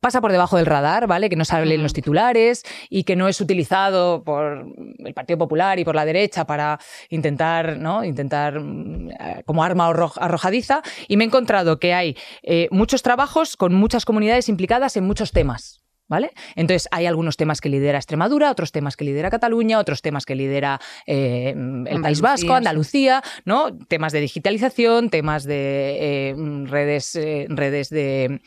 pasa 0.00 0.20
por 0.20 0.30
debajo 0.30 0.56
del 0.56 0.66
radar, 0.66 1.08
¿vale? 1.08 1.28
Que 1.28 1.34
no 1.34 1.44
sale 1.44 1.74
en 1.74 1.82
los 1.82 1.92
titulares 1.92 2.62
y 2.88 3.02
que 3.02 3.16
no 3.16 3.26
es 3.26 3.40
utilizado 3.40 4.22
por 4.22 4.64
el 4.98 5.12
Partido 5.14 5.38
Popular 5.38 5.80
y 5.80 5.84
por 5.84 5.96
la 5.96 6.04
derecha 6.04 6.46
para 6.46 6.78
intentar, 7.10 7.78
¿no? 7.78 8.04
Intentar 8.04 8.60
mm, 8.60 9.10
eh, 9.10 9.42
como 9.44 9.64
arma 9.64 9.90
arro- 9.90 10.12
arrojadiza. 10.16 10.82
Y 11.08 11.16
me 11.16 11.24
he 11.24 11.26
encontrado 11.26 11.80
que 11.80 11.94
hay 11.94 12.16
eh, 12.44 12.68
muchos 12.70 13.02
trabajos 13.02 13.56
con 13.56 13.74
muchas 13.74 14.04
comunidades 14.04 14.48
implicadas 14.48 14.96
en 14.96 15.04
muchos 15.04 15.32
temas. 15.32 15.82
¿Vale? 16.08 16.32
Entonces 16.56 16.88
hay 16.90 17.04
algunos 17.04 17.36
temas 17.36 17.60
que 17.60 17.68
lidera 17.68 17.98
Extremadura, 17.98 18.50
otros 18.50 18.72
temas 18.72 18.96
que 18.96 19.04
lidera 19.04 19.28
Cataluña, 19.28 19.78
otros 19.78 20.00
temas 20.00 20.24
que 20.24 20.34
lidera 20.34 20.80
eh, 21.06 21.54
el 21.86 22.00
País 22.00 22.22
Vasco. 22.22 22.54
Andalucía, 22.54 23.22
¿no? 23.44 23.76
Temas 23.76 24.12
de 24.12 24.20
digitalización, 24.20 25.10
temas 25.10 25.44
de 25.44 26.30
eh, 26.30 26.34
redes, 26.64 27.14
eh, 27.14 27.46
redes 27.50 27.90
de, 27.90 28.40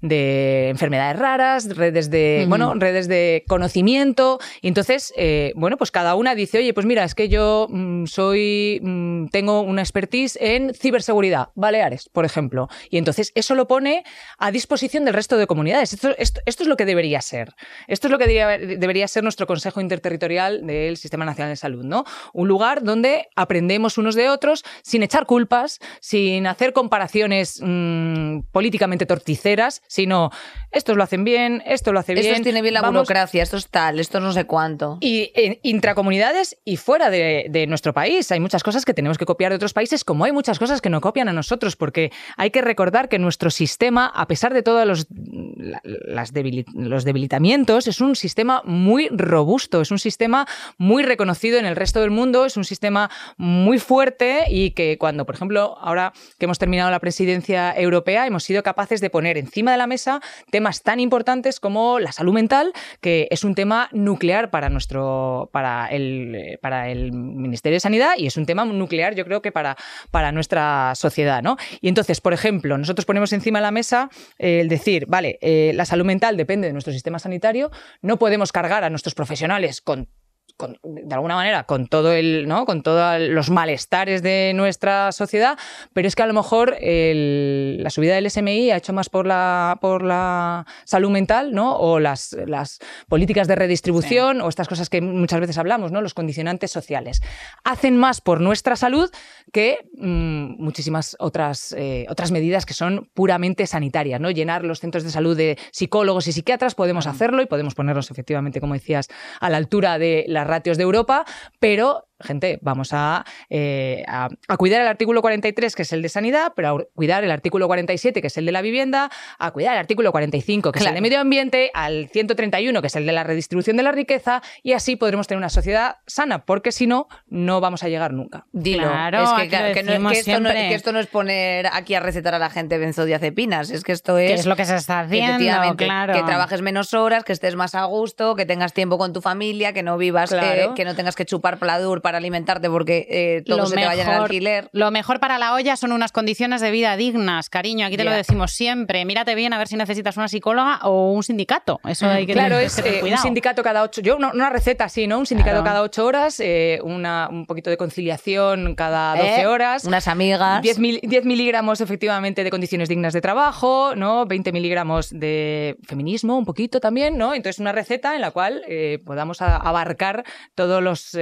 de 0.00 0.70
enfermedades 0.70 1.16
raras, 1.16 1.76
redes 1.76 2.10
de, 2.10 2.46
bueno, 2.48 2.74
redes 2.74 3.06
de 3.06 3.44
conocimiento. 3.46 4.40
Y 4.60 4.66
entonces, 4.66 5.14
bueno, 5.54 5.76
pues 5.76 5.92
cada 5.92 6.16
una 6.16 6.34
dice, 6.34 6.58
oye, 6.58 6.74
pues 6.74 6.84
mira, 6.84 7.04
es 7.04 7.14
que 7.14 7.28
yo 7.28 7.68
mm, 7.70 8.06
soy, 8.06 8.80
mm, 8.82 9.26
tengo 9.28 9.60
una 9.60 9.82
expertise 9.82 10.36
en 10.40 10.74
ciberseguridad, 10.74 11.50
Baleares, 11.54 12.08
por 12.08 12.24
ejemplo. 12.24 12.68
Y 12.90 12.98
entonces 12.98 13.30
eso 13.36 13.54
lo 13.54 13.68
pone 13.68 14.02
a 14.38 14.50
disposición 14.50 15.04
del 15.04 15.14
resto 15.14 15.36
de 15.36 15.46
comunidades. 15.46 15.92
Esto, 15.92 16.14
esto, 16.18 16.40
esto 16.44 16.64
es 16.64 16.68
lo 16.68 16.76
que 16.76 16.84
debería 16.84 17.03
ser. 17.20 17.54
Esto 17.88 18.06
es 18.08 18.10
lo 18.10 18.18
que 18.18 18.26
debería, 18.26 18.76
debería 18.78 19.08
ser 19.08 19.22
nuestro 19.22 19.46
Consejo 19.46 19.80
Interterritorial 19.80 20.66
del 20.66 20.96
Sistema 20.96 21.24
Nacional 21.24 21.52
de 21.52 21.56
Salud, 21.56 21.84
¿no? 21.84 22.04
Un 22.32 22.48
lugar 22.48 22.82
donde 22.82 23.28
aprendemos 23.36 23.98
unos 23.98 24.14
de 24.14 24.28
otros 24.28 24.64
sin 24.82 25.02
echar 25.02 25.26
culpas, 25.26 25.78
sin 26.00 26.46
hacer 26.46 26.72
comparaciones 26.72 27.60
mm, 27.62 28.40
políticamente 28.52 29.06
torticeras, 29.06 29.82
sino 29.86 30.30
estos 30.70 30.96
lo 30.96 31.02
hacen 31.02 31.24
bien, 31.24 31.62
esto 31.66 31.92
lo 31.92 32.00
hace 32.00 32.14
bien. 32.14 32.26
Esto 32.26 32.42
tiene 32.42 32.62
bien 32.62 32.74
la 32.74 32.80
vamos- 32.82 33.00
burocracia, 33.02 33.42
esto 33.42 33.56
es 33.56 33.68
tal, 33.68 34.00
esto 34.00 34.20
no 34.20 34.32
sé 34.32 34.44
cuánto. 34.44 34.98
y 35.00 35.30
en 35.34 35.58
intracomunidades 35.62 36.56
y 36.64 36.76
fuera 36.76 37.10
de, 37.10 37.46
de 37.50 37.66
nuestro 37.66 37.92
país. 37.92 38.30
Hay 38.32 38.40
muchas 38.40 38.62
cosas 38.62 38.84
que 38.84 38.94
tenemos 38.94 39.18
que 39.18 39.26
copiar 39.26 39.52
de 39.52 39.56
otros 39.56 39.72
países, 39.72 40.04
como 40.04 40.24
hay 40.24 40.32
muchas 40.32 40.58
cosas 40.58 40.80
que 40.80 40.90
no 40.90 41.00
copian 41.00 41.28
a 41.28 41.32
nosotros, 41.32 41.76
porque 41.76 42.10
hay 42.36 42.50
que 42.50 42.62
recordar 42.62 43.08
que 43.08 43.18
nuestro 43.18 43.50
sistema, 43.50 44.06
a 44.06 44.26
pesar 44.26 44.52
de 44.54 44.62
los, 44.86 45.06
la- 45.10 45.80
las 45.84 46.32
debili- 46.34 46.64
los 46.94 47.04
debilitamientos, 47.04 47.86
es 47.86 48.00
un 48.00 48.16
sistema 48.16 48.62
muy 48.64 49.08
robusto, 49.08 49.80
es 49.80 49.90
un 49.90 49.98
sistema 49.98 50.46
muy 50.78 51.02
reconocido 51.02 51.58
en 51.58 51.66
el 51.66 51.76
resto 51.76 52.00
del 52.00 52.10
mundo, 52.10 52.44
es 52.46 52.56
un 52.56 52.64
sistema 52.64 53.10
muy 53.36 53.78
fuerte 53.78 54.44
y 54.48 54.70
que 54.70 54.96
cuando, 54.98 55.26
por 55.26 55.34
ejemplo, 55.34 55.76
ahora 55.80 56.12
que 56.38 56.46
hemos 56.46 56.58
terminado 56.58 56.90
la 56.90 57.00
presidencia 57.00 57.74
europea, 57.76 58.26
hemos 58.26 58.44
sido 58.44 58.62
capaces 58.62 59.00
de 59.00 59.10
poner 59.10 59.36
encima 59.36 59.72
de 59.72 59.78
la 59.78 59.86
mesa 59.86 60.20
temas 60.50 60.82
tan 60.82 61.00
importantes 61.00 61.60
como 61.60 61.98
la 61.98 62.12
salud 62.12 62.32
mental, 62.32 62.72
que 63.00 63.28
es 63.30 63.44
un 63.44 63.54
tema 63.54 63.88
nuclear 63.92 64.50
para 64.50 64.68
nuestro 64.68 65.50
para 65.52 65.88
el 65.88 66.58
para 66.62 66.88
el 66.88 67.12
Ministerio 67.12 67.76
de 67.76 67.80
Sanidad 67.80 68.12
y 68.16 68.26
es 68.26 68.36
un 68.36 68.46
tema 68.46 68.64
nuclear 68.64 69.14
yo 69.14 69.24
creo 69.24 69.42
que 69.42 69.52
para 69.52 69.76
para 70.10 70.32
nuestra 70.32 70.94
sociedad, 70.94 71.42
¿no? 71.42 71.56
Y 71.80 71.88
entonces, 71.88 72.20
por 72.20 72.32
ejemplo, 72.32 72.78
nosotros 72.78 73.04
ponemos 73.04 73.32
encima 73.32 73.58
de 73.58 73.62
la 73.62 73.70
mesa 73.70 74.10
el 74.38 74.68
decir, 74.68 75.06
vale, 75.06 75.38
eh, 75.40 75.72
la 75.74 75.84
salud 75.84 76.04
mental 76.04 76.36
depende 76.36 76.66
de 76.68 76.72
nuestro 76.84 76.92
sistema 76.92 77.18
sanitario, 77.18 77.70
no 78.02 78.18
podemos 78.18 78.52
cargar 78.52 78.84
a 78.84 78.90
nuestros 78.90 79.14
profesionales 79.14 79.80
con 79.80 80.08
con- 80.56 80.78
de 80.82 81.14
alguna 81.14 81.34
manera 81.36 81.64
con 81.64 81.86
todo 81.88 82.12
el 82.12 82.46
no 82.46 82.64
con 82.66 82.82
todos 82.82 83.20
los 83.20 83.50
malestares 83.50 84.22
de 84.22 84.52
nuestra 84.54 85.10
sociedad 85.12 85.58
pero 85.92 86.06
es 86.08 86.14
que 86.14 86.22
a 86.22 86.26
lo 86.26 86.32
mejor 86.34 86.76
el- 86.80 87.82
la 87.82 87.90
subida 87.90 88.14
del 88.14 88.26
SMI 88.30 88.70
ha 88.70 88.76
hecho 88.76 88.92
más 88.92 89.08
por 89.08 89.26
la 89.26 89.78
por 89.80 90.02
la 90.02 90.66
salud 90.84 91.10
mental 91.10 91.52
no 91.52 91.76
o 91.76 91.98
las, 92.00 92.36
las 92.46 92.78
políticas 93.08 93.48
de 93.48 93.56
redistribución 93.56 94.40
o 94.40 94.48
estas 94.48 94.68
cosas 94.68 94.88
que 94.90 95.00
muchas 95.00 95.40
veces 95.40 95.58
hablamos 95.58 95.92
no 95.92 96.00
los 96.00 96.14
condicionantes 96.14 96.70
sociales. 96.70 97.20
Hacen 97.64 97.96
más 97.96 98.20
por 98.20 98.40
nuestra 98.40 98.76
salud 98.76 99.10
que 99.52 99.78
mm, 99.96 100.62
muchísimas 100.62 101.16
otras 101.18 101.74
eh, 101.76 102.06
otras 102.08 102.30
medidas 102.30 102.66
que 102.66 102.74
son 102.74 103.10
puramente 103.14 103.66
sanitarias 103.66 104.20
no 104.20 104.30
llenar 104.30 104.64
los 104.64 104.80
centros 104.80 105.04
de 105.04 105.10
salud 105.10 105.36
de 105.36 105.58
psicólogos 105.72 106.26
y 106.28 106.32
psiquiatras 106.32 106.74
podemos 106.74 107.06
hacerlo 107.06 107.42
y 107.42 107.46
podemos 107.46 107.74
ponernos 107.74 108.10
efectivamente 108.10 108.60
como 108.60 108.74
decías 108.74 109.08
a 109.40 109.50
la 109.50 109.56
altura 109.56 109.98
de 109.98 110.24
las 110.28 110.43
ratios 110.44 110.76
de 110.76 110.84
Europa 110.84 111.24
pero 111.58 112.06
gente, 112.20 112.58
vamos 112.62 112.90
a, 112.92 113.24
eh, 113.50 114.04
a, 114.06 114.28
a 114.48 114.56
cuidar 114.56 114.80
el 114.80 114.86
artículo 114.86 115.20
43, 115.22 115.74
que 115.74 115.82
es 115.82 115.92
el 115.92 116.02
de 116.02 116.08
sanidad, 116.08 116.52
pero 116.54 116.68
a 116.78 116.84
cuidar 116.94 117.24
el 117.24 117.30
artículo 117.30 117.66
47, 117.66 118.20
que 118.20 118.26
es 118.28 118.36
el 118.36 118.46
de 118.46 118.52
la 118.52 118.62
vivienda, 118.62 119.10
a 119.38 119.50
cuidar 119.50 119.74
el 119.74 119.80
artículo 119.80 120.12
45, 120.12 120.72
que 120.72 120.78
es 120.78 120.86
el 120.86 120.94
de 120.94 121.00
medio 121.00 121.20
ambiente, 121.20 121.70
al 121.74 122.08
131, 122.08 122.80
que 122.80 122.86
es 122.86 122.96
el 122.96 123.06
de 123.06 123.12
la 123.12 123.24
redistribución 123.24 123.76
de 123.76 123.82
la 123.82 123.92
riqueza, 123.92 124.42
y 124.62 124.72
así 124.72 124.96
podremos 124.96 125.26
tener 125.26 125.38
una 125.38 125.48
sociedad 125.48 125.96
sana, 126.06 126.44
porque 126.44 126.72
si 126.72 126.86
no, 126.86 127.08
no 127.28 127.60
vamos 127.60 127.82
a 127.82 127.88
llegar 127.88 128.12
nunca. 128.12 128.46
Dilo. 128.52 128.88
Claro, 128.88 129.22
es 129.24 129.30
que, 129.42 129.48
claro, 129.48 129.74
que 129.74 129.82
no- 129.82 130.10
que 130.10 130.18
esto 130.18 130.40
no, 130.40 130.50
que 130.50 130.74
esto 130.74 130.92
no 130.92 131.00
es 131.00 131.06
poner 131.06 131.66
aquí 131.72 131.94
a 131.94 132.00
recetar 132.00 132.34
a 132.34 132.38
la 132.38 132.50
gente 132.50 132.78
benzodiazepinas, 132.78 133.70
es 133.70 133.82
que 133.82 133.92
esto 133.92 134.18
es... 134.18 134.28
Que 134.30 134.34
es 134.34 134.46
lo 134.46 134.56
que 134.56 134.64
se 134.64 134.76
está 134.76 135.00
haciendo, 135.00 135.32
Efectivamente, 135.32 135.84
claro. 135.84 136.14
que 136.14 136.22
trabajes 136.22 136.62
menos 136.62 136.94
horas, 136.94 137.24
que 137.24 137.32
estés 137.32 137.56
más 137.56 137.74
a 137.74 137.84
gusto, 137.84 138.34
que 138.36 138.46
tengas 138.46 138.72
tiempo 138.72 138.98
con 138.98 139.12
tu 139.12 139.20
familia, 139.20 139.72
que 139.72 139.82
no 139.82 139.96
vivas, 139.98 140.30
Claro. 140.30 140.46
eh, 140.62 140.70
que 140.74 140.84
no 140.84 140.94
tengas 140.94 141.16
que 141.16 141.24
chupar 141.24 141.58
pladur 141.58 142.02
para 142.04 142.18
alimentarte 142.18 142.68
porque 142.68 143.06
eh, 143.08 143.42
todo 143.46 143.64
se 143.64 143.76
te 143.76 143.86
vaya 143.86 144.02
en 144.02 144.10
alquiler. 144.10 144.68
Lo 144.72 144.90
mejor 144.90 145.20
para 145.20 145.38
la 145.38 145.54
olla 145.54 145.74
son 145.74 145.90
unas 145.90 146.12
condiciones 146.12 146.60
de 146.60 146.70
vida 146.70 146.98
dignas, 146.98 147.48
cariño. 147.48 147.86
Aquí 147.86 147.96
te 147.96 148.04
lo 148.04 148.12
decimos 148.12 148.52
siempre. 148.52 149.06
Mírate 149.06 149.34
bien 149.34 149.54
a 149.54 149.58
ver 149.58 149.68
si 149.68 149.76
necesitas 149.76 150.18
una 150.18 150.28
psicóloga 150.28 150.80
o 150.82 151.12
un 151.12 151.22
sindicato. 151.22 151.80
Eso 151.88 152.06
hay 152.06 152.26
que 152.26 152.34
Claro, 152.34 152.58
es 152.58 152.78
eh, 152.80 153.00
un 153.02 153.16
sindicato 153.16 153.62
cada 153.62 153.82
ocho. 153.82 154.02
Yo, 154.02 154.18
no, 154.18 154.32
una 154.34 154.50
receta 154.50 154.84
así, 154.84 155.06
¿no? 155.06 155.18
Un 155.18 155.24
sindicato 155.24 155.64
cada 155.64 155.80
ocho 155.80 156.04
horas, 156.04 156.40
eh, 156.40 156.78
una, 156.82 157.28
un 157.30 157.46
poquito 157.46 157.70
de 157.70 157.78
conciliación 157.78 158.74
cada 158.74 159.16
doce 159.16 159.46
horas. 159.46 159.86
Unas 159.86 160.06
amigas. 160.06 160.60
10, 160.60 160.78
miligramos 161.24 161.80
efectivamente 161.80 162.44
de 162.44 162.50
condiciones 162.50 162.90
dignas 162.90 163.14
de 163.14 163.22
trabajo, 163.22 163.94
¿no? 163.96 164.26
20 164.26 164.52
miligramos 164.52 165.08
de 165.08 165.78
feminismo, 165.84 166.36
un 166.36 166.44
poquito 166.44 166.80
también, 166.80 167.16
¿no? 167.16 167.32
Entonces, 167.32 167.60
una 167.60 167.72
receta 167.72 168.14
en 168.14 168.20
la 168.20 168.30
cual 168.30 168.62
podamos 169.06 169.40
abarcar 169.40 170.24
todos 170.54 170.82
los, 170.82 171.16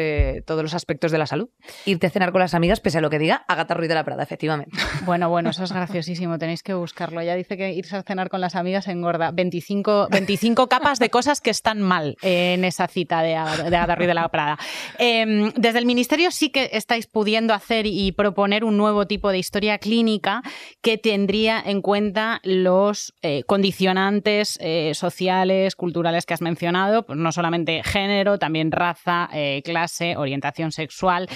todos 0.45 0.63
los 0.65 0.72
aspectos 0.75 1.13
de 1.13 1.19
la 1.19 1.27
salud. 1.27 1.49
Irte 1.85 2.07
a 2.07 2.11
cenar 2.11 2.33
con 2.33 2.41
las 2.41 2.55
amigas, 2.55 2.81
pese 2.81 2.99
a 2.99 3.01
lo 3.01 3.11
que 3.11 3.19
diga 3.19 3.45
Agatha 3.49 3.75
Ruiz 3.75 3.89
de 3.89 3.95
la 3.95 4.05
Prada, 4.05 4.23
efectivamente. 4.23 4.77
Bueno, 5.05 5.29
bueno, 5.29 5.51
eso 5.51 5.65
es 5.65 5.73
graciosísimo, 5.73 6.39
tenéis 6.39 6.63
que 6.63 6.75
buscarlo. 6.75 7.23
Ya 7.23 7.35
dice 7.35 7.57
que 7.57 7.73
irse 7.73 7.97
a 7.97 8.03
cenar 8.03 8.29
con 8.29 8.41
las 8.41 8.55
amigas 8.55 8.87
engorda 8.87 9.33
25, 9.33 10.09
25 10.11 10.69
capas 10.69 11.01
de 11.01 11.11
cosas 11.11 11.41
que 11.41 11.51
están 11.51 11.83
mal 11.83 12.17
en 12.23 12.65
esa 12.65 12.87
cita 12.87 13.21
de, 13.23 13.35
Agatha 13.35 13.97
Ruiz 13.97 14.07
de 14.07 14.15
la 14.15 14.29
Prada. 14.29 14.59
Em, 14.99 15.51
desde 15.57 15.81
el 15.81 15.87
Ministerio 15.87 16.31
sí 16.31 16.51
que 16.51 16.71
estáis 16.73 17.09
pudiendo 17.09 17.53
hacer 17.53 17.87
y 17.87 18.13
proponer 18.13 18.65
un 18.65 18.77
nuevo 18.77 19.07
tipo 19.07 19.31
de 19.31 19.39
historia 19.39 19.79
clínica 19.79 20.43
que 20.83 20.99
tendría 20.99 21.61
en 21.65 21.83
cuenta 21.83 22.41
los 22.45 23.15
eh, 23.23 23.43
condicionantes 23.45 24.59
eh, 24.61 24.93
sociales, 24.95 25.75
culturales 25.75 26.27
que 26.27 26.35
has 26.35 26.43
mencionado, 26.43 27.05
pues 27.05 27.19
no 27.19 27.33
solamente 27.33 27.83
género, 27.83 28.39
también 28.39 28.71
raza, 28.71 29.29
eh, 29.33 29.63
clase, 29.65 30.17
orientación 30.17 30.62
sexual, 30.71 31.29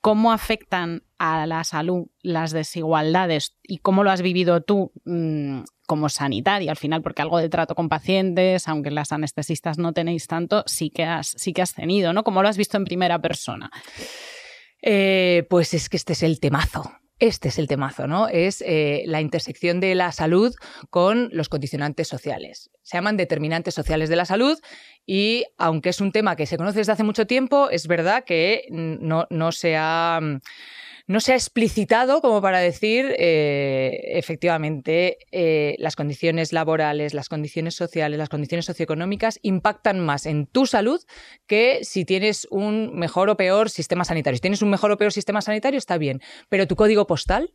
cómo 0.00 0.32
afectan 0.32 1.02
a 1.18 1.46
la 1.46 1.64
salud 1.64 2.06
las 2.22 2.52
desigualdades 2.52 3.58
y 3.62 3.78
cómo 3.78 4.04
lo 4.04 4.10
has 4.10 4.22
vivido 4.22 4.62
tú 4.62 4.92
mm, 5.04 5.60
como 5.86 6.08
sanitaria 6.08 6.70
al 6.70 6.76
final, 6.76 7.02
porque 7.02 7.20
algo 7.20 7.38
de 7.38 7.48
trato 7.48 7.74
con 7.74 7.88
pacientes, 7.88 8.68
aunque 8.68 8.90
las 8.90 9.12
anestesistas 9.12 9.76
no 9.76 9.92
tenéis 9.92 10.26
tanto, 10.28 10.62
sí 10.66 10.88
que 10.88 11.04
has, 11.04 11.34
sí 11.36 11.52
que 11.52 11.62
has 11.62 11.74
tenido, 11.74 12.12
¿no? 12.12 12.24
¿Cómo 12.24 12.42
lo 12.42 12.48
has 12.48 12.56
visto 12.56 12.76
en 12.76 12.84
primera 12.84 13.20
persona? 13.20 13.70
Eh, 14.80 15.46
pues 15.50 15.74
es 15.74 15.88
que 15.88 15.96
este 15.96 16.14
es 16.14 16.22
el 16.22 16.40
temazo. 16.40 16.90
Este 17.20 17.48
es 17.48 17.58
el 17.58 17.68
temazo, 17.68 18.06
¿no? 18.06 18.28
Es 18.28 18.64
eh, 18.66 19.02
la 19.06 19.20
intersección 19.20 19.78
de 19.78 19.94
la 19.94 20.10
salud 20.10 20.54
con 20.88 21.28
los 21.32 21.50
condicionantes 21.50 22.08
sociales. 22.08 22.70
Se 22.82 22.96
llaman 22.96 23.18
determinantes 23.18 23.74
sociales 23.74 24.08
de 24.08 24.16
la 24.16 24.24
salud 24.24 24.58
y 25.04 25.44
aunque 25.58 25.90
es 25.90 26.00
un 26.00 26.12
tema 26.12 26.34
que 26.34 26.46
se 26.46 26.56
conoce 26.56 26.78
desde 26.78 26.92
hace 26.92 27.04
mucho 27.04 27.26
tiempo, 27.26 27.68
es 27.68 27.86
verdad 27.86 28.24
que 28.24 28.64
no, 28.70 29.26
no 29.28 29.52
se 29.52 29.76
ha 29.76 30.18
no 31.10 31.18
se 31.18 31.32
ha 31.32 31.34
explicitado 31.34 32.20
como 32.20 32.40
para 32.40 32.60
decir 32.60 33.16
eh, 33.18 34.12
efectivamente 34.12 35.18
eh, 35.32 35.74
las 35.80 35.96
condiciones 35.96 36.52
laborales, 36.52 37.14
las 37.14 37.28
condiciones 37.28 37.74
sociales, 37.74 38.16
las 38.16 38.28
condiciones 38.28 38.66
socioeconómicas 38.66 39.40
impactan 39.42 39.98
más 39.98 40.24
en 40.24 40.46
tu 40.46 40.66
salud 40.66 41.02
que 41.48 41.80
si 41.82 42.04
tienes 42.04 42.46
un 42.52 42.94
mejor 42.94 43.28
o 43.28 43.36
peor 43.36 43.70
sistema 43.70 44.04
sanitario. 44.04 44.36
Si 44.36 44.40
tienes 44.40 44.62
un 44.62 44.70
mejor 44.70 44.92
o 44.92 44.98
peor 44.98 45.12
sistema 45.12 45.42
sanitario 45.42 45.78
está 45.78 45.98
bien, 45.98 46.20
pero 46.48 46.68
tu 46.68 46.76
código 46.76 47.08
postal 47.08 47.54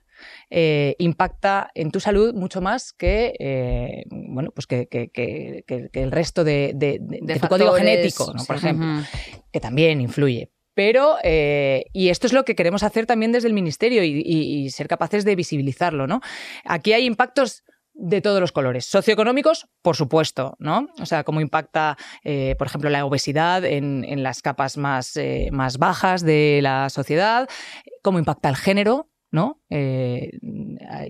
eh, 0.50 0.98
impacta 1.00 1.72
en 1.76 1.91
tu 1.91 2.02
salud 2.02 2.34
mucho 2.34 2.60
más 2.60 2.91
que 2.91 4.04
bueno 4.10 4.52
pues 4.52 4.68
que, 4.68 5.94
el 5.94 6.12
resto 6.12 6.44
de, 6.44 7.00
tu 7.41 7.48
código 7.48 7.72
genético, 7.72 8.34
por 8.46 8.58
ejemplo, 8.58 9.02
que 9.50 9.62
también 9.62 10.02
influye. 10.02 10.52
Pero, 10.75 11.15
eh, 11.23 11.85
y 11.93 12.09
esto 12.09 12.27
es 12.27 12.33
lo 12.33 12.43
que 12.43 12.55
queremos 12.55 12.83
hacer 12.83 13.05
también 13.05 13.31
desde 13.31 13.47
el 13.47 13.53
Ministerio 13.53 14.03
y, 14.03 14.69
ser 14.69 14.88
capaces 14.88 15.23
de 15.23 15.35
visibilizarlo, 15.35 16.05
¿no? 16.05 16.21
Aquí 16.65 16.91
hay 16.91 17.05
impactos 17.05 17.63
de 17.93 18.19
todos 18.19 18.41
los 18.41 18.51
colores. 18.51 18.85
Socioeconómicos, 18.85 19.67
por 19.81 19.95
supuesto, 19.95 20.57
¿no? 20.59 20.89
O 20.99 21.05
sea, 21.05 21.23
cómo 21.23 21.39
impacta, 21.39 21.97
eh, 22.25 22.55
por 22.57 22.67
ejemplo, 22.67 22.89
la 22.89 23.05
obesidad 23.05 23.63
en, 23.63 24.21
las 24.21 24.41
capas 24.41 24.77
más, 24.77 25.15
eh, 25.15 25.49
más 25.53 25.77
bajas 25.77 26.21
de 26.21 26.59
la 26.61 26.89
sociedad, 26.89 27.47
cómo 28.01 28.19
impacta 28.19 28.49
el 28.49 28.57
género, 28.57 29.09
¿no? 29.36 29.62
Eh, 29.69 30.32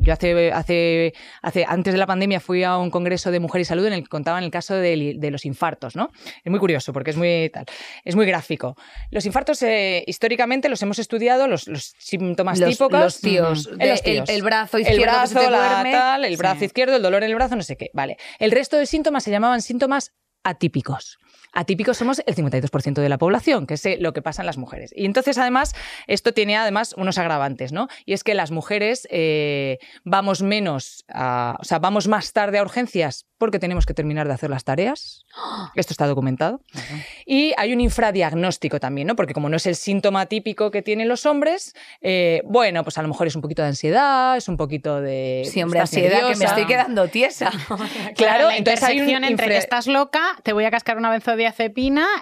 yo 0.01 0.11
hace, 0.11 0.51
hace, 0.51 1.13
hace, 1.43 1.65
antes 1.67 1.93
de 1.93 1.99
la 1.99 2.07
pandemia 2.07 2.39
fui 2.39 2.63
a 2.63 2.75
un 2.77 2.89
congreso 2.89 3.29
de 3.29 3.39
mujer 3.39 3.61
y 3.61 3.65
salud 3.65 3.85
en 3.85 3.93
el 3.93 4.01
que 4.01 4.09
contaban 4.09 4.43
el 4.43 4.49
caso 4.49 4.75
de, 4.75 5.29
los 5.31 5.45
infartos, 5.45 5.95
¿no? 5.95 6.09
Es 6.43 6.49
muy 6.49 6.59
curioso 6.59 6.91
porque 6.91 7.11
es 7.11 7.17
muy 7.17 7.51
tal, 7.53 7.65
es 8.03 8.15
muy 8.15 8.25
gráfico. 8.25 8.75
Los 9.11 9.25
infartos 9.27 9.61
eh, 9.61 10.03
históricamente 10.07 10.67
los 10.67 10.81
hemos 10.81 10.97
estudiado, 10.97 11.47
los, 11.47 11.65
síntomas 11.99 12.59
típicos. 12.59 12.91
Los 12.91 13.21
tíos, 13.21 13.69
el, 13.79 14.41
brazo 14.41 14.79
izquierdo, 14.79 15.01
el 15.01 15.07
brazo, 15.07 15.39
tal, 15.39 16.25
el 16.25 16.37
brazo 16.37 16.65
izquierdo, 16.65 16.95
el 16.95 17.03
dolor 17.03 17.23
en 17.23 17.29
el 17.29 17.35
brazo, 17.35 17.55
no 17.55 17.63
sé 17.63 17.77
qué. 17.77 17.91
Vale. 17.93 18.17
El 18.39 18.51
resto 18.51 18.77
de 18.77 18.87
síntomas 18.87 19.23
se 19.23 19.29
llamaban 19.29 19.61
síntomas 19.61 20.13
atípicos. 20.43 21.19
Atípicos 21.55 21.97
somos 21.97 22.21
el 22.25 22.35
52% 22.35 22.95
de 22.95 23.07
la 23.07 23.17
población, 23.17 23.65
que 23.65 23.75
es 23.75 23.87
lo 23.99 24.11
que 24.11 24.21
pasa 24.21 24.41
en 24.41 24.45
las 24.45 24.57
mujeres. 24.57 24.91
Y 24.93 25.05
entonces, 25.05 25.37
además, 25.37 25.73
esto 26.05 26.33
tiene 26.33 26.57
además 26.57 26.93
unos 26.97 27.17
agravantes, 27.17 27.71
¿no? 27.71 27.87
Y 28.05 28.11
es 28.11 28.25
que 28.25 28.33
las 28.33 28.51
mujeres 28.51 29.07
eh, 29.09 29.79
vamos 30.03 30.41
menos, 30.41 31.05
o 31.07 31.63
sea, 31.63 31.79
vamos 31.79 32.09
más 32.09 32.33
tarde 32.33 32.57
a 32.57 32.61
urgencias 32.61 33.25
porque 33.37 33.59
tenemos 33.59 33.85
que 33.85 33.93
terminar 33.93 34.27
de 34.27 34.33
hacer 34.33 34.49
las 34.49 34.65
tareas. 34.65 35.25
Esto 35.75 35.93
está 35.93 36.07
documentado. 36.07 36.61
Y 37.25 37.53
hay 37.57 37.73
un 37.73 37.79
infradiagnóstico 37.79 38.79
también, 38.81 39.07
¿no? 39.07 39.15
Porque 39.15 39.33
como 39.33 39.47
no 39.47 39.55
es 39.55 39.65
el 39.65 39.75
síntoma 39.75 40.25
típico 40.25 40.71
que 40.71 40.81
tienen 40.81 41.07
los 41.07 41.25
hombres, 41.25 41.73
eh, 42.01 42.41
bueno, 42.45 42.83
pues 42.83 42.97
a 42.97 43.01
lo 43.01 43.07
mejor 43.07 43.27
es 43.27 43.35
un 43.35 43.41
poquito 43.41 43.61
de 43.61 43.69
ansiedad, 43.69 44.35
es 44.35 44.49
un 44.49 44.57
poquito 44.57 44.99
de... 44.99 45.47
Sí, 45.49 45.63
hombre, 45.63 45.79
ansiedad, 45.79 46.27
que 46.29 46.35
me 46.35 46.45
estoy 46.45 46.65
quedando 46.65 47.07
tiesa. 47.07 47.51
claro, 48.15 48.47
la 48.47 48.57
entonces 48.57 48.83
hay 48.83 48.99
entre 48.99 49.47
que 49.47 49.57
estás 49.57 49.87
loca, 49.87 50.37
te 50.43 50.51
voy 50.51 50.65
a 50.65 50.71
cascar 50.71 50.97
una 50.97 51.09
benzodiazepina 51.09 51.44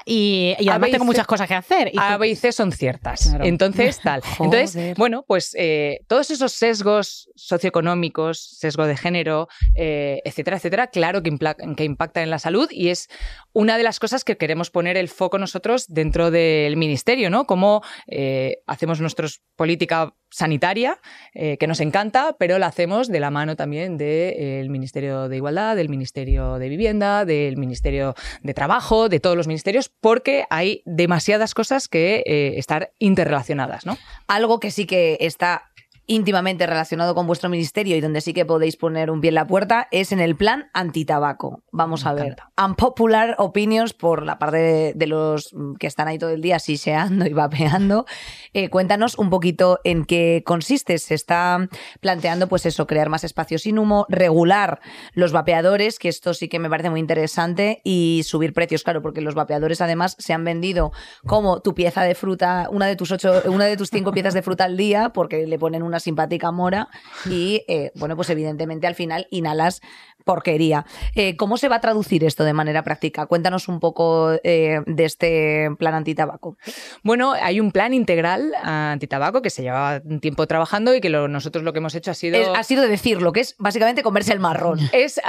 y, 0.05 0.55
y 0.59 0.69
además 0.69 0.91
tengo 0.91 1.05
muchas 1.05 1.27
cosas 1.27 1.47
que 1.47 1.55
hacer. 1.55 1.91
Y 1.93 1.97
a, 1.99 2.17
B 2.17 2.29
y 2.29 2.35
C 2.35 2.51
son 2.51 2.71
ciertas. 2.71 3.33
Entonces, 3.41 3.99
tal. 4.01 4.21
Entonces, 4.39 4.95
bueno, 4.97 5.23
pues 5.27 5.55
eh, 5.57 6.01
todos 6.07 6.31
esos 6.31 6.51
sesgos 6.53 7.29
socioeconómicos, 7.35 8.57
sesgo 8.59 8.85
de 8.85 8.97
género, 8.97 9.47
eh, 9.75 10.21
etcétera, 10.25 10.57
etcétera, 10.57 10.87
claro 10.87 11.23
que, 11.23 11.35
que 11.75 11.83
impactan 11.83 12.23
en 12.23 12.29
la 12.29 12.39
salud 12.39 12.67
y 12.71 12.89
es 12.89 13.09
una 13.53 13.77
de 13.77 13.83
las 13.83 13.99
cosas 13.99 14.23
que 14.23 14.37
queremos 14.37 14.69
poner 14.69 14.97
el 14.97 15.09
foco 15.09 15.37
nosotros 15.37 15.85
dentro 15.87 16.31
del 16.31 16.77
ministerio, 16.77 17.29
¿no? 17.29 17.45
Cómo 17.45 17.81
eh, 18.07 18.57
hacemos 18.67 18.99
nuestra 18.99 19.27
política 19.55 20.13
sanitaria, 20.33 20.99
eh, 21.35 21.57
que 21.57 21.67
nos 21.67 21.79
encanta, 21.79 22.35
pero 22.39 22.57
la 22.57 22.65
hacemos 22.65 23.07
de 23.07 23.19
la 23.19 23.29
mano 23.29 23.55
también 23.55 23.97
del 23.97 24.69
Ministerio 24.71 25.29
de 25.29 25.37
Igualdad, 25.37 25.75
del 25.75 25.89
Ministerio 25.89 26.57
de 26.57 26.69
Vivienda, 26.69 27.23
del 27.23 27.55
Ministerio 27.57 28.15
de 28.41 28.53
Trabajo, 28.55 29.09
de 29.13 29.19
todos 29.19 29.37
los 29.37 29.45
ministerios, 29.45 29.89
porque 29.89 30.45
hay 30.49 30.81
demasiadas 30.85 31.53
cosas 31.53 31.87
que 31.87 32.23
eh, 32.25 32.55
estar 32.57 32.91
interrelacionadas, 32.97 33.85
¿no? 33.85 33.97
Algo 34.27 34.59
que 34.59 34.71
sí 34.71 34.87
que 34.87 35.17
está 35.21 35.69
íntimamente 36.05 36.67
relacionado 36.67 37.15
con 37.15 37.27
vuestro 37.27 37.49
ministerio 37.49 37.95
y 37.95 38.01
donde 38.01 38.21
sí 38.21 38.33
que 38.33 38.45
podéis 38.45 38.75
poner 38.75 39.09
un 39.09 39.21
pie 39.21 39.29
en 39.29 39.35
la 39.35 39.47
puerta 39.47 39.87
es 39.91 40.11
en 40.11 40.19
el 40.19 40.35
plan 40.35 40.69
antitabaco. 40.73 41.63
Vamos 41.71 42.05
a 42.05 42.13
ver. 42.13 42.35
Unpopular 42.61 43.35
opinions 43.37 43.93
por 43.93 44.25
la 44.25 44.37
parte 44.37 44.93
de, 44.95 45.07
los 45.07 45.55
que 45.79 45.87
están 45.87 46.07
ahí 46.07 46.17
todo 46.17 46.31
el 46.31 46.41
día 46.41 46.59
siseando 46.59 47.25
y 47.25 47.33
vapeando. 47.33 48.05
Eh, 48.53 48.69
cuéntanos 48.69 49.17
un 49.17 49.29
poquito 49.29 49.79
en 49.83 50.05
qué 50.05 50.43
consiste. 50.45 50.97
Se 50.97 51.15
está 51.15 51.69
planteando, 52.01 52.47
pues 52.47 52.65
eso, 52.65 52.85
crear 52.85 53.09
más 53.09 53.23
espacios 53.23 53.63
sin 53.63 53.79
humo, 53.79 54.05
regular 54.09 54.81
los 55.13 55.31
vapeadores, 55.31 55.99
que 55.99 56.09
esto 56.09 56.33
sí 56.33 56.49
que 56.49 56.59
me 56.59 56.69
parece 56.69 56.89
muy 56.89 56.99
interesante, 56.99 57.81
y 57.83 58.21
subir 58.25 58.53
precios, 58.53 58.83
claro, 58.83 59.01
porque 59.01 59.21
los 59.21 59.35
vapeadores 59.35 59.81
además 59.81 60.15
se 60.19 60.33
han 60.33 60.43
vendido 60.43 60.91
como 61.25 61.61
tu 61.61 61.73
pieza 61.73 62.03
de 62.03 62.15
fruta, 62.15 62.67
una 62.71 62.87
de 62.87 62.95
tus 62.95 63.11
ocho, 63.11 63.41
una 63.45 63.65
de 63.65 63.77
tus 63.77 63.89
cinco 63.89 64.11
piezas 64.11 64.33
de 64.33 64.41
fruta 64.41 64.65
al 64.65 64.77
día, 64.77 65.11
porque 65.13 65.47
le 65.47 65.57
ponen 65.57 65.83
un 65.83 65.92
una 65.93 65.99
simpática 65.99 66.51
mora 66.51 66.89
y, 67.29 67.63
eh, 67.67 67.91
bueno, 67.95 68.15
pues 68.15 68.29
evidentemente 68.31 68.87
al 68.87 68.95
final 68.95 69.27
inhalas 69.29 69.81
porquería. 70.23 70.85
Eh, 71.15 71.35
¿Cómo 71.35 71.57
se 71.57 71.67
va 71.67 71.75
a 71.75 71.81
traducir 71.81 72.23
esto 72.23 72.45
de 72.45 72.53
manera 72.53 72.83
práctica? 72.83 73.25
Cuéntanos 73.25 73.67
un 73.67 73.81
poco 73.81 74.31
eh, 74.43 74.79
de 74.85 75.05
este 75.05 75.69
plan 75.77 75.93
antitabaco. 75.93 76.57
Bueno, 77.03 77.33
hay 77.33 77.59
un 77.59 77.71
plan 77.71 77.93
integral 77.93 78.53
antitabaco 78.63 79.41
que 79.41 79.49
se 79.49 79.63
lleva 79.63 80.01
un 80.05 80.21
tiempo 80.21 80.47
trabajando 80.47 80.95
y 80.95 81.01
que 81.01 81.09
nosotros 81.09 81.63
lo 81.65 81.73
que 81.73 81.79
hemos 81.79 81.93
hecho 81.93 82.11
ha 82.11 82.13
sido... 82.13 82.55
ha 82.55 82.63
sido 82.63 82.87
decirlo, 82.87 83.33
que 83.33 83.41
es 83.41 83.55
básicamente 83.59 84.01
comerse 84.01 84.33
el 84.33 84.39
marrón. 84.39 84.79
Es 84.93 85.19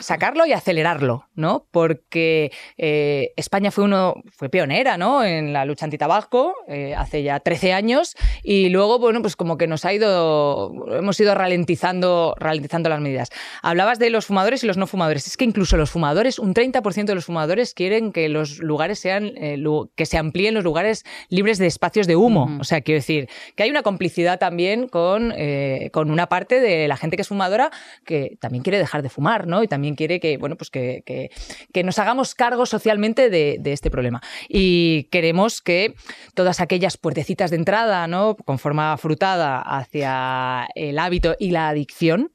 sacarlo 0.00 0.44
y 0.46 0.52
acelerarlo, 0.52 1.28
¿no? 1.34 1.66
Porque 1.70 2.52
España 2.76 3.70
fue, 3.70 3.84
uno, 3.84 4.22
fue 4.30 4.50
pionera, 4.50 4.98
¿no? 4.98 5.24
En 5.24 5.52
la 5.54 5.64
lucha 5.64 5.86
antitabaco 5.86 6.54
hace 6.96 7.22
ya 7.22 7.40
13 7.40 7.72
años 7.72 8.16
y 8.42 8.68
luego, 8.68 8.98
bueno, 8.98 9.22
pues 9.22 9.36
como 9.36 9.56
que 9.56 9.66
nos 9.66 9.84
ha 9.86 9.92
ido, 9.96 10.72
hemos 10.96 11.18
ido 11.20 11.34
ralentizando, 11.34 12.34
ralentizando 12.38 12.88
las 12.88 13.00
medidas. 13.00 13.30
Hablabas 13.62 13.98
de 13.98 14.10
los 14.10 14.26
fumadores 14.26 14.62
y 14.62 14.66
los 14.66 14.76
no 14.76 14.86
fumadores. 14.86 15.26
Es 15.26 15.36
que 15.36 15.44
incluso 15.44 15.76
los 15.76 15.90
fumadores, 15.90 16.38
un 16.38 16.54
30% 16.54 17.04
de 17.04 17.14
los 17.14 17.24
fumadores 17.24 17.74
quieren 17.74 18.12
que 18.12 18.28
los 18.28 18.58
lugares 18.58 18.98
sean, 18.98 19.32
eh, 19.36 19.62
que 19.94 20.06
se 20.06 20.18
amplíen 20.18 20.54
los 20.54 20.64
lugares 20.64 21.04
libres 21.28 21.58
de 21.58 21.66
espacios 21.66 22.06
de 22.06 22.16
humo. 22.16 22.58
O 22.60 22.64
sea, 22.64 22.80
quiero 22.80 22.98
decir 22.98 23.28
que 23.54 23.62
hay 23.62 23.70
una 23.70 23.82
complicidad 23.82 24.38
también 24.38 24.88
con, 24.88 25.32
eh, 25.36 25.90
con 25.92 26.10
una 26.10 26.28
parte 26.28 26.60
de 26.60 26.88
la 26.88 26.96
gente 26.96 27.16
que 27.16 27.22
es 27.22 27.28
fumadora 27.28 27.70
que 28.04 28.36
también 28.40 28.62
quiere 28.62 28.78
dejar 28.78 29.02
de 29.02 29.08
fumar, 29.08 29.46
¿no? 29.46 29.62
Y 29.62 29.68
también 29.68 29.94
quiere 29.96 30.20
que, 30.20 30.36
bueno, 30.36 30.56
pues 30.56 30.70
que, 30.70 31.02
que, 31.04 31.82
nos 31.82 31.98
hagamos 32.00 32.34
cargo 32.34 32.66
socialmente 32.66 33.30
de, 33.30 33.58
de 33.60 33.72
este 33.72 33.90
problema. 33.90 34.20
Y 34.48 35.04
queremos 35.04 35.62
que 35.62 35.94
todas 36.34 36.60
aquellas 36.60 36.96
puertecitas 36.96 37.50
de 37.50 37.56
entrada, 37.56 38.06
¿no? 38.08 38.36
Con 38.36 38.58
forma 38.58 38.96
frutada 38.96 39.62
hacia 39.86 40.68
el 40.74 40.98
hábito 40.98 41.36
y 41.38 41.50
la 41.50 41.68
adicción, 41.68 42.32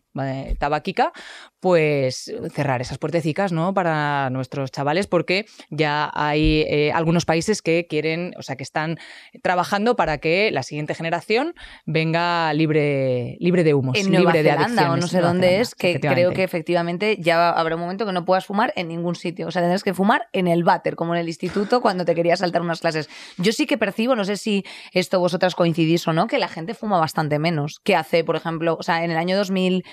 tabáquica, 0.59 1.11
pues 1.61 2.33
cerrar 2.53 2.81
esas 2.81 2.97
puertecicas 2.97 3.51
¿no? 3.51 3.73
para 3.73 4.29
nuestros 4.31 4.71
chavales 4.71 5.07
porque 5.07 5.45
ya 5.69 6.11
hay 6.13 6.65
eh, 6.67 6.91
algunos 6.91 7.25
países 7.25 7.61
que 7.61 7.87
quieren, 7.87 8.33
o 8.37 8.41
sea, 8.41 8.55
que 8.55 8.63
están 8.63 8.97
trabajando 9.43 9.95
para 9.95 10.17
que 10.17 10.49
la 10.51 10.63
siguiente 10.63 10.95
generación 10.95 11.53
venga 11.85 12.51
libre, 12.53 13.37
libre 13.39 13.63
de 13.63 13.75
humos, 13.75 13.97
en 13.97 14.05
libre 14.05 14.23
Nueva 14.23 14.33
de 14.33 14.43
Zelanda, 14.43 14.91
o 14.91 14.97
no 14.97 15.07
sé 15.07 15.21
dónde 15.21 15.61
es, 15.61 15.75
que 15.75 15.99
creo 15.99 16.33
que 16.33 16.43
efectivamente 16.43 17.17
ya 17.19 17.51
habrá 17.51 17.75
un 17.75 17.81
momento 17.81 18.05
que 18.05 18.11
no 18.11 18.25
puedas 18.25 18.45
fumar 18.45 18.73
en 18.75 18.87
ningún 18.87 19.15
sitio. 19.15 19.47
O 19.47 19.51
sea, 19.51 19.61
tendrás 19.61 19.83
que 19.83 19.93
fumar 19.93 20.27
en 20.33 20.47
el 20.47 20.63
váter, 20.63 20.95
como 20.95 21.13
en 21.13 21.21
el 21.21 21.27
instituto 21.27 21.79
cuando 21.81 22.05
te 22.05 22.15
querías 22.15 22.39
saltar 22.39 22.63
unas 22.63 22.81
clases. 22.81 23.07
Yo 23.37 23.53
sí 23.53 23.67
que 23.67 23.77
percibo, 23.77 24.15
no 24.15 24.25
sé 24.25 24.37
si 24.37 24.65
esto 24.93 25.19
vosotras 25.19 25.53
coincidís 25.53 26.07
o 26.07 26.13
no, 26.13 26.25
que 26.25 26.39
la 26.39 26.47
gente 26.47 26.73
fuma 26.73 26.99
bastante 26.99 27.37
menos 27.37 27.79
que 27.83 27.95
hace, 27.95 28.23
por 28.23 28.35
ejemplo, 28.35 28.77
o 28.79 28.83
sea, 28.83 29.03
en 29.03 29.11
el 29.11 29.17
año 29.17 29.37
2000 29.37 29.83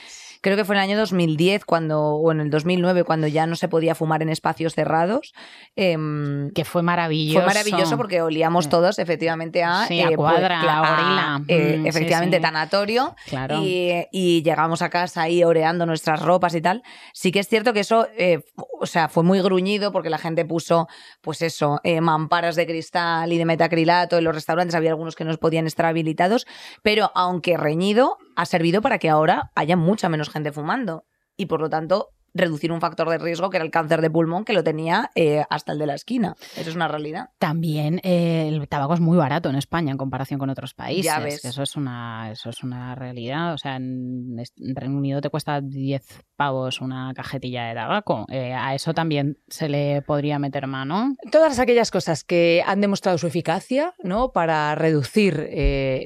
creo 0.41 0.57
que 0.57 0.64
fue 0.64 0.74
en 0.76 0.82
el 0.82 0.91
año 0.91 0.99
2010 0.99 1.64
cuando, 1.64 2.01
o 2.01 2.32
en 2.32 2.41
el 2.41 2.51
2009 2.51 3.05
cuando 3.05 3.26
ya 3.26 3.47
no 3.47 3.57
se 3.57 3.68
podía 3.68 3.95
fumar 3.95 4.22
en 4.22 4.28
espacios 4.28 4.74
cerrados. 4.74 5.34
Em, 5.76 6.51
que 6.53 6.64
fue 6.64 6.82
maravilloso. 6.82 7.45
Fue 7.45 7.47
maravilloso 7.47 7.97
porque 7.97 8.22
olíamos 8.22 8.68
todos 8.68 8.99
efectivamente 8.99 9.62
a, 9.62 9.86
sí, 9.86 10.01
a 10.01 10.05
eh, 10.05 10.16
pues, 10.16 10.16
cuadra, 10.16 10.61
a 10.61 10.80
gorila. 10.80 11.43
Eh, 11.49 11.78
mm, 11.78 11.86
efectivamente, 11.86 12.41
tanatorio. 12.41 13.14
Claro. 13.26 13.61
Y, 13.62 14.07
y, 14.12 14.43
llegamos 14.43 14.82
a 14.82 14.91
casa 14.91 15.22
ahí 15.22 15.45
oreando 15.45 15.86
nuestras 15.86 16.22
ropas 16.22 16.55
y 16.55 16.61
tal. 16.61 16.82
Sí 17.12 17.32
que 17.32 17.41
es 17.41 17.49
cierto 17.49 17.72
que 17.72 17.80
eso, 17.80 18.09
eh, 18.16 18.41
o 18.80 18.86
sea, 18.86 19.09
fue 19.09 19.22
muy 19.22 19.41
gruñido 19.41 19.93
porque 19.93 20.11
la 20.11 20.18
gente 20.18 20.45
puso, 20.45 20.89
pues 21.20 21.43
eso, 21.43 21.80
mamparas 22.01 22.57
de 22.57 22.66
cristal 22.66 23.32
y 23.32 23.39
de 23.39 23.45
metacrilato 23.45 24.18
en 24.18 24.24
los 24.24 24.34
restaurantes. 24.34 24.74
Había 24.74 24.91
algunos 24.91 25.16
que 25.16 25.24
no 25.24 25.36
podían 25.36 25.66
estar 25.66 25.86
habilitados, 25.86 26.47
pero 26.82 27.11
aunque 27.14 27.57
reñido, 27.57 28.18
ha 28.39 28.47
servido 28.47 28.80
para 28.82 29.01
que 29.01 29.11
ahora 29.11 29.51
haya 29.57 29.76
mucha 29.76 30.09
menos 30.09 30.30
gente 30.30 30.53
fumando. 30.53 31.05
Y 31.36 31.47
por 31.47 31.61
lo 31.61 31.68
tanto, 31.68 32.11
reducir 32.35 32.72
un 32.72 32.81
factor 32.81 33.09
de 33.09 33.18
riesgo 33.18 33.51
que 33.51 33.57
era 33.57 33.64
el 33.64 33.70
cáncer 33.70 34.01
de 34.01 34.11
pulmón 34.11 34.45
que 34.45 34.53
lo 34.53 34.62
tenía 34.62 35.11
eh, 35.14 35.45
hasta 35.51 35.72
el 35.72 35.79
de 35.79 35.87
la 35.87 35.95
esquina. 35.95 36.35
Eso 36.57 36.70
es 36.70 36.76
una 36.76 36.89
realidad. 36.89 37.31
También 37.39 38.01
eh, 38.03 38.49
el 38.49 38.68
tabaco 38.68 38.95
es 38.95 39.01
muy 39.01 39.16
barato 39.16 39.49
en 39.49 39.57
España 39.57 39.91
en 39.91 39.99
comparación 39.99 40.39
con 40.39 40.51
otros 40.51 40.74
países. 40.74 41.05
Ya 41.05 41.18
ves. 41.18 41.45
Eso 41.45 41.62
es 41.62 41.76
una, 41.76 42.31
eso 42.31 42.51
es 42.51 42.62
una 42.62 42.95
realidad. 42.95 43.55
O 43.55 43.59
sea, 43.59 43.76
en, 43.76 44.37
Reino 44.57 44.97
Unido 44.97 45.20
te 45.20 45.31
cuesta 45.31 45.61
10 45.61 46.24
pavos 46.37 46.81
una 46.81 47.12
cajetilla 47.14 47.66
de 47.66 47.74
tabaco. 47.74 48.26
Eh, 48.29 48.53
a 48.53 48.74
eso 48.74 48.95
también 48.95 49.39
se 49.49 49.68
le 49.68 50.03
podría 50.03 50.39
meter 50.39 50.66
mano. 50.66 51.14
Todas 51.31 51.59
aquellas 51.59 51.91
cosas 51.91 52.24
que 52.24 52.62
han 52.66 52.81
demostrado 52.81 53.18
su 53.18 53.26
eficacia 53.26 53.95
¿no? 54.03 54.33
para 54.33 54.74
reducir 54.74 55.49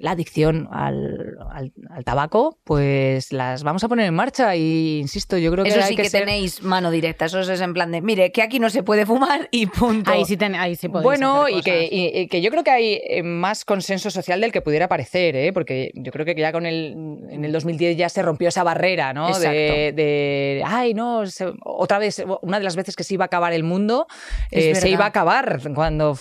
la 0.01 0.13
adicción 0.13 0.69
al, 0.71 1.37
al, 1.51 2.05
tabaco, 2.05 2.59
pues 2.65 3.33
las 3.33 3.63
vamos 3.63 3.85
a 3.85 3.89
poner 3.89 4.07
en 4.07 4.15
marcha. 4.15 4.57
Y 4.57 4.99
insisto, 4.99 5.37
yo 5.39 5.51
creo 5.53 5.65
que 5.65 5.71
eso 5.71 5.83
sí 5.83 5.97
que, 5.97 6.09
tenéis 6.13 6.63
mano 6.63 6.91
directa. 6.91 7.25
Eso 7.25 7.41
es 7.41 7.61
en 7.61 7.75
plan 7.75 7.91
de, 7.91 8.01
mire, 8.01 8.33
que 8.33 8.43
aquí 8.43 8.59
no 8.59 8.71
se 8.71 8.83
puede 8.83 9.07
fumar 9.07 9.49
y 9.51 9.67
punto. 9.67 10.11
Ahí 10.11 10.25
sí, 10.25 10.37
ten, 10.37 10.55
ahí 10.55 10.77
sí 10.77 10.89
podéis 10.89 11.05
Bueno, 11.05 11.43
hacer 11.43 11.57
y 11.57 11.63
que, 11.63 12.29
que, 12.31 12.41
yo 12.41 12.51
creo 12.51 12.65
que 12.65 12.71
hay 12.71 13.01
eh, 13.05 13.23
más 13.23 13.65
consenso 13.65 14.11
social 14.11 14.41
del 14.41 14.53
que 14.53 14.61
pudiera 14.61 14.89
parecer, 14.89 15.37
¿eh? 15.37 15.53
porque 15.53 15.93
yo 15.95 16.13
creo 16.13 16.25
que 16.25 16.35
ya 16.35 16.53
con 16.53 16.67
el, 16.67 16.95
en 17.31 17.45
el 17.45 17.53
2010 17.53 17.97
ya 17.97 18.09
se 18.09 18.23
rompió 18.23 18.49
esa 18.49 18.63
barrera, 18.63 19.13
¿no? 19.13 19.39
De, 19.39 19.93
de, 19.95 20.63
ay, 20.65 20.95
no, 20.95 21.25
otra 21.65 21.99
vez, 21.99 22.23
una 22.43 22.59
de 22.59 22.65
las 22.65 22.77
veces 22.77 22.97
que 22.97 23.05
se 23.05 23.15
iba 23.15 23.25
a 23.25 23.27
acabar 23.27 23.53
el 23.53 23.65
mundo, 23.65 24.07
eh, 24.51 24.75
se 24.75 24.89
iba 24.89 25.05
a 25.05 25.09
acabar 25.09 25.61
cuando, 25.75 26.17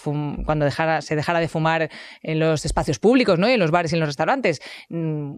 cuando 0.46 0.66
dejara, 0.66 1.02
se 1.02 1.16
dejara 1.16 1.39
de 1.39 1.48
fumar 1.48 1.89
en 2.24 2.39
los 2.39 2.66
espacios 2.66 3.00
públicos, 3.00 3.38
¿no? 3.38 3.50
Y 3.50 3.54
en 3.54 3.60
los 3.60 3.72
bares 3.72 3.92
y 3.92 3.96
en 3.96 4.00
los 4.00 4.10
restaurantes. 4.10 4.62
Mm, 4.89 5.34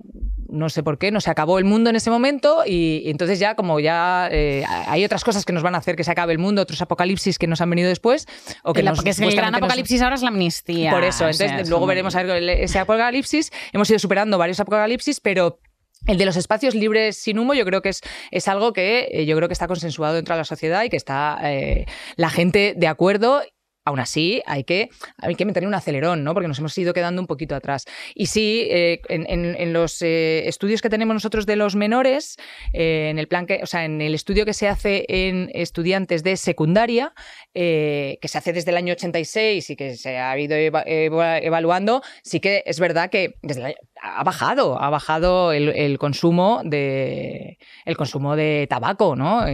no 0.49 0.69
sé 0.69 0.83
por 0.83 0.97
qué, 0.97 1.11
no 1.11 1.21
se 1.21 1.31
acabó 1.31 1.57
el 1.57 1.65
mundo 1.65 1.89
en 1.89 1.95
ese 1.95 2.09
momento 2.09 2.63
y, 2.65 3.01
y 3.03 3.09
entonces 3.09 3.39
ya 3.39 3.55
como 3.55 3.79
ya 3.79 4.29
eh, 4.31 4.42
hay 4.87 5.05
otras 5.05 5.23
cosas 5.23 5.45
que 5.45 5.53
nos 5.53 5.63
van 5.63 5.75
a 5.75 5.79
hacer 5.79 5.95
que 5.95 6.03
se 6.03 6.11
acabe 6.11 6.33
el 6.33 6.39
mundo, 6.39 6.61
otros 6.61 6.81
apocalipsis 6.81 7.37
que 7.37 7.47
nos 7.47 7.61
han 7.61 7.69
venido 7.69 7.89
después. 7.89 8.27
O 8.63 8.73
que 8.73 8.83
porque 8.83 9.11
el 9.11 9.35
gran 9.35 9.55
apocalipsis 9.55 10.01
ahora 10.01 10.15
es 10.15 10.21
la 10.21 10.29
amnistía. 10.29 10.91
Por 10.91 11.03
eso, 11.03 11.27
entonces 11.27 11.69
luego 11.69 11.85
veremos 11.85 12.15
a 12.15 12.23
ver 12.23 12.43
ese 12.43 12.79
apocalipsis. 12.79 13.51
Hemos 13.71 13.89
ido 13.89 13.99
superando 13.99 14.37
varios 14.37 14.59
apocalipsis, 14.59 15.19
pero 15.19 15.59
el 16.07 16.17
de 16.17 16.25
los 16.25 16.35
espacios 16.35 16.75
libres 16.75 17.17
sin 17.17 17.39
humo, 17.39 17.53
yo 17.53 17.65
creo 17.65 17.81
que 17.81 17.89
es, 17.89 18.01
es 18.31 18.47
algo 18.47 18.73
que 18.73 19.07
eh, 19.11 19.25
yo 19.25 19.35
creo 19.37 19.47
que 19.47 19.53
está 19.53 19.67
consensuado 19.67 20.15
dentro 20.15 20.35
de 20.35 20.39
la 20.39 20.45
sociedad 20.45 20.83
y 20.83 20.89
que 20.89 20.97
está 20.97 21.39
eh, 21.43 21.85
la 22.15 22.29
gente 22.29 22.73
de 22.75 22.87
acuerdo 22.87 23.41
Aún 23.85 23.99
así, 23.99 24.41
hay 24.45 24.63
que, 24.63 24.89
hay 25.17 25.35
que 25.35 25.45
meter 25.45 25.67
un 25.67 25.73
acelerón, 25.73 26.23
¿no? 26.23 26.33
Porque 26.33 26.47
nos 26.47 26.57
hemos 26.59 26.77
ido 26.77 26.93
quedando 26.93 27.21
un 27.21 27.27
poquito 27.27 27.53
atrás. 27.53 27.85
Y 28.15 28.27
sí, 28.27 28.65
eh, 28.69 29.01
en, 29.09 29.73
los 29.73 30.01
eh, 30.01 30.47
estudios 30.47 30.81
que 30.81 30.89
tenemos 30.89 31.13
nosotros 31.13 31.45
de 31.45 31.57
los 31.57 31.75
menores, 31.75 32.37
eh, 32.71 33.09
en 33.09 33.19
el 33.19 33.27
plan 33.27 33.45
que, 33.45 33.59
o 33.61 33.65
sea, 33.65 33.83
en 33.83 33.99
el 34.01 34.15
estudio 34.15 34.45
que 34.45 34.53
se 34.53 34.69
hace 34.69 35.05
en 35.09 35.51
estudiantes 35.53 36.23
de 36.23 36.37
secundaria, 36.37 37.13
que 37.53 38.19
se 38.23 38.37
hace 38.37 38.53
desde 38.53 38.71
el 38.71 38.77
año 38.77 38.93
86 38.93 39.69
y 39.69 39.75
que 39.75 39.95
se 39.95 40.17
ha 40.17 40.37
ido 40.39 40.55
evaluando, 40.55 42.01
sí 42.23 42.39
que 42.39 42.63
es 42.65 42.79
verdad 42.79 43.09
que 43.09 43.35
desde 43.41 43.75
ha 44.03 44.23
bajado, 44.23 44.81
ha 44.81 44.89
bajado 44.89 45.53
el, 45.53 45.97
consumo 45.97 46.61
de 46.65 47.57
el 47.85 47.97
consumo 47.97 48.35
de 48.35 48.67
tabaco, 48.69 49.15
¿no? 49.15 49.45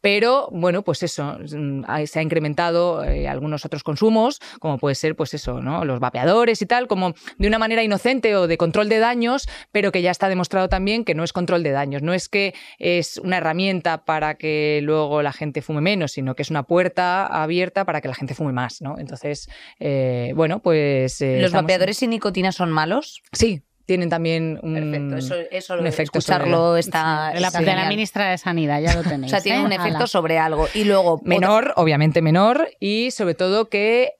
pero 0.00 0.48
bueno, 0.52 0.82
pues 0.82 1.02
eso, 1.02 1.38
mm, 1.38 1.84
se 2.06 2.18
ha 2.18 2.22
incrementado 2.22 3.00
algunos 3.00 3.64
otros 3.64 3.82
consumos, 3.82 4.40
como 4.60 4.78
puede 4.78 4.94
ser, 4.94 5.16
pues 5.16 5.32
eso, 5.34 5.60
¿no? 5.62 5.84
Los 5.84 6.00
vapeadores 6.00 6.60
y 6.60 6.66
tal, 6.66 6.86
como 6.86 7.14
de 7.38 7.48
una 7.48 7.58
manera 7.58 7.82
inocente 7.82 8.36
o 8.36 8.46
de 8.46 8.58
control 8.58 8.88
de 8.88 8.98
daños, 8.98 9.48
pero 9.72 9.92
que 9.92 10.02
ya 10.02 10.10
está 10.10 10.28
demostrado 10.28 10.68
también 10.68 11.04
que 11.04 11.14
no 11.14 11.24
es 11.24 11.32
control 11.32 11.62
de 11.62 11.70
daños. 11.70 12.02
No 12.02 12.12
es 12.12 12.28
que 12.28 12.54
es 12.78 13.18
una 13.18 13.38
herramienta 13.38 14.04
para 14.04 14.34
que 14.34 14.80
luego 14.82 15.22
la 15.22 15.32
gente 15.32 15.62
fume 15.62 15.80
menos, 15.80 16.12
sino 16.12 16.34
que 16.34 16.42
es 16.42 16.50
una 16.50 16.64
puerta 16.64 17.26
abierta 17.26 17.84
para 17.84 18.00
que 18.00 18.08
la 18.08 18.14
gente 18.14 18.34
fume 18.34 18.52
más, 18.52 18.82
¿no? 18.82 18.98
Entonces, 18.98 19.48
eh, 19.78 20.32
bueno, 20.34 20.60
pues. 20.60 21.20
Eh, 21.20 21.40
¿Los 21.40 21.52
vapeadores 21.52 21.98
sin 21.98 22.10
nicotina 22.10 22.52
son 22.52 22.70
malos? 22.70 23.22
Sí, 23.32 23.62
tienen 23.88 24.10
también 24.10 24.60
un, 24.62 25.14
eso, 25.50 25.74
un 25.78 25.86
efecto 25.86 26.18
escucharlo 26.18 26.76
está 26.76 27.32
la, 27.32 27.50
de 27.50 27.64
la 27.64 27.88
ministra 27.88 28.28
de 28.28 28.36
Sanidad 28.36 28.82
ya 28.82 28.92
lo 28.92 29.02
tenéis 29.08 29.32
o 29.32 29.34
sea 29.34 29.40
tiene 29.40 29.64
un 29.64 29.72
¿eh? 29.72 29.76
efecto 29.76 30.06
sobre 30.06 30.38
algo 30.38 30.68
y 30.74 30.84
luego 30.84 31.22
menor 31.24 31.72
obviamente 31.76 32.20
menor 32.20 32.68
y 32.80 33.12
sobre 33.12 33.34
todo 33.34 33.70
que 33.70 34.12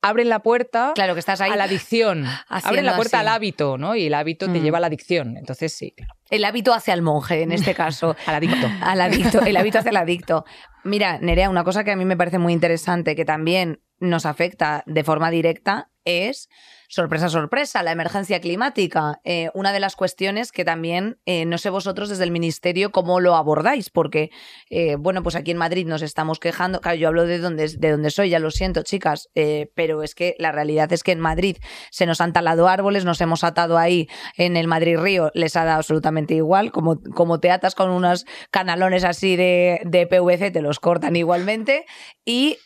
abren 0.00 0.28
la 0.28 0.38
puerta 0.38 0.92
claro 0.94 1.14
que 1.14 1.20
estás 1.20 1.40
ahí 1.40 1.50
a 1.50 1.56
la 1.56 1.64
adicción 1.64 2.24
abren 2.48 2.86
la 2.86 2.94
puerta 2.94 3.18
al 3.18 3.26
hábito 3.26 3.78
no 3.78 3.96
y 3.96 4.06
el 4.06 4.14
hábito 4.14 4.46
te 4.46 4.60
mm. 4.60 4.62
lleva 4.62 4.78
a 4.78 4.82
la 4.82 4.86
adicción 4.86 5.36
entonces 5.36 5.72
sí 5.72 5.90
claro 5.90 6.14
el 6.28 6.44
hábito 6.44 6.74
hacia 6.74 6.92
el 6.92 7.02
monje, 7.02 7.42
en 7.42 7.52
este 7.52 7.72
caso. 7.72 8.16
al 8.26 8.34
adicto. 8.34 8.68
Al 8.82 9.00
adicto, 9.00 9.42
el 9.42 9.56
hábito 9.56 9.78
hacia 9.78 9.90
el 9.90 9.96
adicto. 9.96 10.44
Mira, 10.82 11.20
Nerea, 11.20 11.48
una 11.48 11.62
cosa 11.62 11.84
que 11.84 11.92
a 11.92 11.96
mí 11.96 12.04
me 12.04 12.16
parece 12.16 12.40
muy 12.40 12.52
interesante, 12.52 13.14
que 13.14 13.24
también 13.24 13.80
nos 14.00 14.26
afecta 14.26 14.82
de 14.86 15.04
forma 15.04 15.30
directa, 15.30 15.88
es 16.04 16.48
sorpresa, 16.88 17.28
sorpresa, 17.28 17.82
la 17.82 17.92
emergencia 17.92 18.40
climática. 18.40 19.20
Eh, 19.24 19.50
una 19.54 19.72
de 19.72 19.80
las 19.80 19.96
cuestiones 19.96 20.52
que 20.52 20.64
también, 20.64 21.18
eh, 21.26 21.44
no 21.44 21.58
sé 21.58 21.70
vosotros 21.70 22.08
desde 22.08 22.24
el 22.24 22.30
Ministerio 22.30 22.92
cómo 22.92 23.20
lo 23.20 23.36
abordáis, 23.36 23.90
porque, 23.90 24.30
eh, 24.70 24.96
bueno, 24.96 25.22
pues 25.22 25.36
aquí 25.36 25.50
en 25.50 25.56
Madrid 25.56 25.86
nos 25.86 26.02
estamos 26.02 26.38
quejando, 26.38 26.80
claro, 26.80 26.96
yo 26.96 27.08
hablo 27.08 27.26
de 27.26 27.38
donde, 27.38 27.68
de 27.68 27.90
donde 27.90 28.10
soy, 28.10 28.30
ya 28.30 28.38
lo 28.38 28.50
siento, 28.50 28.82
chicas, 28.82 29.28
pero 29.74 30.02
es 30.02 30.14
que 30.14 30.34
la 30.38 30.52
realidad 30.52 30.92
es 30.92 31.02
que 31.02 31.12
en 31.12 31.20
Madrid 31.20 31.56
se 31.90 32.06
nos 32.06 32.20
han 32.20 32.32
talado 32.32 32.68
árboles, 32.68 33.04
nos 33.04 33.20
hemos 33.20 33.44
atado 33.44 33.78
ahí 33.78 34.08
en 34.36 34.56
el 34.56 34.66
Madrid 34.66 34.98
Río, 34.98 35.30
les 35.34 35.56
ha 35.56 35.64
dado 35.64 35.78
absolutamente 35.78 36.34
igual, 36.34 36.72
como, 36.72 37.00
como 37.14 37.40
te 37.40 37.50
atas 37.50 37.74
con 37.74 37.90
unos 37.90 38.26
canalones 38.50 39.04
así 39.04 39.36
de, 39.36 39.80
de 39.84 40.06
PVC, 40.06 40.50
te 40.50 40.62
los 40.62 40.80
cortan 40.80 41.16
igualmente, 41.16 41.86
y 42.24 42.58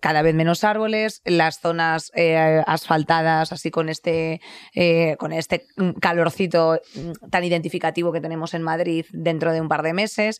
cada 0.00 0.22
vez 0.22 0.34
menos 0.34 0.64
árboles, 0.64 1.22
las 1.24 1.60
zonas 1.60 2.10
eh, 2.14 2.62
así 3.52 3.70
con 3.70 3.88
este, 3.88 4.40
eh, 4.74 5.16
con 5.18 5.32
este 5.32 5.66
calorcito 6.00 6.80
mm, 6.94 7.28
tan 7.30 7.44
identificativo 7.44 8.12
que 8.12 8.20
tenemos 8.20 8.54
en 8.54 8.62
Madrid 8.62 9.06
dentro 9.12 9.52
de 9.52 9.60
un 9.60 9.68
par 9.68 9.82
de 9.82 9.92
meses. 9.92 10.38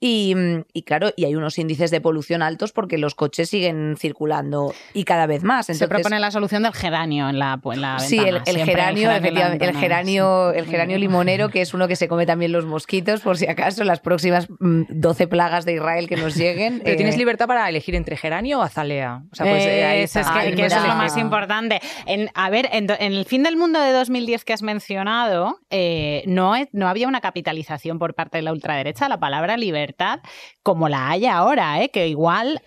Y, 0.00 0.34
mm, 0.34 0.64
y 0.72 0.82
claro, 0.82 1.10
y 1.16 1.24
hay 1.24 1.36
unos 1.36 1.58
índices 1.58 1.90
de 1.90 2.00
polución 2.00 2.42
altos 2.42 2.72
porque 2.72 2.98
los 2.98 3.14
coches 3.14 3.50
siguen 3.50 3.96
circulando 3.98 4.74
y 4.94 5.04
cada 5.04 5.26
vez 5.26 5.42
más. 5.42 5.66
Se 5.66 5.88
propone 5.88 6.18
la 6.20 6.30
solución 6.30 6.62
del 6.62 6.72
geranio 6.72 7.28
en 7.28 7.38
la, 7.38 7.60
en 7.64 7.80
la 7.80 7.98
Sí, 7.98 8.18
el, 8.18 8.40
geranio, 8.42 9.10
efectivamente, 9.10 9.64
el 9.64 9.76
geranio, 9.76 10.52
el 10.52 10.66
geranio 10.66 10.98
limonero, 10.98 11.48
que 11.50 11.60
es 11.60 11.74
uno 11.74 11.88
que 11.88 11.96
se 11.96 12.08
come 12.08 12.26
también 12.26 12.52
los 12.52 12.64
mosquitos, 12.64 13.20
por 13.20 13.36
si 13.36 13.46
acaso, 13.46 13.84
las 13.84 14.00
próximas 14.00 14.46
12 14.58 15.26
mm, 15.26 15.28
plagas 15.28 15.64
de 15.64 15.74
Israel 15.74 16.08
que 16.08 16.16
nos 16.16 16.36
lleguen. 16.36 16.80
Pero 16.84 16.96
tienes 16.96 17.14
eh, 17.14 17.18
libertad 17.18 17.46
para 17.46 17.68
elegir 17.68 17.94
entre 17.94 18.16
geranio 18.16 18.60
o 18.60 18.62
azalea. 18.62 19.22
O 19.32 19.34
sea, 19.34 19.46
pues, 19.46 19.64
eh, 19.64 20.02
es, 20.02 20.12
que, 20.12 20.66
eso 20.66 20.76
es 20.76 20.82
lo 20.82 20.94
más 20.94 21.16
importante. 21.16 21.80
En, 22.06 22.28
a 22.40 22.50
ver, 22.50 22.68
en, 22.70 22.88
el 22.88 23.24
fin 23.24 23.42
del 23.42 23.56
mundo 23.56 23.80
de 23.80 23.90
2010 23.90 24.44
que 24.44 24.52
has 24.52 24.62
mencionado, 24.62 25.58
eh, 25.70 26.22
no, 26.26 26.54
no 26.70 26.88
había 26.88 27.08
una 27.08 27.20
capitalización 27.20 27.98
por 27.98 28.14
parte 28.14 28.38
de 28.38 28.42
la 28.42 28.52
ultraderecha 28.52 29.08
la 29.08 29.18
palabra 29.18 29.56
libertad 29.56 30.20
como 30.62 30.88
la 30.88 31.10
hay 31.10 31.26
ahora, 31.26 31.82
¿eh? 31.82 31.88
que 31.88 32.06
igual 32.06 32.60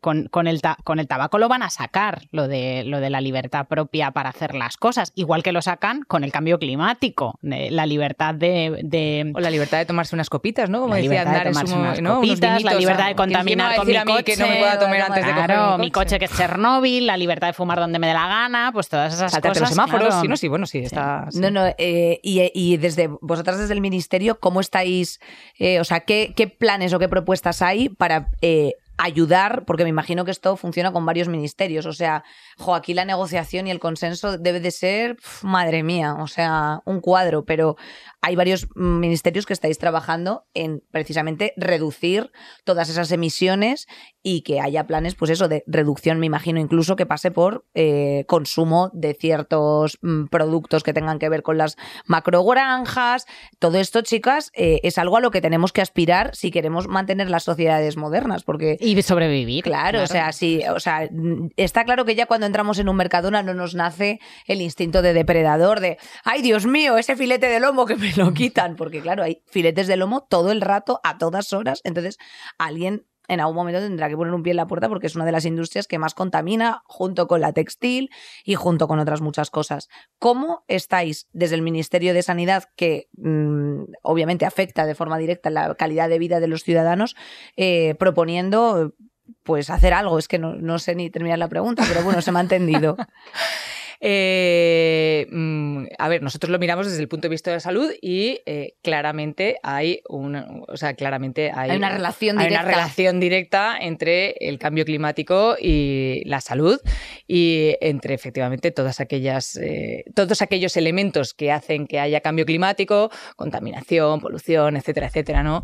con, 0.00 0.28
con, 0.28 0.46
el 0.46 0.60
con 0.84 1.00
el 1.00 1.08
tabaco 1.08 1.38
lo 1.38 1.48
van 1.48 1.64
a 1.64 1.70
sacar, 1.70 2.22
lo 2.30 2.46
de, 2.46 2.84
lo 2.84 3.00
de 3.00 3.10
la 3.10 3.20
libertad 3.20 3.66
propia 3.66 4.12
para 4.12 4.28
hacer 4.28 4.54
las 4.54 4.76
cosas, 4.76 5.10
igual 5.16 5.42
que 5.42 5.50
lo 5.50 5.62
sacan 5.62 6.02
con 6.02 6.22
el 6.22 6.30
cambio 6.30 6.60
climático, 6.60 7.38
la 7.42 7.86
libertad 7.86 8.34
de, 8.34 9.32
O 9.34 9.40
la 9.40 9.50
libertad 9.50 9.78
de 9.78 9.86
tomarse 9.86 10.14
unas 10.14 10.30
copitas, 10.30 10.70
¿no? 10.70 10.80
Como 10.80 10.94
decía 10.94 11.22
Andar, 11.22 11.48
unas 11.48 12.00
copitas, 12.00 12.62
la 12.62 12.74
libertad 12.74 13.08
de 13.08 13.16
contaminar 13.16 13.74
con 13.76 13.86
mi 13.88 13.96
coche. 14.04 14.24
Que 14.24 14.36
no 14.36 14.46
me 14.46 14.56
pueda 14.58 14.78
tomar 14.78 15.00
antes 15.00 15.26
de 15.26 15.32
coger 15.32 15.78
mi 15.78 15.90
coche. 15.90 16.18
que 16.20 16.26
es 16.26 16.36
Chernóbil, 16.36 17.06
la 17.06 17.16
libertad 17.16 17.48
de 17.48 17.52
fumar 17.52 17.80
donde 17.80 17.98
me 17.98 18.06
dé 18.06 18.14
la 18.14 18.28
gana, 18.28 18.70
pues 18.72 18.91
todas 18.92 19.14
esas 19.14 19.32
cosas. 19.40 19.60
los 19.60 19.68
semáforos, 19.70 20.14
sí, 20.20 20.28
no, 20.28 20.36
sí, 20.36 20.48
bueno, 20.48 20.66
sí, 20.66 20.80
está... 20.80 21.26
No, 21.32 21.50
no, 21.50 21.66
eh, 21.78 22.20
y, 22.22 22.76
desde 22.76 23.08
vosotras 23.22 23.58
desde 23.58 23.72
el 23.72 23.80
Ministerio, 23.80 24.38
¿cómo 24.38 24.60
estáis, 24.60 25.18
eh, 25.58 25.80
o 25.80 25.84
sea, 25.84 26.00
qué, 26.00 26.34
qué, 26.36 26.46
planes 26.46 26.92
o 26.92 26.98
qué 26.98 27.08
propuestas 27.08 27.62
hay 27.62 27.88
para 27.88 28.28
eh, 28.42 28.74
ayudar, 28.98 29.64
porque 29.64 29.84
me 29.84 29.90
imagino 29.90 30.24
que 30.24 30.30
esto 30.30 30.56
funciona 30.56 30.92
con 30.92 31.06
varios 31.06 31.28
ministerios. 31.28 31.86
O 31.86 31.92
sea, 31.92 32.24
jo, 32.58 32.74
aquí 32.74 32.94
la 32.94 33.04
negociación 33.04 33.66
y 33.66 33.70
el 33.70 33.80
consenso 33.80 34.38
debe 34.38 34.60
de 34.60 34.70
ser, 34.70 35.16
madre 35.42 35.82
mía, 35.82 36.14
o 36.18 36.26
sea, 36.26 36.80
un 36.84 37.00
cuadro, 37.00 37.44
pero 37.44 37.76
hay 38.24 38.36
varios 38.36 38.68
ministerios 38.76 39.46
que 39.46 39.52
estáis 39.52 39.78
trabajando 39.78 40.46
en 40.54 40.82
precisamente 40.92 41.52
reducir 41.56 42.30
todas 42.64 42.88
esas 42.88 43.10
emisiones 43.10 43.88
y 44.22 44.42
que 44.42 44.60
haya 44.60 44.86
planes, 44.86 45.16
pues 45.16 45.32
eso, 45.32 45.48
de 45.48 45.64
reducción, 45.66 46.20
me 46.20 46.26
imagino, 46.26 46.60
incluso 46.60 46.94
que 46.94 47.04
pase 47.04 47.32
por 47.32 47.66
eh, 47.74 48.24
consumo 48.28 48.90
de 48.92 49.14
ciertos 49.14 49.98
mm, 50.02 50.26
productos 50.26 50.84
que 50.84 50.92
tengan 50.92 51.18
que 51.18 51.28
ver 51.28 51.42
con 51.42 51.58
las 51.58 51.76
macrogranjas. 52.06 53.26
Todo 53.58 53.78
esto, 53.78 54.02
chicas, 54.02 54.52
eh, 54.54 54.78
es 54.84 54.98
algo 54.98 55.16
a 55.16 55.20
lo 55.20 55.32
que 55.32 55.40
tenemos 55.40 55.72
que 55.72 55.80
aspirar 55.80 56.36
si 56.36 56.52
queremos 56.52 56.86
mantener 56.86 57.28
las 57.28 57.42
sociedades 57.42 57.96
modernas, 57.96 58.44
porque... 58.44 58.76
Y 58.82 59.00
sobrevivir. 59.02 59.64
Claro, 59.64 60.02
o 60.02 60.06
sea, 60.06 60.32
sí, 60.32 60.60
o 60.68 60.80
sea, 60.80 61.08
está 61.56 61.84
claro 61.84 62.04
que 62.04 62.14
ya 62.14 62.26
cuando 62.26 62.46
entramos 62.46 62.78
en 62.78 62.88
un 62.88 62.96
mercadona 62.96 63.42
no 63.42 63.54
nos 63.54 63.74
nace 63.74 64.20
el 64.46 64.60
instinto 64.60 65.02
de 65.02 65.12
depredador, 65.12 65.80
de, 65.80 65.98
ay 66.24 66.42
Dios 66.42 66.66
mío, 66.66 66.98
ese 66.98 67.16
filete 67.16 67.46
de 67.46 67.60
lomo 67.60 67.86
que 67.86 67.96
me 67.96 68.12
lo 68.14 68.32
quitan, 68.34 68.76
porque 68.76 69.00
claro, 69.00 69.22
hay 69.22 69.42
filetes 69.46 69.86
de 69.86 69.96
lomo 69.96 70.26
todo 70.28 70.52
el 70.52 70.60
rato, 70.60 71.00
a 71.04 71.18
todas 71.18 71.52
horas, 71.52 71.80
entonces 71.84 72.18
alguien 72.58 73.06
en 73.32 73.40
algún 73.40 73.56
momento 73.56 73.80
tendrá 73.80 74.08
que 74.08 74.16
poner 74.16 74.34
un 74.34 74.42
pie 74.42 74.50
en 74.52 74.58
la 74.58 74.66
puerta 74.66 74.88
porque 74.88 75.06
es 75.06 75.16
una 75.16 75.24
de 75.24 75.32
las 75.32 75.44
industrias 75.44 75.86
que 75.86 75.98
más 75.98 76.14
contamina 76.14 76.82
junto 76.86 77.26
con 77.26 77.40
la 77.40 77.52
textil 77.52 78.10
y 78.44 78.54
junto 78.54 78.88
con 78.88 78.98
otras 78.98 79.20
muchas 79.20 79.50
cosas. 79.50 79.88
¿Cómo 80.18 80.64
estáis 80.68 81.28
desde 81.32 81.54
el 81.54 81.62
Ministerio 81.62 82.14
de 82.14 82.22
Sanidad, 82.22 82.64
que 82.76 83.08
mm, 83.16 83.84
obviamente 84.02 84.46
afecta 84.46 84.86
de 84.86 84.94
forma 84.94 85.18
directa 85.18 85.50
la 85.50 85.74
calidad 85.74 86.08
de 86.08 86.18
vida 86.18 86.40
de 86.40 86.48
los 86.48 86.62
ciudadanos, 86.62 87.16
eh, 87.56 87.94
proponiendo 87.98 88.94
pues 89.42 89.70
hacer 89.70 89.94
algo? 89.94 90.18
Es 90.18 90.28
que 90.28 90.38
no, 90.38 90.54
no 90.54 90.78
sé 90.78 90.94
ni 90.94 91.10
terminar 91.10 91.38
la 91.38 91.48
pregunta, 91.48 91.84
pero 91.88 92.02
bueno, 92.02 92.20
se 92.20 92.32
me 92.32 92.38
ha 92.38 92.42
entendido. 92.42 92.96
Eh, 94.04 95.28
mm, 95.30 95.84
a 95.96 96.08
ver, 96.08 96.22
nosotros 96.22 96.50
lo 96.50 96.58
miramos 96.58 96.86
desde 96.86 97.00
el 97.00 97.06
punto 97.06 97.26
de 97.26 97.30
vista 97.30 97.50
de 97.50 97.58
la 97.58 97.60
salud 97.60 97.88
y 98.02 98.40
eh, 98.46 98.74
claramente 98.82 99.58
hay 99.62 100.02
una, 100.08 100.44
o 100.66 100.76
sea, 100.76 100.94
claramente 100.94 101.52
hay, 101.54 101.76
una 101.76 101.88
relación 101.88 102.36
directa. 102.36 102.60
una 102.60 102.68
relación 102.68 103.20
directa 103.20 103.78
entre 103.80 104.34
el 104.40 104.58
cambio 104.58 104.84
climático 104.84 105.54
y 105.56 106.22
la 106.24 106.40
salud 106.40 106.80
y 107.28 107.76
entre 107.80 108.14
efectivamente 108.14 108.72
todas 108.72 108.98
aquellas, 108.98 109.56
eh, 109.56 110.04
todos 110.16 110.42
aquellos 110.42 110.76
elementos 110.76 111.32
que 111.32 111.52
hacen 111.52 111.86
que 111.86 112.00
haya 112.00 112.20
cambio 112.22 112.44
climático, 112.44 113.08
contaminación, 113.36 114.20
polución, 114.20 114.76
etcétera, 114.76 115.06
etcétera, 115.06 115.44
¿no? 115.44 115.62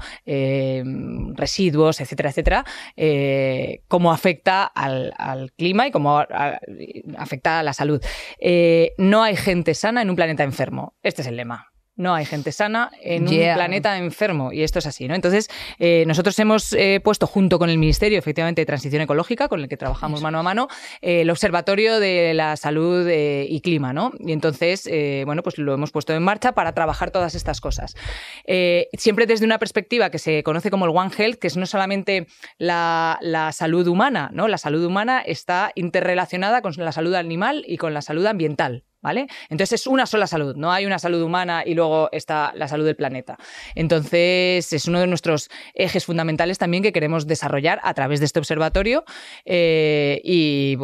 residuos, 1.35 2.01
etcétera, 2.01 2.31
etcétera, 2.31 2.65
cómo 3.89 4.13
afecta 4.13 4.63
al, 4.63 5.13
clima 5.57 5.89
y 5.89 5.91
cómo 5.91 6.21
afecta 7.17 7.59
a 7.59 7.63
la 7.65 7.73
salud. 7.73 8.01
Eh, 8.39 8.93
no 8.99 9.23
hay 9.23 9.37
gente 9.37 9.75
sana 9.75 10.03
en 10.03 10.11
un 10.11 10.17
planeta 10.17 10.45
enfermo. 10.45 10.95
Este 11.03 11.23
es 11.23 11.29
el 11.29 11.37
lema 11.37 11.73
no 11.99 12.15
hay 12.15 12.25
gente 12.25 12.53
sana 12.53 12.91
en 13.03 13.29
un 13.29 13.37
planeta 13.55 13.99
enfermo. 13.99 14.53
Y 14.53 14.63
esto 14.63 14.79
es 14.79 14.87
así, 14.87 15.07
¿no? 15.09 15.15
Entonces, 15.15 15.51
eh, 15.79 16.05
nosotros 16.07 16.39
hemos 16.39 16.73
eh, 16.73 17.01
puesto 17.03 17.27
junto 17.27 17.59
con 17.59 17.69
el 17.69 17.77
Ministerio, 17.77 18.19
efectivamente, 18.19 18.63
de 18.63 18.67
Transición 18.67 19.03
Ecológica, 19.03 19.49
con 19.49 19.61
el 19.61 19.69
que 19.69 19.77
trabajamos 19.77 20.23
mano 20.23 20.39
a 20.39 20.43
mano, 20.43 20.69
eh, 21.03 21.23
el 21.23 21.31
Observatorio 21.31 22.01
de 22.01 22.33
la 22.35 22.57
Salud 22.57 23.09
y 23.11 23.61
Clima, 23.61 23.93
¿no? 23.93 24.13
Y 24.21 24.33
entonces, 24.33 24.89
bueno, 25.27 25.43
pues 25.43 25.59
lo 25.59 25.75
hemos 25.75 25.91
puesto 25.91 26.15
en 26.15 26.23
marcha 26.23 26.53
para 26.53 26.73
trabajar 26.73 27.11
todas 27.11 27.35
estas 27.35 27.61
cosas. 27.61 27.95
siempre 28.93 29.27
desde 29.27 29.45
una 29.45 29.59
perspectiva 29.59 30.11
que 30.11 30.19
se 30.19 30.43
conoce 30.45 30.71
como 30.71 30.85
el 30.85 30.93
One 30.95 31.11
Health, 31.17 31.39
que 31.39 31.49
es 31.49 31.57
no 31.57 31.67
solamente 31.67 32.29
la, 32.59 33.19
la 33.21 33.51
salud 33.53 33.87
humana, 33.89 34.31
¿no? 34.33 34.47
La 34.47 34.59
salud 34.59 34.85
humana 34.85 35.21
está 35.21 35.73
interrelacionada 35.75 36.63
con 36.63 36.73
la 36.77 36.93
salud 36.93 37.15
animal 37.15 37.65
y 37.67 37.77
con 37.77 37.93
la 37.93 38.03
salud 38.03 38.25
ambiental. 38.27 38.85
¿Vale? 39.01 39.29
Entonces 39.49 39.81
es 39.81 39.87
una 39.87 40.07
sola 40.07 40.27
salud, 40.27 40.57
no 40.57 40.73
hay 40.73 40.85
una 40.85 40.99
salud 40.99 41.23
humana 41.23 41.63
y 41.65 41.75
luego 41.75 42.09
está 42.11 42.53
la 42.57 42.67
salud 42.67 42.85
del 42.85 42.97
planeta. 42.97 43.37
Entonces 43.77 44.73
es 44.73 44.89
uno 44.89 44.99
de 44.99 45.07
nuestros 45.07 45.51
ejes 45.75 46.05
fundamentales 46.05 46.59
también 46.59 46.83
que 46.83 46.93
queremos 46.93 47.27
desarrollar 47.27 47.81
a 47.85 47.95
través 47.95 48.19
de 48.19 48.27
este 48.27 48.41
observatorio 48.41 49.05
eh, 49.45 50.21
y, 50.25 50.77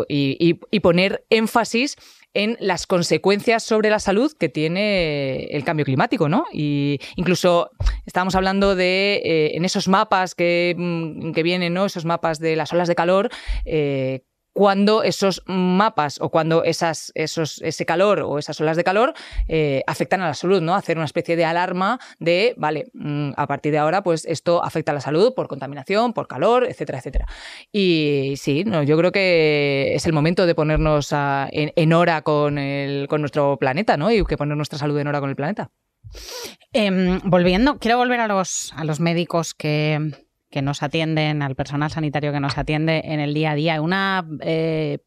poner 0.81 1.25
énfasis 1.31 1.97
en 2.35 2.59
las 2.61 2.87
consecuencias 2.87 3.63
sobre 3.63 3.89
la 3.89 3.99
salud 3.99 4.33
que 4.39 4.51
tiene 4.51 5.45
el 5.45 5.65
cambio 5.65 5.87
climático, 5.87 6.29
¿no? 6.29 6.45
Y 6.53 7.01
incluso 7.17 7.71
estábamos 8.05 8.35
hablando 8.35 8.77
de 8.77 9.23
eh, 9.25 9.57
en 9.57 9.65
esos 9.65 9.89
mapas 9.89 10.35
que, 10.35 10.75
mm, 10.77 11.33
que, 11.33 11.43
vienen, 11.43 11.73
¿no? 11.73 11.87
Esos 11.87 12.05
mapas 12.05 12.39
de 12.39 12.55
las 12.55 12.73
olas 12.73 12.89
de 12.89 12.95
calor. 12.95 13.31
Eh, 13.65 14.25
cuando 14.55 15.03
esos 15.03 15.43
mapas 15.47 16.19
o 16.21 16.31
cuando 16.31 16.65
esas, 16.65 17.13
esos, 17.15 17.61
ese 17.61 17.85
calor 17.85 18.21
o 18.21 18.39
esas 18.39 18.59
olas 18.61 18.77
de 18.77 18.85
calor 18.85 19.13
eh, 19.49 19.83
afectan 19.87 20.23
a 20.23 20.29
la 20.29 20.35
salud, 20.35 20.63
¿no? 20.63 20.77
Hacer 20.77 20.97
una 20.97 21.05
especie 21.05 21.37
de 21.37 21.45
alarma 21.45 21.99
de, 22.21 22.55
vale, 22.57 22.87
mm, 22.95 23.33
a 23.37 23.47
partir 23.49 23.73
de 23.73 23.79
ahora, 23.79 24.03
pues 24.03 24.25
esto 24.25 24.65
afecta 24.65 24.93
a 24.93 24.95
la 24.95 25.01
salud 25.01 25.35
por 25.35 25.49
contaminación, 25.49 26.13
por 26.13 26.29
calor, 26.29 26.65
etcétera, 26.65 26.99
etcétera. 26.99 27.27
Y 27.73 28.35
sí, 28.37 28.65
no, 28.65 28.85
yo 28.85 28.97
creo 28.97 29.11
que 29.11 29.93
es 29.95 30.07
el 30.07 30.13
momento 30.13 30.47
de 30.47 30.55
ponernos 30.55 31.11
en, 31.13 31.93
hora 31.93 32.23
con, 32.23 32.57
el, 32.57 33.09
con 33.09 33.23
nuestro 33.23 33.57
planeta, 33.59 33.97
¿no? 33.97 34.13
Y 34.13 34.25
que 34.25 34.37
poner 34.37 34.57
nuestra 34.57 34.79
salud 34.79 34.99
en 34.99 35.09
hora 35.09 35.21
con 35.21 35.31
el 35.31 35.37
planeta. 35.37 35.71
Em, 36.73 37.21
volviendo, 37.25 37.79
quiero 37.79 37.99
volver 37.99 38.21
a 38.21 38.29
los, 38.29 38.73
a 38.77 38.85
los 38.85 39.01
médicos 39.01 39.53
que, 39.53 40.13
que 40.55 40.63
nos 40.63 40.85
atienden, 40.85 41.43
al 41.43 41.57
personal 41.57 41.91
sanitario 41.91 42.31
que 42.31 42.39
nos 42.39 42.57
atiende 42.57 43.03
en 43.07 43.19
el 43.19 43.35
día 43.35 43.51
a 43.51 43.55
día. 43.57 43.83
Una 43.83 44.25
eh, 44.41 44.99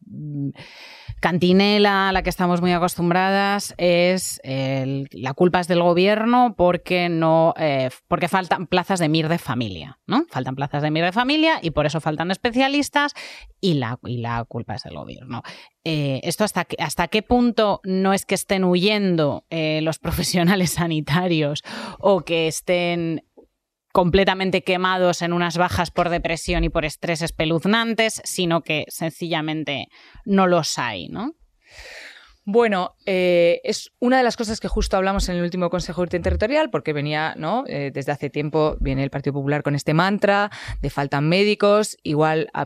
cantinela 1.21 2.09
a 2.09 2.11
la 2.11 2.21
que 2.21 2.29
estamos 2.29 2.59
muy 2.59 2.73
acostumbradas 2.73 3.73
es 3.77 4.41
la 4.43 5.33
culpa 5.35 5.61
es 5.61 5.69
del 5.69 5.81
gobierno 5.81 6.53
porque 6.57 7.07
no 7.07 7.53
eh, 7.57 7.89
porque 8.09 8.27
faltan 8.27 8.67
plazas 8.67 8.99
de 8.99 9.07
MIR 9.07 9.29
de 9.29 9.37
familia, 9.37 9.99
¿no? 10.05 10.25
Faltan 10.29 10.55
plazas 10.55 10.83
de 10.83 10.91
MIR 10.91 11.05
de 11.05 11.11
familia 11.13 11.59
y 11.61 11.71
por 11.71 11.85
eso 11.85 12.01
faltan 12.01 12.29
especialistas 12.29 13.13
y 13.61 13.75
la, 13.75 13.99
y 14.05 14.17
la 14.17 14.43
culpa 14.43 14.75
es 14.75 14.83
del 14.83 14.95
gobierno. 14.95 15.43
Eh, 15.85 16.19
esto 16.23 16.43
hasta, 16.43 16.67
hasta 16.77 17.07
qué 17.07 17.21
punto 17.21 17.79
no 17.85 18.11
es 18.11 18.25
que 18.25 18.35
estén 18.35 18.65
huyendo 18.65 19.45
los 19.49 19.97
profesionales 19.99 20.71
sanitarios 20.71 21.63
o 21.99 22.19
que 22.25 22.49
estén 22.49 23.23
completamente 23.97 24.61
quemados 24.61 25.23
en 25.23 25.33
unas 25.33 25.57
bajas 25.57 25.89
por 25.89 26.09
depresión 26.09 26.63
y 26.63 26.69
por 26.69 26.85
estrés 26.85 27.23
espeluznantes, 27.23 28.21
sino 28.25 28.61
que 28.61 28.85
sencillamente 28.89 29.87
no 30.23 30.45
los 30.45 30.77
hay, 30.77 31.07
¿no? 31.07 31.33
Bueno, 32.49 32.95
eh, 33.05 33.59
es 33.65 33.91
una 33.99 34.19
de 34.19 34.23
las 34.23 34.37
cosas 34.37 34.61
que 34.61 34.69
justo 34.69 34.95
hablamos 34.95 35.27
en 35.27 35.35
el 35.35 35.43
último 35.43 35.69
Consejo 35.69 36.03
Interterritorial, 36.03 36.69
porque 36.69 36.93
venía, 36.93 37.35
¿no? 37.37 37.65
Eh, 37.67 37.91
desde 37.93 38.13
hace 38.13 38.29
tiempo 38.29 38.77
viene 38.79 39.03
el 39.03 39.09
Partido 39.09 39.33
Popular 39.33 39.63
con 39.63 39.75
este 39.75 39.93
mantra 39.93 40.49
de 40.81 40.89
faltan 40.89 41.27
médicos. 41.27 41.97
Igual 42.03 42.49
ah, 42.53 42.65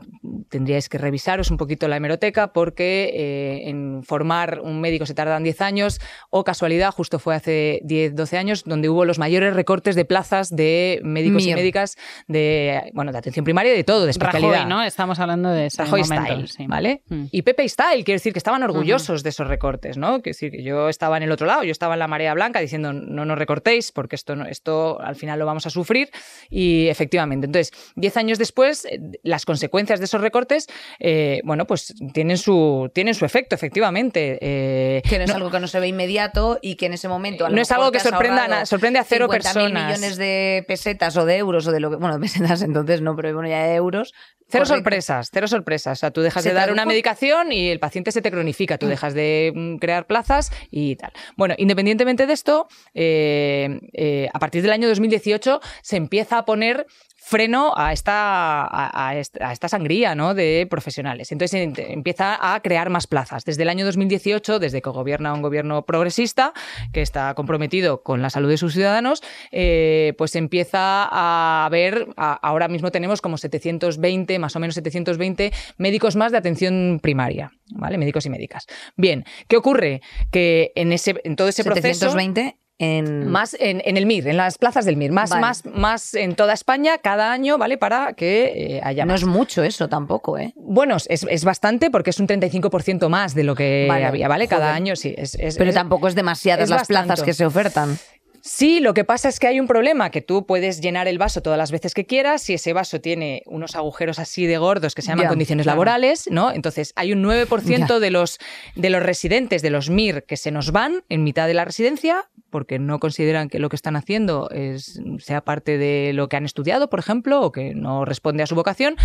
tendríais 0.50 0.88
que 0.88 1.00
revisaros 1.00 1.50
un 1.50 1.58
poquito 1.58 1.88
la 1.88 1.98
hemeroteca, 1.98 2.54
porque 2.54 3.10
eh, 3.12 3.70
en 3.70 4.04
formar 4.04 4.60
un 4.60 4.82
médico 4.82 5.08
se 5.08 5.16
tardan 5.16 5.42
10 5.44 5.62
años, 5.62 6.00
o 6.30 6.44
casualidad, 6.44 6.92
justo 6.92 7.18
fue 7.18 7.34
hace 7.34 7.82
10, 7.84 8.14
12 8.16 8.38
años, 8.38 8.64
donde 8.66 8.88
hubo 8.88 9.04
los 9.04 9.18
mayores 9.18 9.56
recortes 9.56 9.96
de 9.96 10.06
plazas 10.06 10.56
de 10.56 11.02
médicos 11.04 11.44
y 11.48 11.56
médicas 11.56 11.98
de, 12.28 12.92
bueno, 12.94 13.12
de 13.12 13.18
atención 13.18 13.44
primaria 13.44 13.74
y 13.74 13.78
de 13.78 13.84
todo, 13.84 14.06
de 14.06 14.12
especialidad. 14.12 14.52
Rajoy, 14.52 14.70
¿no? 14.70 14.84
Estamos 14.84 15.18
hablando 15.20 15.50
de 15.50 15.66
ese 15.66 15.82
Rajoy 15.82 16.04
momento, 16.04 16.48
Style, 16.48 16.68
¿vale? 16.68 17.02
Mm. 17.10 17.24
Y 17.32 17.42
Pepe 17.42 17.68
Style, 17.68 18.04
quiero 18.04 18.18
decir 18.18 18.32
que 18.32 18.38
estaban 18.38 18.62
orgullosos 18.62 19.24
de 19.24 19.30
esos 19.30 19.48
recortes. 19.48 19.71
¿No? 19.98 20.22
Que 20.22 20.32
decir, 20.32 20.62
yo 20.62 20.90
estaba 20.90 21.18
en 21.18 21.24
el 21.24 21.32
otro 21.32 21.48
lado, 21.48 21.64
yo 21.64 21.72
estaba 21.72 21.94
en 21.96 22.00
la 22.00 22.08
marea 22.08 22.34
blanca 22.34 22.60
diciendo 22.60 22.94
no 22.94 23.26
nos 23.26 23.38
recortéis 23.38 23.92
porque 23.92 24.16
esto, 24.16 24.34
esto 24.46 25.00
al 25.02 25.16
final 25.16 25.40
lo 25.40 25.46
vamos 25.46 25.66
a 25.66 25.70
sufrir 25.70 26.10
y 26.50 26.88
efectivamente. 26.88 27.46
Entonces, 27.46 27.72
diez 27.96 28.18
años 28.18 28.38
después, 28.38 28.86
eh, 28.86 29.00
las 29.24 29.46
consecuencias 29.46 30.00
de 30.00 30.06
esos 30.06 30.22
recortes, 30.22 30.68
eh, 31.00 31.42
bueno, 31.44 31.66
pues 31.66 31.94
tienen 32.14 32.38
su, 32.38 32.90
tienen 32.94 33.14
su 33.14 33.26
efecto, 33.26 33.56
efectivamente. 33.56 34.38
Eh, 34.42 35.02
que 35.08 35.18
no 35.18 35.26
es 35.26 35.32
algo 35.32 35.52
que 35.52 35.60
no 35.60 35.68
se 35.68 35.80
ve 35.80 35.88
inmediato 35.88 36.60
y 36.62 36.76
que 36.76 36.88
en 36.88 36.94
ese 36.94 37.08
momento... 37.08 37.50
no 37.50 37.62
es 37.62 37.72
algo 37.72 37.92
que 37.92 38.00
sorprenda, 38.00 38.66
sorprende 38.66 39.00
a 39.00 39.04
cero 39.04 39.28
personas. 39.28 39.88
millones 39.88 40.18
de 40.18 40.66
pesetas 40.68 41.18
o 41.18 41.26
de 41.26 41.38
euros 41.38 41.68
o 41.68 41.72
de 41.72 41.80
lo 41.80 41.90
que... 41.90 41.96
Bueno, 41.98 42.20
pesetas 42.20 42.62
entonces 42.62 43.02
no, 43.02 43.16
pero 43.16 43.34
bueno, 43.34 43.50
ya 43.50 43.64
de 43.64 43.76
euros. 43.76 44.14
Cero 44.52 44.66
sorpresas, 44.66 45.30
cero 45.32 45.48
sorpresas. 45.48 45.98
O 45.98 46.00
sea, 46.00 46.12
tú 46.12 46.22
dejas 46.22 46.44
de 46.44 46.52
dar 46.52 46.72
una 46.72 46.86
medicación 46.86 47.54
y 47.54 47.70
el 47.70 47.80
paciente 47.80 48.12
se 48.12 48.22
te 48.22 48.32
cronifica. 48.32 48.78
Tú 48.78 48.88
mm. 48.88 48.90
dejas 48.90 49.14
de 49.14 49.54
crear 49.80 50.07
plazas 50.07 50.51
y 50.70 50.95
tal. 50.95 51.12
Bueno, 51.38 51.55
independientemente 51.57 52.28
de 52.28 52.34
esto, 52.34 52.68
eh, 52.93 53.80
eh, 53.93 54.30
a 54.34 54.39
partir 54.39 54.62
del 54.62 54.72
año 54.72 54.88
2018 54.88 55.59
se 55.82 55.97
empieza 55.97 56.38
a 56.38 56.45
poner 56.45 56.86
freno 57.32 57.74
a 57.78 57.94
esta, 57.94 58.68
a, 58.70 59.16
esta 59.16 59.70
sangría 59.70 60.16
¿no? 60.16 60.34
de 60.34 60.68
profesionales. 60.70 61.32
Entonces 61.32 61.72
empieza 61.78 62.38
a 62.54 62.60
crear 62.60 62.90
más 62.90 63.08
plazas. 63.08 63.46
Desde 63.46 63.64
el 63.64 63.70
año 63.70 63.86
2018, 63.86 64.60
desde 64.60 64.82
que 64.82 64.90
gobierna 64.90 65.34
un 65.34 65.42
gobierno 65.42 65.86
progresista, 65.86 66.54
que 66.92 67.02
está 67.02 67.34
comprometido 67.34 68.04
con 68.04 68.22
la 68.22 68.30
salud 68.30 68.50
de 68.50 68.58
sus 68.58 68.74
ciudadanos, 68.74 69.24
eh, 69.54 70.14
pues 70.18 70.36
empieza 70.36 71.06
a 71.10 71.66
haber, 71.66 72.10
ahora 72.18 72.68
mismo 72.68 72.92
tenemos 72.92 73.22
como 73.22 73.38
720, 73.38 74.38
más 74.38 74.58
o 74.58 74.60
menos 74.60 74.76
720 74.76 75.54
médicos 75.78 76.18
más 76.18 76.34
de 76.34 76.38
atención 76.38 77.00
primaria, 77.02 77.54
¿vale? 77.70 77.98
Médicos 77.98 78.26
y 78.26 78.30
médicas. 78.30 78.68
Bien, 78.98 79.24
¿qué 79.48 79.56
ocurre? 79.56 80.02
Que 80.32 80.74
en, 80.76 80.92
ese, 80.92 81.16
en 81.24 81.38
todo 81.38 81.48
ese 81.48 81.64
proceso... 81.64 82.12
720 82.12 82.61
en... 82.82 83.28
Más 83.28 83.56
en, 83.60 83.82
el 83.86 84.06
MIR, 84.06 84.28
en 84.28 84.38
las 84.38 84.58
plazas 84.58 84.86
del 84.86 84.98
MIR, 84.98 85.12
más, 85.12 85.30
más, 85.40 85.64
más 85.66 86.16
en 86.16 86.36
toda 86.36 86.54
España 86.54 86.98
cada 86.98 87.32
año, 87.32 87.60
¿vale? 87.60 87.78
Para 87.78 88.14
que 88.14 88.78
eh, 88.78 88.82
haya 88.84 89.06
No 89.06 89.14
es 89.14 89.24
mucho 89.24 89.64
eso 89.64 89.88
tampoco, 89.88 90.38
¿eh? 90.40 90.54
Bueno, 90.56 90.98
es, 91.08 91.46
bastante 91.46 91.92
porque 91.92 92.10
es 92.10 92.20
un 92.20 92.28
35% 92.28 93.08
más 93.08 93.36
de 93.36 93.44
lo 93.44 93.56
que 93.56 93.88
había, 93.92 94.28
¿vale? 94.28 94.48
Cada 94.48 94.74
año 94.74 94.96
sí. 94.96 95.14
Es, 95.16 95.38
Pero 95.58 95.72
tampoco 95.74 96.08
es 96.08 96.16
demasiadas 96.16 96.70
las 96.70 96.88
plazas 96.88 97.22
que 97.22 97.34
se 97.34 97.46
ofertan. 97.46 97.98
Sí, 98.44 98.80
lo 98.80 98.96
que 98.96 99.04
pasa 99.04 99.30
es 99.30 99.40
que 99.40 99.46
hay 99.46 99.60
un 99.60 99.68
problema, 99.68 100.10
que 100.10 100.22
tú 100.22 100.48
puedes 100.48 100.82
llenar 100.82 101.08
el 101.08 101.20
vaso 101.20 101.42
todas 101.42 101.60
las 101.60 101.72
veces 101.72 101.94
que 101.94 102.08
quieras, 102.08 102.42
si 102.42 102.56
ese 102.56 102.74
vaso 102.74 103.00
tiene 103.00 103.44
unos 103.46 103.76
agujeros 103.76 104.18
así 104.18 104.48
de 104.48 104.58
gordos 104.58 104.96
que 104.96 105.04
se 105.04 105.10
llaman 105.10 105.28
condiciones 105.28 105.68
laborales, 105.68 106.28
¿no? 106.32 106.52
Entonces, 106.52 106.92
hay 106.96 107.14
un 107.14 107.24
9% 107.24 108.00
de 108.00 108.10
los, 108.10 108.40
de 108.76 108.90
los 108.90 109.04
residentes 109.04 109.62
de 109.62 109.70
los 109.70 109.92
MIR 109.92 110.24
que 110.24 110.38
se 110.38 110.50
nos 110.50 110.72
van 110.72 111.04
en 111.08 111.24
mitad 111.24 111.46
de 111.46 111.54
la 111.54 111.66
residencia 111.66 112.30
porque 112.52 112.78
no 112.78 112.99
consideran 112.99 113.49
que 113.49 113.58
lo 113.58 113.70
que 113.70 113.76
están 113.76 113.95
haciendo 113.95 114.49
es, 114.52 115.02
sea 115.20 115.41
parte 115.41 115.78
de 115.78 116.12
lo 116.14 116.30
que 116.30 116.38
han 116.38 116.45
estudiado, 116.45 116.89
por 116.89 116.99
ejemplo, 116.99 117.41
o 117.41 117.52
que 117.52 117.74
no 117.74 118.06
responde 118.06 118.43
a 118.43 118.47
su 118.47 118.56
vocación. 118.56 118.95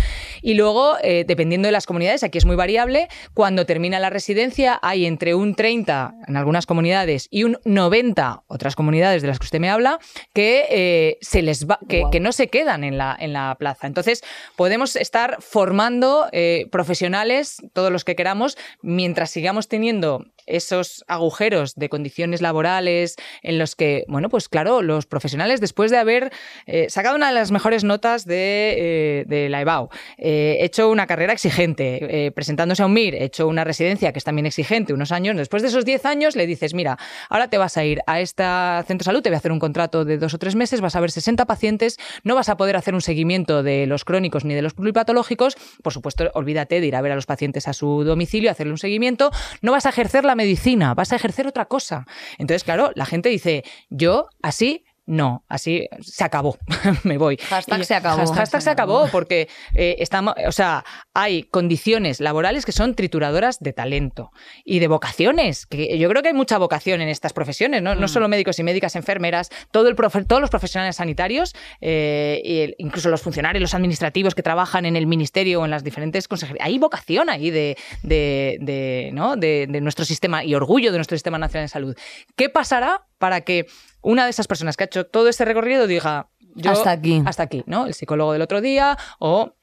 Y 0.41 0.53
luego, 0.53 0.95
eh, 1.01 1.25
dependiendo 1.27 1.67
de 1.67 1.71
las 1.71 1.85
comunidades, 1.87 2.23
aquí 2.23 2.37
es 2.37 2.45
muy 2.45 2.55
variable, 2.55 3.07
cuando 3.33 3.65
termina 3.65 3.99
la 3.99 4.09
residencia 4.09 4.79
hay 4.81 5.05
entre 5.05 5.33
un 5.33 5.55
30 5.55 6.13
en 6.27 6.37
algunas 6.37 6.65
comunidades 6.65 7.27
y 7.31 7.43
un 7.43 7.57
90 7.65 8.43
otras 8.47 8.75
comunidades 8.75 9.21
de 9.21 9.29
las 9.29 9.39
que 9.39 9.45
usted 9.45 9.59
me 9.59 9.69
habla 9.69 9.99
que 10.33 10.65
eh, 10.69 11.17
se 11.21 11.41
les 11.41 11.67
va, 11.67 11.79
que, 11.87 12.19
no 12.19 12.31
se 12.31 12.47
quedan 12.47 12.83
en 12.83 12.97
la, 12.97 13.15
en 13.19 13.33
la 13.33 13.55
plaza. 13.57 13.87
Entonces, 13.87 14.23
podemos 14.55 14.95
estar 14.95 15.37
formando 15.39 16.27
eh, 16.31 16.67
profesionales, 16.71 17.57
todos 17.73 17.91
los 17.91 18.03
que 18.03 18.15
queramos, 18.15 18.57
mientras 18.81 19.29
sigamos 19.29 19.67
teniendo 19.67 20.25
esos 20.47 21.03
agujeros 21.07 21.75
de 21.75 21.89
condiciones 21.89 22.41
laborales 22.41 23.15
en 23.43 23.59
los 23.59 23.75
que, 23.75 24.05
bueno, 24.07 24.29
pues 24.29 24.49
claro, 24.49 24.81
los 24.81 25.05
profesionales, 25.05 25.61
después 25.61 25.91
de 25.91 25.97
haber 25.97 26.31
eh, 26.65 26.87
sacado 26.89 27.15
una 27.15 27.27
de 27.27 27.33
las 27.33 27.51
mejores 27.51 27.83
notas 27.83 28.25
de, 28.25 29.25
eh, 29.29 29.49
la 29.49 29.61
EBAU, 29.61 29.89
eh, 30.17 30.57
hecho 30.61 30.89
una 30.89 31.05
carrera 31.07 31.33
exigente, 31.33 32.31
presentándose 32.33 32.83
a 32.83 32.85
un 32.85 32.93
MIR, 32.93 33.15
hecho 33.15 33.47
una 33.47 33.63
residencia 33.63 34.11
que 34.11 34.19
es 34.19 34.23
también 34.23 34.45
exigente, 34.45 34.93
unos 34.93 35.11
años, 35.11 35.35
después 35.37 35.61
de 35.61 35.69
esos 35.69 35.85
10 35.85 36.05
años 36.05 36.35
le 36.35 36.47
dices, 36.47 36.73
mira, 36.73 36.97
ahora 37.29 37.49
te 37.49 37.57
vas 37.57 37.77
a 37.77 37.83
ir 37.83 38.01
a 38.07 38.19
este 38.21 38.43
centro 38.87 38.99
de 38.99 39.03
salud, 39.03 39.21
te 39.21 39.29
voy 39.29 39.35
a 39.35 39.39
hacer 39.39 39.51
un 39.51 39.59
contrato 39.59 40.05
de 40.05 40.17
dos 40.17 40.33
o 40.33 40.37
tres 40.37 40.55
meses, 40.55 40.81
vas 40.81 40.95
a 40.95 40.99
ver 40.99 41.11
60 41.11 41.45
pacientes, 41.45 41.97
no 42.23 42.35
vas 42.35 42.49
a 42.49 42.57
poder 42.57 42.75
hacer 42.75 42.93
un 42.93 43.01
seguimiento 43.01 43.63
de 43.63 43.85
los 43.85 44.05
crónicos 44.05 44.45
ni 44.45 44.53
de 44.53 44.61
los 44.61 44.73
pluripatológicos, 44.73 45.57
por 45.83 45.93
supuesto, 45.93 46.31
olvídate 46.33 46.79
de 46.79 46.87
ir 46.87 46.95
a 46.95 47.01
ver 47.01 47.11
a 47.11 47.15
los 47.15 47.25
pacientes 47.25 47.67
a 47.67 47.73
su 47.73 48.03
domicilio, 48.03 48.51
hacerle 48.51 48.71
un 48.71 48.77
seguimiento, 48.77 49.31
no 49.61 49.71
vas 49.71 49.85
a 49.85 49.89
ejercer 49.89 50.23
la 50.23 50.35
medicina, 50.37 50.93
vas 50.93 51.11
a 51.11 51.17
ejercer 51.17 51.47
otra 51.47 51.65
cosa. 51.65 52.05
Entonces, 52.37 52.63
claro, 52.63 52.91
la 52.95 53.05
gente 53.05 53.27
dice, 53.27 53.65
yo 53.89 54.29
así 54.41 54.85
no, 55.07 55.45
así 55.47 55.87
se 56.01 56.25
acabó, 56.25 56.57
me 57.03 57.17
voy. 57.17 57.37
Hashtag 57.37 57.85
se 57.85 57.95
acabó. 57.95 58.27
Hashtag, 58.33 58.61
se 58.61 58.69
acabó 58.69 59.07
porque 59.07 59.47
eh, 59.73 59.95
estamos, 59.99 60.35
o 60.45 60.51
sea, 60.51 60.83
hay 61.13 61.43
condiciones 61.43 62.19
laborales 62.19 62.65
que 62.65 62.73
son 62.73 62.93
trituradoras 62.93 63.59
de 63.59 63.71
talento 63.71 64.31
y 64.65 64.79
de 64.79 64.89
vocaciones, 64.89 65.65
que 65.65 65.97
yo 65.97 66.09
creo 66.09 66.21
que 66.21 66.27
hay 66.27 66.33
mucha 66.33 66.57
vocación 66.57 66.99
en 66.99 67.07
estas 67.07 67.31
profesiones, 67.31 67.81
no, 67.81 67.95
no 67.95 68.07
mm. 68.07 68.09
solo 68.09 68.27
médicos 68.27 68.59
y 68.59 68.63
médicas, 68.63 68.97
enfermeras, 68.97 69.49
todo 69.71 69.87
el 69.87 69.95
todos 69.95 70.41
los 70.41 70.49
profesionales 70.49 70.97
sanitarios, 70.97 71.55
eh, 71.79 72.75
incluso 72.77 73.09
los 73.09 73.21
funcionarios, 73.21 73.61
los 73.61 73.73
administrativos 73.73 74.35
que 74.35 74.43
trabajan 74.43 74.85
en 74.85 74.97
el 74.97 75.07
ministerio 75.07 75.61
o 75.61 75.65
en 75.65 75.71
las 75.71 75.85
diferentes 75.85 76.27
consejerías. 76.27 76.65
Hay 76.65 76.79
vocación 76.79 77.29
ahí 77.29 77.49
de, 77.49 77.77
de, 78.03 78.57
de, 78.59 79.11
¿no? 79.13 79.37
de 79.37 79.67
nuestro 79.81 80.03
sistema 80.03 80.43
y 80.43 80.53
orgullo 80.53 80.91
de 80.91 80.97
nuestro 80.97 81.15
sistema 81.15 81.37
nacional 81.37 81.65
de 81.65 81.69
salud. 81.69 81.97
¿Qué 82.35 82.49
pasará 82.49 83.05
para 83.17 83.41
que 83.41 83.67
una 84.07 84.23
de 84.23 84.29
esas 84.29 84.47
personas 84.47 84.77
que 84.77 84.85
ha 84.85 84.85
hecho 84.85 85.05
todo 85.05 85.27
este 85.27 85.43
recorrido 85.43 85.85
diga, 85.85 86.29
yo, 86.55 86.71
hasta 86.71 86.91
aquí. 86.91 87.21
Hasta 87.25 87.43
aquí, 87.43 87.63
¿no? 87.65 87.87
El 87.87 87.93
psicólogo 87.93 88.31
del 88.31 88.41
otro 88.41 88.61
día 88.61 88.97
o 89.19 89.53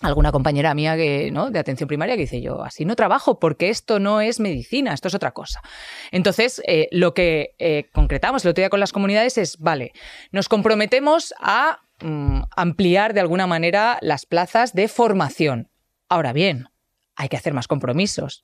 alguna 0.00 0.32
compañera 0.32 0.74
mía 0.74 0.96
que, 0.96 1.30
¿no? 1.30 1.50
de 1.50 1.60
atención 1.60 1.86
primaria 1.86 2.16
que 2.16 2.22
dice 2.22 2.42
yo, 2.42 2.64
así 2.64 2.84
no 2.84 2.96
trabajo 2.96 3.38
porque 3.38 3.68
esto 3.68 4.00
no 4.00 4.20
es 4.20 4.40
medicina, 4.40 4.92
esto 4.92 5.06
es 5.06 5.14
otra 5.14 5.30
cosa. 5.30 5.62
Entonces, 6.10 6.60
eh, 6.66 6.88
lo 6.90 7.14
que 7.14 7.54
eh, 7.60 7.88
concretamos 7.92 8.44
el 8.44 8.50
otro 8.50 8.62
día 8.62 8.70
con 8.70 8.80
las 8.80 8.92
comunidades 8.92 9.38
es, 9.38 9.58
vale, 9.58 9.92
nos 10.32 10.48
comprometemos 10.48 11.32
a 11.40 11.78
mm, 12.00 12.40
ampliar 12.56 13.14
de 13.14 13.20
alguna 13.20 13.46
manera 13.46 13.98
las 14.00 14.26
plazas 14.26 14.74
de 14.74 14.88
formación. 14.88 15.68
Ahora 16.08 16.32
bien, 16.32 16.68
hay 17.14 17.28
que 17.28 17.36
hacer 17.36 17.54
más 17.54 17.68
compromisos. 17.68 18.42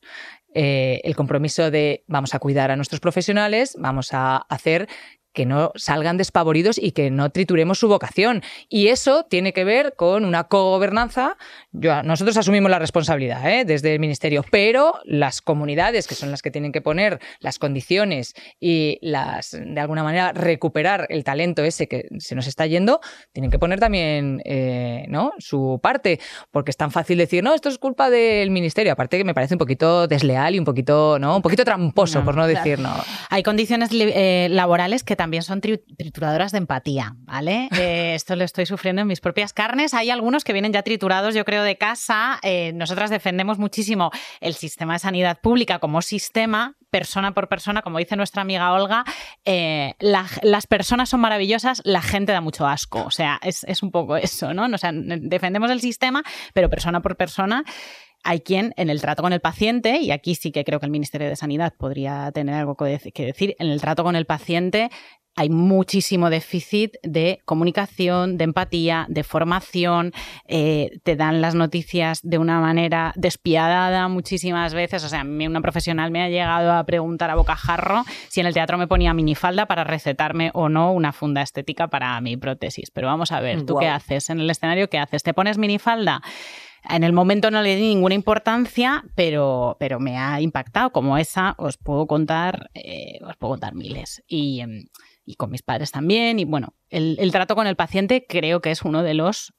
Eh, 0.55 1.01
el 1.03 1.17
compromiso 1.17 1.73
de 1.73 2.05
vamos 2.07 2.35
a 2.35 2.39
cuidar 2.39 2.71
a 2.71 2.77
nuestros 2.77 3.01
profesionales, 3.01 3.75
vamos 3.79 4.15
a 4.15 4.37
hacer 4.37 4.89
que 5.39 5.47
no 5.47 5.71
salgan 5.77 6.17
despavoridos 6.17 6.79
y 6.79 6.91
que 6.91 7.13
no 7.13 7.31
trituremos 7.31 7.79
su 7.79 7.87
vocación. 7.87 8.43
Y 8.69 8.89
eso 8.89 9.23
tiene 9.23 9.53
que 9.53 9.63
ver 9.63 9.95
con 9.95 10.25
una 10.25 10.49
cogobernanza. 10.49 11.37
nosotros 11.71 12.37
asumimos 12.37 12.73
la 12.73 12.81
responsabilidad 12.81 13.49
¿eh? 13.49 13.65
desde 13.65 13.95
el 13.95 14.01
Ministerio, 14.01 14.45
pero 14.51 14.95
las 15.05 15.41
comunidades, 15.41 16.09
que 16.09 16.17
son 16.17 16.33
las 16.33 16.43
que 16.43 16.51
tienen 16.51 16.73
que 16.73 16.81
poner 16.81 17.21
las 17.39 17.61
condiciones 17.61 18.35
y 18.59 18.99
las, 19.01 19.53
de 19.53 19.79
alguna 19.81 20.03
manera, 20.03 20.33
recuperar 20.33 21.07
el 21.09 21.23
talento 21.23 21.63
ese 21.63 21.87
que 21.87 22.09
se 22.19 22.35
nos 22.35 22.49
está 22.49 22.67
yendo, 22.67 22.99
tienen 23.31 23.53
que 23.53 23.61
poner 23.61 23.79
también 23.79 24.43
eh, 24.45 25.05
¿no? 25.07 25.35
su 25.39 25.79
parte, 25.81 26.19
porque 26.51 26.73
es 26.73 26.77
tan 26.77 26.91
fácil 26.91 27.17
decir, 27.17 27.45
no, 27.45 27.55
esto 27.55 27.69
es 27.69 27.79
culpa 27.79 28.11
del 28.11 28.51
Ministerio. 28.51 28.93
Aparte 28.93 29.19
que 29.19 29.25
me 29.25 29.35
parece 29.35 29.55
un 29.55 29.59
poquito 29.59 30.09
desleal 30.09 30.57
y 30.57 30.59
un 30.59 30.65
poquito, 30.65 31.21
¿no? 31.21 31.37
un 31.37 31.43
poquito 31.43 31.65
tramposo, 31.65 32.25
por 32.25 32.35
no 32.35 32.49
decir 32.49 32.81
no. 32.81 32.93
Hay 33.31 33.45
condiciones 33.45 33.91
eh, 33.93 34.49
laborales 34.51 35.05
que 35.05 35.15
también 35.15 35.28
también 35.29 35.43
son 35.43 35.61
trituradoras 35.61 36.53
de 36.53 36.59
empatía, 36.59 37.15
¿vale? 37.19 37.69
Eh, 37.79 38.15
esto 38.15 38.35
lo 38.35 38.45
estoy 38.45 38.67
sufriendo 38.67 39.03
en 39.03 39.09
mis 39.09 39.21
propias 39.21 39.53
carnes. 39.53 39.95
Hay 39.95 40.11
algunos 40.11 40.43
que 40.43 40.53
vienen 40.53 40.73
ya 40.73 40.83
triturados, 40.83 41.35
yo 41.35 41.45
creo, 41.45 41.63
de 41.63 41.77
casa. 41.79 42.41
Eh, 42.43 42.73
nosotras 42.75 43.09
defendemos 43.09 43.59
muchísimo 43.59 44.11
el 44.41 44.55
sistema 44.55 44.95
de 44.95 44.99
sanidad 44.99 45.41
pública 45.41 45.79
como 45.79 46.03
sistema, 46.03 46.75
persona 46.91 47.35
por 47.35 47.49
persona, 47.49 47.83
como 47.83 47.99
dice 47.99 48.17
nuestra 48.17 48.43
amiga 48.43 48.73
Olga, 48.73 49.05
eh, 49.45 49.95
las 50.01 50.67
personas 50.67 51.09
son 51.09 51.21
maravillosas, 51.21 51.83
la 51.85 52.03
gente 52.03 52.33
da 52.33 52.41
mucho 52.41 52.67
asco. 52.67 53.05
O 53.05 53.11
sea, 53.11 53.39
es, 53.43 53.65
es 53.65 53.83
un 53.83 53.93
poco 53.93 54.17
eso, 54.17 54.53
¿no? 54.55 54.65
O 54.65 54.79
sea, 54.79 54.91
defendemos 54.93 55.71
el 55.71 55.81
sistema, 55.81 56.25
pero 56.53 56.69
persona 56.69 57.01
por 57.01 57.17
persona 57.17 57.65
hay 58.25 58.41
quien 58.41 58.75
en 58.77 58.91
el 58.91 59.01
trato 59.01 59.23
con 59.23 59.33
el 59.33 59.41
paciente, 59.41 59.99
y 59.99 60.11
aquí 60.11 60.35
sí 60.35 60.53
que 60.53 60.65
creo 60.65 60.81
que 60.81 60.87
el 60.87 60.93
Ministerio 60.93 61.29
de 61.29 61.37
Sanidad 61.37 61.75
podría 61.79 62.31
tener 62.33 62.55
algo 62.55 62.77
que 62.77 63.01
decir, 63.15 63.57
en 63.59 63.69
el 63.69 63.81
trato 63.81 64.05
con 64.05 64.17
el 64.17 64.27
paciente 64.27 64.91
hay 65.39 65.51
muchísimo 65.51 66.31
déficit 66.31 66.97
de 67.05 67.39
comunicación, 67.45 68.39
de 68.39 68.43
empatía, 68.43 69.07
de 69.09 69.23
formación, 69.23 70.13
eh, 70.49 70.99
te 71.05 71.15
dan 71.15 71.41
las 71.41 71.55
noticias 71.55 72.19
de 72.25 72.39
una 72.39 72.61
manera 72.61 73.13
despiadada 73.15 74.09
muchísimas 74.09 74.75
veces. 74.75 75.05
O 75.05 75.09
sea, 75.09 75.21
a 75.21 75.25
mí 75.25 75.47
una 75.47 75.61
profesional 75.61 76.11
me 76.11 76.25
ha 76.25 76.29
llegado 76.29 76.73
a 76.73 76.85
preguntar 76.85 77.31
a 77.31 77.37
bocajarro 77.37 78.05
si 78.29 78.41
en 78.41 78.47
el 78.47 78.55
teatro 78.55 78.79
me 78.79 78.89
ponía 78.89 79.15
minifalda 79.15 79.67
para 79.67 79.85
recetarme 79.85 80.51
o 80.55 80.69
no 80.69 80.93
una 80.93 81.13
funda 81.13 81.43
estética 81.43 81.87
para 81.87 82.21
mi 82.21 82.37
prótesis. 82.37 82.91
Pero 82.91 83.07
vamos 83.07 83.31
a 83.31 83.39
ver, 83.39 83.65
¿tú 83.65 83.77
qué 83.77 83.87
haces 83.87 84.31
en 84.31 84.41
el 84.41 84.51
escenario? 84.51 84.91
¿Qué 84.91 84.99
haces? 84.99 85.23
¿Te 85.23 85.35
pones 85.35 85.57
minifalda? 85.57 86.21
En 86.89 87.05
el 87.05 87.13
momento 87.13 87.51
no 87.51 87.61
le 87.63 87.77
di 87.77 87.89
ninguna 87.89 88.15
importancia, 88.15 89.05
pero, 89.15 89.77
pero 89.79 90.01
me 90.01 90.17
ha 90.17 90.41
impactado. 90.41 90.91
Como 90.91 91.19
esa, 91.19 91.55
os 91.59 91.77
puedo 91.77 92.07
contar, 92.07 92.71
eh, 92.75 93.19
os 93.23 93.37
puedo 93.37 93.53
contar 93.53 93.75
miles. 93.75 94.23
Y, 94.27 94.61
em, 94.61 94.87
y 95.29 95.35
con 95.35 95.51
mis 95.51 95.63
padres 95.63 95.93
también. 95.93 96.39
Y 96.39 96.45
bueno, 96.47 96.75
el, 96.89 97.31
trato 97.31 97.55
con 97.55 97.67
el 97.67 97.77
paciente 97.77 98.25
creo 98.27 98.63
que 98.63 98.71
es 98.71 98.83
uno 98.83 99.03
de 99.03 99.13
los 99.13 99.53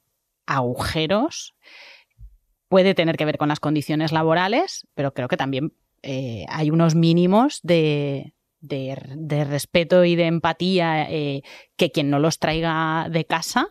agujeros. 0.46 1.54
Puede 2.68 2.94
tener 2.94 3.16
que 3.16 3.24
ver 3.24 3.38
con 3.38 3.48
las 3.48 3.60
condiciones 3.60 4.10
laborales, 4.10 4.86
pero 4.94 5.14
creo 5.14 5.28
que 5.28 5.36
también 5.36 5.72
eh, 6.02 6.44
hay 6.48 6.70
unos 6.70 6.96
mínimos 6.96 7.60
de, 7.62 8.34
de, 8.60 9.44
respeto 9.44 10.04
y 10.04 10.16
de 10.16 10.26
empatía 10.26 11.08
eh, 11.08 11.42
que 11.76 11.92
quien 11.92 12.10
no 12.10 12.18
los 12.18 12.40
traiga 12.40 13.08
de 13.08 13.24
casa 13.24 13.70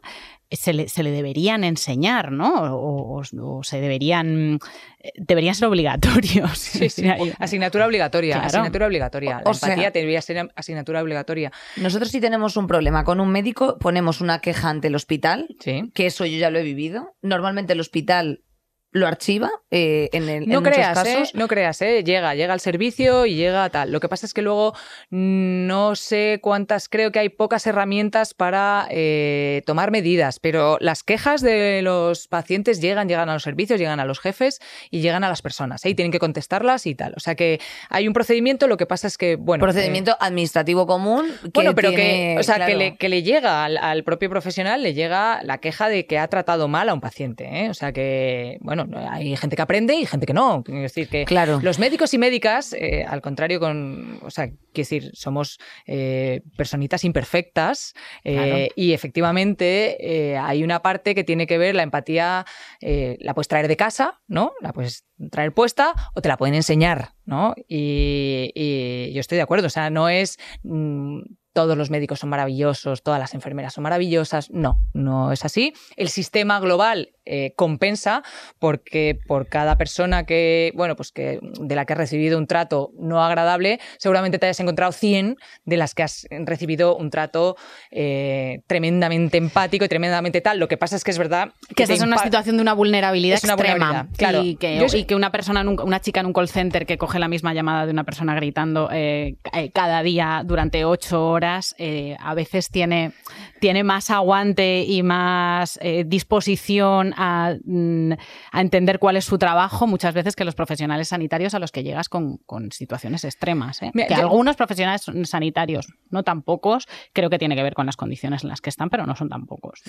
se 0.51 0.73
le, 0.73 0.89
se 0.89 1.03
le, 1.03 1.11
deberían 1.11 1.63
enseñar, 1.63 2.31
¿no? 2.31 2.53
O, 2.75 3.23
se 3.63 3.79
deberían, 3.79 4.59
eh, 4.99 5.11
deberían 5.15 5.55
ser 5.55 5.67
obligatorios. 5.67 6.57
Sí, 6.57 6.89
sí. 6.89 7.05
Asignatura 7.39 7.85
obligatoria, 7.85 8.41
asignatura 8.41 8.87
obligatoria. 8.87 9.41
La 9.43 9.51
empatía 9.51 9.91
debería 9.91 10.21
ser 10.21 10.49
asignatura 10.55 11.01
obligatoria. 11.01 11.51
Nosotros 11.77 12.09
si 12.09 12.19
tenemos 12.19 12.57
un 12.57 12.67
problema 12.67 13.03
con 13.03 13.19
un 13.19 13.29
médico, 13.29 13.77
ponemos 13.79 14.21
una 14.21 14.39
queja 14.39 14.69
ante 14.69 14.87
el 14.87 14.95
hospital, 14.95 15.47
que 15.59 16.05
eso 16.05 16.25
yo 16.25 16.37
ya 16.37 16.49
lo 16.49 16.59
he 16.59 16.63
vivido. 16.63 17.15
Normalmente 17.21 17.73
el 17.73 17.79
hospital 17.79 18.43
lo 18.91 19.07
archiva 19.07 19.51
eh, 19.69 20.09
en, 20.13 20.29
el, 20.29 20.49
no 20.49 20.63
creas, 20.63 20.97
muchos 20.97 21.07
¿eh? 21.07 21.15
casos. 21.15 21.35
no 21.35 21.47
creas, 21.47 21.81
¿eh? 21.81 22.03
llega, 22.03 22.33
llega 22.33 22.53
al 22.53 22.59
servicio 22.59 23.27
y 23.27 23.35
llega 23.35 23.69
tal. 23.69 23.91
Lo 23.91 23.99
que 23.99 24.09
pasa 24.09 24.25
es 24.25 24.33
que 24.33 24.41
luego 24.41 24.73
no 25.11 25.95
sé 25.95 26.39
cuántas, 26.41 26.89
creo 26.89 27.11
que 27.11 27.19
hay 27.19 27.29
pocas 27.29 27.67
herramientas 27.67 28.33
para 28.33 28.87
eh, 28.89 29.61
tomar 29.67 29.91
medidas, 29.91 30.39
pero 30.39 30.77
las 30.79 31.03
quejas 31.03 31.41
de 31.41 31.81
los 31.83 32.27
pacientes 32.27 32.81
llegan, 32.81 33.07
llegan 33.07 33.29
a 33.29 33.33
los 33.33 33.43
servicios, 33.43 33.79
llegan 33.79 33.99
a 33.99 34.05
los 34.05 34.19
jefes 34.19 34.59
y 34.89 35.01
llegan 35.01 35.23
a 35.23 35.29
las 35.29 35.43
personas, 35.43 35.85
y 35.85 35.93
tienen 35.93 36.11
que 36.11 36.19
contestarlas 36.19 36.87
y 36.87 36.95
tal. 36.95 37.13
O 37.15 37.19
sea 37.19 37.35
que 37.35 37.59
hay 37.89 38.07
un 38.07 38.13
procedimiento, 38.13 38.67
lo 38.67 38.77
que 38.77 38.87
pasa 38.87 39.07
es 39.07 39.17
que, 39.17 39.35
bueno... 39.35 39.61
Procedimiento 39.61 40.17
administrativo 40.19 40.87
común. 40.87 41.31
bueno, 41.53 41.75
pero 41.75 41.91
que, 41.91 42.37
o 42.39 42.43
sea, 42.43 42.65
que, 42.65 42.75
le, 42.75 42.97
que 42.97 43.09
le 43.09 43.21
llega 43.21 43.65
al, 43.65 43.77
al, 43.77 44.03
propio 44.03 44.29
profesional, 44.31 44.81
le 44.81 44.95
llega 44.95 45.43
la 45.43 45.59
queja 45.59 45.89
de 45.89 46.07
que 46.07 46.17
ha 46.17 46.27
tratado 46.27 46.67
mal 46.67 46.89
a 46.89 46.93
un 46.93 47.01
paciente. 47.01 47.69
O 47.69 47.73
sea 47.73 47.91
que, 47.91 48.57
bueno, 48.61 48.78
hay 49.09 49.35
gente 49.35 49.55
que 49.55 49.61
aprende 49.61 49.95
y 49.95 50.05
gente 50.05 50.25
que 50.25 50.33
no. 50.33 50.63
Quiero 50.63 50.81
decir 50.81 51.07
que 51.09 51.25
los 51.61 51.79
médicos 51.79 52.13
y 52.13 52.17
médicas, 52.17 52.73
eh, 52.73 53.05
al 53.07 53.21
contrario, 53.21 53.59
con, 53.59 54.19
o 54.21 54.29
sea, 54.29 54.47
quiero 54.47 54.59
decir, 54.73 55.11
somos 55.13 55.59
eh, 55.85 56.41
personitas 56.57 57.03
imperfectas 57.03 57.93
eh, 58.23 58.69
y 58.75 58.93
efectivamente 58.93 60.37
hay 60.39 60.63
una 60.63 60.81
parte 60.81 61.15
que 61.15 61.23
tiene 61.23 61.47
que 61.47 61.57
ver 61.57 61.75
la 61.75 61.83
empatía, 61.83 62.45
la 62.81 63.33
puedes 63.33 63.47
traer 63.47 63.67
de 63.67 63.77
casa, 63.77 64.21
¿no? 64.27 64.53
La 64.61 64.73
puedes 64.73 65.05
traer 65.31 65.53
puesta 65.53 65.93
o 66.15 66.21
te 66.21 66.29
la 66.29 66.37
pueden 66.37 66.55
enseñar, 66.55 67.13
¿no? 67.25 67.53
Y, 67.67 68.51
y 68.55 69.13
yo 69.13 69.19
estoy 69.19 69.37
de 69.37 69.43
acuerdo, 69.43 69.67
o 69.67 69.71
sea, 69.71 69.89
no 69.89 70.09
es 70.09 70.37
mm, 70.63 71.21
todos 71.53 71.77
los 71.77 71.89
médicos 71.89 72.19
son 72.19 72.29
maravillosos, 72.29 73.03
todas 73.03 73.19
las 73.19 73.33
enfermeras 73.33 73.73
son 73.73 73.83
maravillosas. 73.83 74.49
No, 74.51 74.79
no 74.93 75.31
es 75.31 75.43
así. 75.45 75.73
El 75.97 76.09
sistema 76.09 76.59
global 76.59 77.09
eh, 77.31 77.53
compensa 77.55 78.23
porque 78.57 79.19
por 79.27 79.45
cada 79.47 79.77
persona 79.77 80.25
que, 80.25 80.71
bueno, 80.75 80.95
pues 80.95 81.11
que 81.11 81.39
de 81.59 81.75
la 81.75 81.85
que 81.85 81.93
has 81.93 81.99
recibido 81.99 82.39
un 82.39 82.47
trato 82.47 82.89
no 82.97 83.23
agradable, 83.23 83.79
seguramente 83.99 84.39
te 84.39 84.47
hayas 84.47 84.59
encontrado 84.59 84.91
100 84.91 85.37
de 85.63 85.77
las 85.77 85.93
que 85.93 86.01
has 86.01 86.25
recibido 86.31 86.97
un 86.97 87.11
trato 87.11 87.55
eh, 87.91 88.61
tremendamente 88.65 89.37
empático 89.37 89.85
y 89.85 89.87
tremendamente 89.87 90.41
tal. 90.41 90.57
Lo 90.57 90.67
que 90.67 90.77
pasa 90.77 90.95
es 90.95 91.03
que 91.03 91.11
es 91.11 91.19
verdad 91.19 91.53
que, 91.75 91.83
es 91.83 92.01
una 92.01 92.17
situación 92.17 92.55
de 92.55 92.63
una 92.63 92.73
vulnerabilidad 92.73 93.37
extrema. 93.37 94.07
claro. 94.17 94.41
Y 94.41 94.55
que, 94.55 95.13
una 95.13 95.31
persona, 95.31 95.61
una 95.61 96.01
chica 96.01 96.21
en 96.21 96.25
un 96.25 96.33
call 96.33 96.49
center 96.49 96.87
que 96.87 96.97
coge 96.97 97.19
la 97.19 97.27
misma 97.27 97.53
llamada 97.53 97.85
de 97.85 97.91
una 97.91 98.05
persona 98.05 98.33
gritando 98.33 98.89
eh, 98.91 99.35
cada 99.71 100.01
día 100.01 100.41
durante 100.43 100.83
ocho 100.83 101.27
horas 101.27 101.75
a 102.19 102.33
veces 102.33 102.71
tiene, 102.71 103.11
tiene 103.59 103.83
más 103.83 104.09
aguante 104.09 104.83
y 104.87 105.03
más 105.03 105.79
disposición 106.05 107.13
mm, 107.19 108.13
a, 108.51 108.61
entender 108.61 108.99
cuál 108.99 109.17
es 109.17 109.25
su 109.25 109.37
trabajo 109.37 109.87
muchas 109.87 110.13
veces 110.13 110.35
que 110.35 110.45
los 110.45 110.55
profesionales 110.55 111.09
sanitarios 111.09 111.53
a 111.53 111.59
los 111.59 111.71
que 111.71 111.83
llegas 111.83 112.09
con, 112.09 112.39
situaciones 112.71 113.23
extremas. 113.23 113.81
¿eh? 113.81 113.91
que 113.93 114.13
algunos 114.13 114.55
profesionales 114.55 115.05
sanitarios, 115.23 115.87
no 116.09 116.23
tan 116.23 116.41
pocos, 116.41 116.87
creo 117.13 117.29
que 117.29 117.39
tiene 117.39 117.55
que 117.55 117.63
ver 117.63 117.73
con 117.73 117.85
las 117.85 117.97
condiciones 117.97 118.43
en 118.43 118.49
las 118.49 118.61
que 118.61 118.69
están, 118.69 118.89
pero 118.89 119.05
no 119.05 119.15
son 119.15 119.29
tan 119.29 119.45
pocos, 119.45 119.81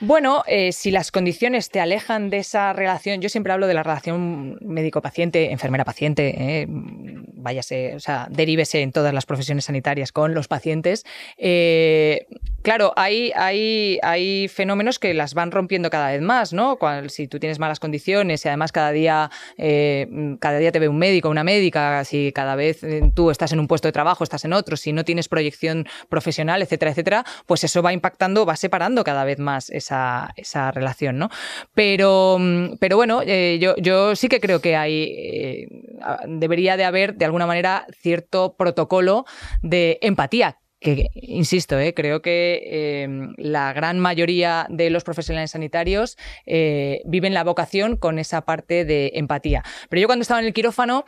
Bueno, 0.00 0.42
si 0.70 0.90
las 0.90 1.10
condiciones 1.10 1.70
te 1.70 1.80
alejan 1.80 2.30
de 2.30 2.38
esa 2.38 2.72
relación, 2.72 3.20
yo 3.20 3.28
siempre 3.28 3.52
hablo 3.52 3.66
de 3.66 3.74
la 3.74 3.82
relación 3.82 4.58
médico-paciente, 4.60 5.52
enfermera-paciente, 5.52 6.66
váyase, 6.68 7.94
o 7.94 8.00
sea, 8.00 8.26
derívese 8.30 8.82
en 8.82 8.92
todas 8.92 9.14
las 9.14 9.26
profesiones 9.26 9.66
sanitarias 9.66 10.12
con 10.12 10.34
los 10.34 10.48
pacientes, 10.48 11.04
eh, 11.36 12.26
claro, 12.62 12.92
hay, 12.96 13.32
hay, 13.34 13.98
hay 14.02 14.48
fenómenos 14.48 14.98
que 14.98 15.14
las 15.14 15.34
van 15.34 15.50
rompiendo 15.50 15.90
cada 15.90 16.10
vez 16.10 16.20
más, 16.20 16.52
¿no? 16.52 16.67
Si 17.08 17.28
tú 17.28 17.38
tienes 17.38 17.58
malas 17.58 17.80
condiciones 17.80 18.44
y 18.44 18.48
además 18.48 18.72
cada 18.72 18.90
día, 18.90 19.30
eh, 19.56 20.36
cada 20.40 20.58
día 20.58 20.72
te 20.72 20.78
ve 20.78 20.88
un 20.88 20.98
médico, 20.98 21.28
una 21.28 21.44
médica, 21.44 22.04
si 22.04 22.32
cada 22.32 22.56
vez 22.56 22.82
eh, 22.82 23.02
tú 23.14 23.30
estás 23.30 23.52
en 23.52 23.60
un 23.60 23.68
puesto 23.68 23.88
de 23.88 23.92
trabajo, 23.92 24.24
estás 24.24 24.44
en 24.44 24.52
otro, 24.52 24.76
si 24.76 24.92
no 24.92 25.04
tienes 25.04 25.28
proyección 25.28 25.86
profesional, 26.08 26.62
etcétera, 26.62 26.90
etcétera, 26.90 27.24
pues 27.46 27.64
eso 27.64 27.82
va 27.82 27.92
impactando, 27.92 28.44
va 28.44 28.56
separando 28.56 29.04
cada 29.04 29.24
vez 29.24 29.38
más 29.38 29.70
esa, 29.70 30.32
esa 30.36 30.70
relación, 30.70 31.18
¿no? 31.18 31.30
Pero, 31.74 32.38
pero 32.80 32.96
bueno, 32.96 33.22
yo, 33.22 33.74
yo 33.76 34.16
sí 34.16 34.28
que 34.28 34.40
creo 34.40 34.60
que 34.60 34.76
hay, 34.76 35.66
debería 36.26 36.76
de 36.76 36.84
haber 36.84 37.14
de 37.14 37.24
alguna 37.24 37.46
manera 37.46 37.86
cierto 38.00 38.56
protocolo 38.56 39.24
de 39.62 39.98
empatía 40.02 40.58
que, 40.80 41.10
insisto, 41.14 41.78
eh, 41.78 41.94
creo 41.94 42.22
que 42.22 43.02
em, 43.02 43.34
la 43.36 43.72
gran 43.72 43.98
mayoría 43.98 44.66
de 44.70 44.90
los 44.90 45.04
profesionales 45.04 45.50
sanitarios 45.50 46.16
eh, 46.46 47.00
viven 47.04 47.34
la 47.34 47.44
vocación 47.44 47.96
con 47.96 48.18
esa 48.18 48.42
parte 48.42 48.84
de 48.84 49.12
empatía. 49.14 49.62
Pero 49.88 50.00
yo 50.00 50.06
cuando 50.06 50.22
estaba 50.22 50.40
en 50.40 50.46
el 50.46 50.52
quirófano, 50.52 51.04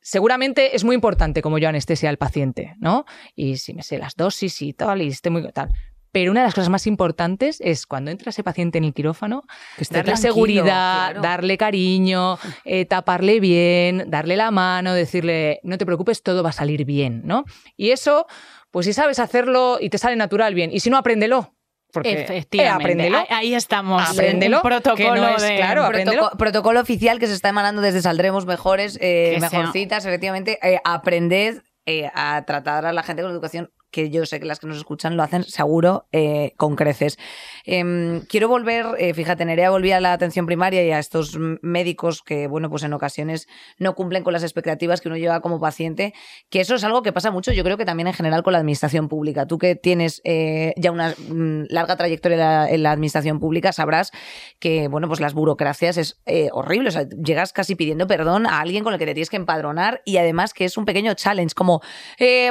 seguramente 0.00 0.74
es 0.74 0.84
muy 0.84 0.94
importante 0.94 1.42
como 1.42 1.58
yo 1.58 1.68
anestesia 1.68 2.08
al 2.08 2.16
paciente, 2.16 2.74
¿no? 2.78 3.04
Y 3.34 3.56
si 3.58 3.74
me 3.74 3.82
sé 3.82 3.98
las 3.98 4.16
dosis 4.16 4.62
y 4.62 4.72
tal, 4.72 5.02
y 5.02 5.08
esté 5.08 5.30
muy 5.30 5.42
tal. 5.52 5.70
Pero 6.12 6.30
una 6.30 6.40
de 6.40 6.46
las 6.46 6.54
cosas 6.54 6.70
más 6.70 6.86
importantes 6.86 7.60
es 7.60 7.86
cuando 7.86 8.10
entra 8.10 8.30
ese 8.30 8.42
paciente 8.42 8.78
en 8.78 8.84
el 8.84 8.94
quirófano, 8.94 9.42
darle 9.90 10.16
seguridad, 10.16 11.14
darle 11.16 11.56
cariño, 11.56 12.38
eh, 12.64 12.84
taparle 12.84 13.40
bien, 13.40 14.04
darle 14.08 14.36
la 14.36 14.50
mano, 14.50 14.92
decirle, 14.92 15.60
no 15.62 15.78
te 15.78 15.86
preocupes, 15.86 16.22
todo 16.22 16.42
va 16.42 16.50
a 16.50 16.52
salir 16.52 16.84
bien, 16.84 17.22
¿no? 17.24 17.44
Y 17.76 17.90
eso, 17.90 18.26
pues 18.70 18.86
si 18.86 18.92
sabes 18.92 19.18
hacerlo 19.18 19.78
y 19.80 19.90
te 19.90 19.98
sale 19.98 20.16
natural 20.16 20.54
bien, 20.54 20.70
y 20.72 20.80
si 20.80 20.90
no, 20.90 20.96
apréndelo. 20.96 21.54
Porque, 21.92 22.12
Efectivamente, 22.12 23.10
ahí 23.30 23.54
estamos. 23.54 24.08
Apréndelo. 24.08 24.62
protocolo, 24.62 25.26
claro, 25.56 25.90
protocolo, 26.38 26.80
oficial 26.80 27.18
que 27.18 27.26
se 27.26 27.34
está 27.34 27.48
emanando 27.48 27.82
desde 27.82 28.00
Saldremos 28.00 28.46
Mejores, 28.46 28.96
eh, 29.00 29.38
Mejorcitas, 29.40 30.04
efectivamente. 30.06 30.58
Eh, 30.62 30.80
aprended 30.84 31.62
eh, 31.86 32.10
a 32.14 32.44
tratar 32.46 32.86
a 32.86 32.92
la 32.92 33.02
gente 33.02 33.22
con 33.22 33.32
educación 33.32 33.72
que 33.90 34.10
yo 34.10 34.24
sé 34.26 34.40
que 34.40 34.46
las 34.46 34.60
que 34.60 34.66
nos 34.66 34.76
escuchan 34.76 35.16
lo 35.16 35.22
hacen 35.22 35.44
seguro 35.44 36.06
eh, 36.12 36.52
con 36.56 36.76
creces. 36.76 37.18
Em, 37.64 38.20
quiero 38.22 38.48
volver, 38.48 38.86
eh, 38.98 39.14
fíjate, 39.14 39.44
Nerea 39.44 39.70
volvía 39.70 39.96
a 39.96 40.00
la 40.00 40.12
atención 40.12 40.46
primaria 40.46 40.84
y 40.84 40.90
a 40.90 40.98
estos 40.98 41.36
médicos 41.62 42.22
que, 42.22 42.46
bueno, 42.46 42.70
pues 42.70 42.82
en 42.84 42.92
ocasiones 42.92 43.48
no 43.78 43.94
cumplen 43.94 44.22
con 44.22 44.32
las 44.32 44.42
expectativas 44.42 45.00
que 45.00 45.08
uno 45.08 45.16
lleva 45.16 45.40
como 45.40 45.60
paciente, 45.60 46.14
que 46.48 46.60
eso 46.60 46.74
es 46.74 46.84
algo 46.84 47.02
que 47.02 47.12
pasa 47.12 47.30
mucho, 47.30 47.52
yo 47.52 47.64
creo 47.64 47.76
que 47.76 47.84
también 47.84 48.06
en 48.06 48.14
general 48.14 48.42
con 48.42 48.52
la 48.52 48.60
administración 48.60 49.08
pública. 49.08 49.46
Tú 49.46 49.58
que 49.58 49.74
tienes 49.74 50.20
eh, 50.24 50.72
ya 50.76 50.92
una 50.92 51.10
mm, 51.10 51.64
larga 51.68 51.96
trayectoria 51.96 52.68
en 52.68 52.82
la, 52.82 52.90
administración 52.90 53.40
pública, 53.40 53.72
sabrás 53.72 54.10
que, 54.58 54.88
bueno, 54.88 55.08
pues 55.08 55.20
las 55.20 55.32
burocracias 55.32 55.96
es 55.96 56.20
horrible, 56.52 56.88
o 56.88 56.92
sea, 56.92 57.08
llegas 57.08 57.52
casi 57.52 57.76
pidiendo 57.76 58.06
perdón 58.06 58.46
a 58.46 58.60
alguien 58.60 58.84
con 58.84 58.92
el 58.92 58.98
que 58.98 59.06
te 59.06 59.14
tienes 59.14 59.30
que 59.30 59.36
empadronar 59.36 60.02
y 60.04 60.16
además 60.16 60.52
que 60.52 60.64
es 60.64 60.76
un 60.76 60.84
pequeño 60.84 61.14
challenge, 61.14 61.54
como, 61.54 61.80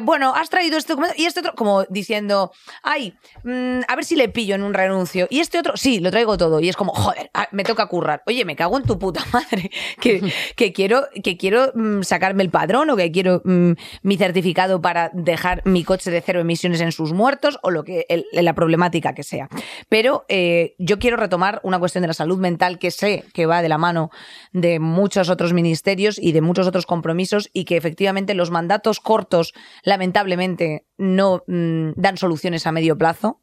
bueno, 0.03 0.33
has 0.33 0.49
traído 0.49 0.77
este 0.77 0.93
documento 0.93 1.15
y 1.17 1.25
este 1.29 1.39
otro, 1.39 1.53
como 1.55 1.83
diciendo, 1.85 2.51
ay, 2.83 3.15
mm, 3.43 3.81
a 3.87 3.95
ver 3.95 4.05
si 4.05 4.15
le 4.15 4.29
pillo 4.29 4.55
en 4.55 4.63
un 4.63 4.73
renuncio. 4.73 5.27
Y 5.29 5.39
este 5.39 5.59
otro, 5.59 5.77
sí, 5.77 5.99
lo 5.99 6.11
traigo 6.11 6.37
todo. 6.37 6.59
Y 6.59 6.69
es 6.69 6.75
como, 6.75 6.93
joder, 6.93 7.29
ah, 7.33 7.47
me 7.51 7.63
toca 7.63 7.87
currar. 7.87 8.23
Oye, 8.27 8.45
me 8.45 8.55
cago 8.55 8.77
en 8.77 8.83
tu 8.83 8.99
puta 8.99 9.23
madre. 9.33 9.71
Que, 9.99 10.21
que 10.55 10.73
quiero, 10.73 11.07
que 11.23 11.37
quiero 11.37 11.71
mm, 11.73 12.01
sacarme 12.03 12.43
el 12.43 12.49
padrón 12.49 12.89
o 12.89 12.95
que 12.95 13.11
quiero 13.11 13.41
mm, 13.45 13.71
mi 14.03 14.17
certificado 14.17 14.81
para 14.81 15.09
dejar 15.13 15.61
mi 15.65 15.83
coche 15.83 16.11
de 16.11 16.21
cero 16.21 16.39
emisiones 16.39 16.81
en 16.81 16.91
sus 16.91 17.13
muertos 17.13 17.59
o 17.63 17.71
lo 17.71 17.83
que 17.83 18.05
la 18.33 18.53
problemática 18.53 19.13
que 19.13 19.23
sea. 19.23 19.47
Pero 19.87 20.25
eh, 20.27 20.75
yo 20.77 20.99
quiero 20.99 21.17
retomar 21.17 21.59
una 21.63 21.79
cuestión 21.79 22.01
de 22.01 22.07
la 22.07 22.13
salud 22.13 22.39
mental 22.39 22.79
que 22.79 22.91
sé 22.91 23.25
que 23.33 23.45
va 23.45 23.61
de 23.61 23.69
la 23.69 23.77
mano 23.77 24.09
de 24.51 24.79
muchos 24.79 25.29
otros 25.29 25.53
ministerios 25.53 26.19
y 26.19 26.31
de 26.31 26.41
muchos 26.41 26.67
otros 26.67 26.85
compromisos 26.85 27.49
y 27.53 27.65
que 27.65 27.77
efectivamente 27.77 28.33
los 28.33 28.51
mandatos 28.51 28.99
cortos, 28.99 29.53
lamentablemente, 29.83 30.85
no 30.99 31.43
mm, 31.47 31.93
dan 31.95 32.17
soluciones 32.17 32.67
a 32.67 32.71
medio 32.71 32.97
plazo. 32.97 33.41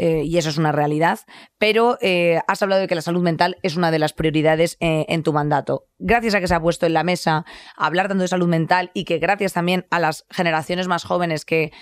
Eh, 0.00 0.22
y 0.22 0.38
eso 0.38 0.48
es 0.48 0.58
una 0.58 0.70
realidad, 0.70 1.18
pero 1.58 1.98
eh, 2.00 2.38
has 2.46 2.62
hablado 2.62 2.80
de 2.80 2.86
que 2.86 2.94
la 2.94 3.02
salud 3.02 3.20
mental 3.20 3.56
es 3.64 3.74
una 3.74 3.90
de 3.90 3.98
las 3.98 4.12
prioridades 4.12 4.76
eh, 4.78 5.06
en 5.08 5.24
tu 5.24 5.32
mandato. 5.32 5.88
Gracias 5.98 6.36
a 6.36 6.40
que 6.40 6.46
se 6.46 6.54
ha 6.54 6.60
puesto 6.60 6.86
en 6.86 6.92
la 6.92 7.02
mesa 7.02 7.44
hablar 7.76 8.06
tanto 8.06 8.22
de 8.22 8.28
salud 8.28 8.46
mental 8.46 8.92
y 8.94 9.02
que 9.02 9.18
gracias 9.18 9.54
también 9.54 9.88
a 9.90 9.98
las 9.98 10.24
generaciones 10.30 10.86
más 10.86 11.02
jóvenes 11.02 11.44
que 11.44 11.72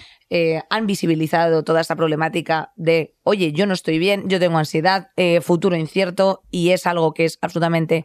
han 0.70 0.88
visibilizado 0.88 1.62
toda 1.62 1.80
esta 1.80 1.94
problemática 1.94 2.72
de, 2.74 3.14
oye, 3.22 3.52
yo 3.52 3.66
no 3.66 3.74
estoy 3.74 3.98
bien, 3.98 4.28
yo 4.28 4.40
tengo 4.40 4.58
ansiedad, 4.58 5.10
futuro 5.40 5.76
incierto 5.76 6.42
y 6.50 6.70
es 6.70 6.84
algo 6.86 7.14
que 7.14 7.26
es 7.26 7.38
absolutamente 7.42 8.04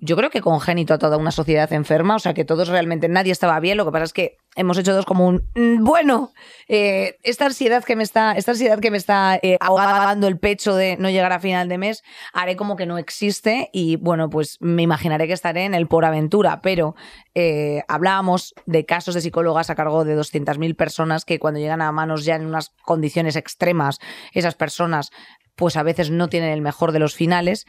yo 0.00 0.16
creo 0.16 0.30
que 0.30 0.40
congénito 0.40 0.94
a 0.94 0.98
toda 0.98 1.16
una 1.16 1.32
sociedad 1.32 1.72
enferma, 1.72 2.16
o 2.16 2.18
sea 2.18 2.32
que 2.32 2.44
todos 2.44 2.68
realmente, 2.68 3.08
nadie 3.08 3.32
estaba 3.32 3.58
bien, 3.58 3.76
lo 3.76 3.84
que 3.84 3.90
pasa 3.90 4.04
es 4.04 4.12
que 4.12 4.36
hemos 4.54 4.78
hecho 4.78 4.94
dos 4.94 5.04
como 5.04 5.26
un, 5.26 5.50
mm, 5.54 5.84
bueno, 5.84 6.32
eh, 6.68 7.16
esta 7.24 7.46
ansiedad 7.46 7.82
que 7.82 7.96
me 7.96 8.04
está, 8.04 8.32
esta 8.32 8.52
ansiedad 8.52 8.78
que 8.78 8.92
me 8.92 8.96
está 8.96 9.38
eh, 9.42 9.56
ahogando 9.60 10.28
el 10.28 10.38
pecho 10.38 10.76
de 10.76 10.96
no 10.98 11.10
llegar 11.10 11.32
a 11.32 11.40
final 11.40 11.68
de 11.68 11.78
mes, 11.78 12.04
haré 12.32 12.54
como 12.54 12.76
que 12.76 12.86
no 12.86 12.96
existe 12.98 13.70
y 13.72 13.96
bueno, 13.96 14.30
pues 14.30 14.58
me 14.60 14.82
imaginaré 14.82 15.26
que 15.26 15.32
estaré 15.32 15.64
en 15.64 15.74
el 15.74 15.88
por 15.88 16.04
aventura, 16.04 16.60
pero 16.62 16.94
eh, 17.34 17.82
hablábamos 17.88 18.54
de 18.66 18.84
casos 18.84 19.14
de 19.14 19.20
psicólogas 19.20 19.70
a 19.70 19.74
cargo 19.74 20.04
de 20.04 20.16
200.000 20.16 20.76
personas 20.76 21.24
que 21.24 21.40
cuando 21.40 21.58
llegan 21.58 21.82
a 21.82 21.90
manos 21.90 22.24
ya 22.24 22.36
en 22.36 22.46
unas 22.46 22.70
condiciones 22.84 23.34
extremas, 23.34 23.98
esas 24.32 24.54
personas 24.54 25.10
pues 25.58 25.76
a 25.76 25.82
veces 25.82 26.10
no 26.10 26.28
tienen 26.28 26.50
el 26.50 26.62
mejor 26.62 26.92
de 26.92 27.00
los 27.00 27.16
finales. 27.16 27.66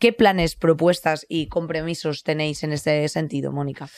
¿Qué 0.00 0.14
planes, 0.14 0.56
propuestas 0.56 1.26
y 1.28 1.48
compromisos 1.48 2.24
tenéis 2.24 2.62
en 2.64 2.72
este 2.72 3.06
sentido, 3.08 3.52
Mónica? 3.52 3.90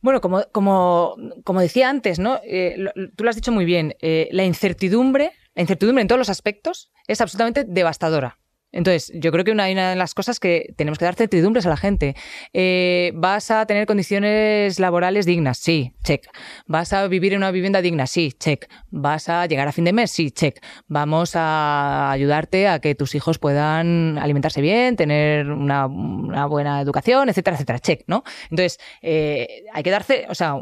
Bueno, 0.00 0.20
como, 0.20 0.44
como, 0.52 1.16
como, 1.42 1.60
decía 1.60 1.90
antes, 1.90 2.20
¿no? 2.20 2.40
Eh, 2.44 2.76
tú 3.16 3.24
lo 3.24 3.30
has 3.30 3.36
dicho 3.36 3.50
muy 3.50 3.64
bien, 3.64 3.96
eh, 4.00 4.28
la 4.30 4.44
incertidumbre, 4.44 5.32
la 5.56 5.62
incertidumbre 5.62 6.02
en 6.02 6.08
todos 6.08 6.20
los 6.20 6.28
aspectos 6.28 6.92
es 7.08 7.20
absolutamente 7.20 7.64
devastadora. 7.64 8.38
Entonces, 8.74 9.12
yo 9.14 9.30
creo 9.30 9.44
que 9.44 9.52
una, 9.52 9.66
de 9.66 9.96
las 9.96 10.14
cosas 10.14 10.40
que 10.40 10.74
tenemos 10.76 10.98
que 10.98 11.04
dar 11.04 11.14
certidumbres 11.14 11.64
a 11.64 11.68
la 11.68 11.76
gente. 11.76 12.16
Eh, 12.52 13.12
¿Vas 13.14 13.50
a 13.52 13.64
tener 13.66 13.86
condiciones 13.86 14.80
laborales 14.80 15.26
dignas? 15.26 15.58
Sí, 15.58 15.92
check. 16.02 16.26
¿Vas 16.66 16.92
a 16.92 17.06
vivir 17.06 17.32
en 17.32 17.38
una 17.38 17.52
vivienda 17.52 17.80
digna? 17.82 18.08
Sí, 18.08 18.32
check. 18.32 18.66
¿Vas 18.90 19.28
a 19.28 19.46
llegar 19.46 19.68
a 19.68 19.72
fin 19.72 19.84
de 19.84 19.92
mes? 19.92 20.10
Sí, 20.10 20.32
check. 20.32 20.58
Vamos 20.88 21.36
a 21.36 22.10
ayudarte 22.10 22.66
a 22.66 22.80
que 22.80 22.96
tus 22.96 23.14
hijos 23.14 23.38
puedan 23.38 24.18
alimentarse 24.18 24.60
bien, 24.60 24.96
tener 24.96 25.50
una, 25.50 25.86
buena 25.86 26.80
educación, 26.80 27.28
etcétera, 27.28 27.54
etcétera. 27.54 27.78
Check, 27.78 28.04
¿no? 28.08 28.24
Entonces, 28.50 28.80
eh, 29.02 29.62
hay 29.72 29.84
que 29.84 29.90
darse, 29.90 30.26
o 30.28 30.34
sea, 30.34 30.56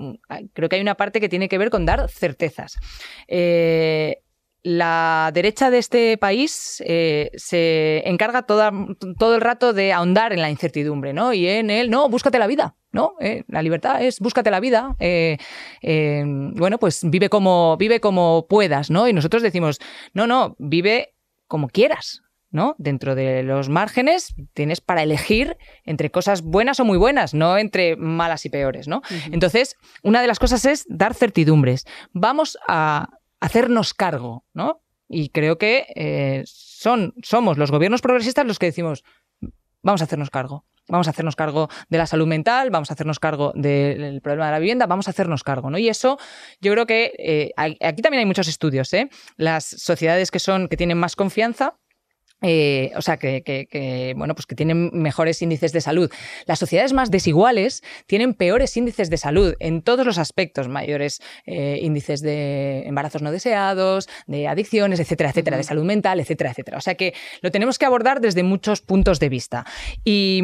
creo 0.53 0.69
que 0.69 0.77
hay 0.77 0.83
una 0.83 0.97
parte 0.97 1.19
que 1.19 1.31
tiene 1.31 1.49
que 1.49 1.57
ver 1.57 1.71
con 1.71 1.87
dar 1.87 2.11
certezas. 2.11 2.77
Eh, 3.27 4.19
la 4.63 5.31
derecha 5.35 5.71
de 5.71 5.79
este 5.79 6.17
país 6.19 6.83
eh, 6.87 7.31
se 7.35 8.09
encarga 8.09 8.43
todo 8.43 9.35
el 9.35 9.41
rato 9.41 9.73
de 9.73 9.93
ahondar 9.93 10.33
en 10.33 10.41
la 10.41 10.51
incertidumbre, 10.51 11.13
¿no? 11.13 11.33
Y 11.33 11.49
en 11.49 11.71
el, 11.71 11.91
no, 11.91 12.09
búscate 12.09 12.39
la 12.39 12.47
vida, 12.47 12.77
¿no? 12.93 13.15
Eh, 13.21 13.43
la 13.49 13.63
libertad 13.63 14.03
es 14.03 14.21
búscate 14.21 14.51
la 14.51 14.61
vida. 14.61 14.95
Eh, 15.01 15.37
bueno, 16.55 16.79
pues 16.79 17.01
vive 17.03 17.29
como, 17.29 17.77
vive 17.77 18.01
como 18.01 18.47
puedas, 18.49 18.91
¿no? 18.91 19.09
Y 19.09 19.13
nosotros 19.13 19.43
decimos, 19.43 19.81
no, 20.15 20.29
no, 20.29 20.55
vive 20.61 21.15
como 21.49 21.69
quieras, 21.69 22.23
¿no? 22.51 22.77
Dentro 22.79 23.17
de 23.17 23.43
los 23.43 23.69
márgenes 23.69 24.33
tienes 24.55 24.81
para 24.81 25.03
elegir 25.03 25.57
entre 25.85 26.13
cosas 26.13 26.43
buenas 26.43 26.79
o 26.79 26.85
muy 26.85 26.99
buenas, 26.99 27.35
no 27.35 27.59
entre 27.59 27.97
malas 27.97 28.45
y 28.47 28.51
peores, 28.51 28.87
¿no? 28.87 29.03
Entonces, 29.33 29.77
una 30.05 30.21
de 30.21 30.29
las 30.29 30.39
cosas 30.39 30.65
es 30.67 30.85
dar 30.89 31.15
certidumbres. 31.15 31.85
Vamos 32.13 32.59
a 32.69 33.09
hacernos 33.43 33.93
cargo, 33.93 34.45
¿no? 34.55 34.83
Y 35.09 35.31
creo 35.31 35.59
que 35.59 35.87
eh, 35.97 36.43
son, 36.47 37.13
somos 37.23 37.59
los 37.59 37.71
gobiernos 37.73 38.01
progresistas 38.01 38.47
los 38.47 38.59
que 38.59 38.67
decimos, 38.67 39.03
vamos 39.83 40.01
a 40.01 40.05
hacernos 40.05 40.31
cargo. 40.31 40.65
Vamos 40.89 41.07
a 41.07 41.11
hacernos 41.11 41.37
cargo 41.37 41.69
de 41.89 41.99
la 41.99 42.07
salud 42.07 42.27
mental, 42.27 42.71
vamos 42.71 42.91
a 42.91 42.95
hacernos 42.95 43.21
cargo 43.21 43.53
del 43.55 44.21
problema 44.21 44.47
de 44.47 44.53
la 44.53 44.59
vivienda, 44.59 44.87
vamos 44.87 45.07
a 45.07 45.13
hacernos 45.13 45.45
cargo, 45.45 45.71
¿no? 45.71 45.79
Y 45.79 45.89
eso, 45.89 46.19
yo 46.61 46.73
creo 46.73 46.87
que 46.87 47.13
eh, 47.19 47.53
aquí 47.57 48.03
también 48.03 48.19
hay 48.19 48.27
muchos 48.27 48.49
estudios, 48.49 48.93
¿eh? 48.93 49.09
Las 49.37 49.65
sociedades 49.65 50.33
que 50.33 50.41
son, 50.41 50.69
que 50.69 50.77
tienen 50.77 50.99
más 50.99 51.15
confianza, 51.15 51.79
eh, 52.43 52.91
o 52.97 53.03
sea, 53.03 53.17
que, 53.17 54.15
bueno, 54.17 54.35
pues 54.35 54.47
que 54.47 54.55
tienen 54.55 54.91
mejores 54.93 55.41
índices 55.43 55.73
de 55.73 55.81
salud. 55.81 56.11
Las 56.47 56.59
sociedades 56.59 56.93
más 56.93 57.11
desiguales 57.11 57.83
tienen 58.07 58.35
peores 58.35 58.77
índices 58.77 59.11
de 59.11 59.17
salud 59.17 59.55
en 59.61 59.83
todos 59.83 60.05
los 60.05 60.19
aspectos, 60.19 60.69
mayores 60.69 61.21
eh, 61.47 61.79
índices 61.83 62.21
de 62.21 62.83
embarazos 62.87 63.23
no 63.23 63.31
deseados, 63.31 64.09
de 64.27 64.49
adicciones, 64.49 65.01
etcétera, 65.01 65.31
etcétera, 65.31 65.57
de 65.57 65.63
salud 65.63 65.85
mental, 65.85 66.21
etcétera, 66.21 66.51
etcétera. 66.51 66.79
O 66.79 66.81
sea 66.81 66.97
que 66.97 67.15
lo 67.41 67.51
tenemos 67.51 67.79
que 67.79 67.87
abordar 67.87 68.21
desde 68.21 68.43
muchos 68.43 68.81
puntos 68.81 69.21
de 69.21 69.29
vista. 69.29 69.65
Y, 70.05 70.43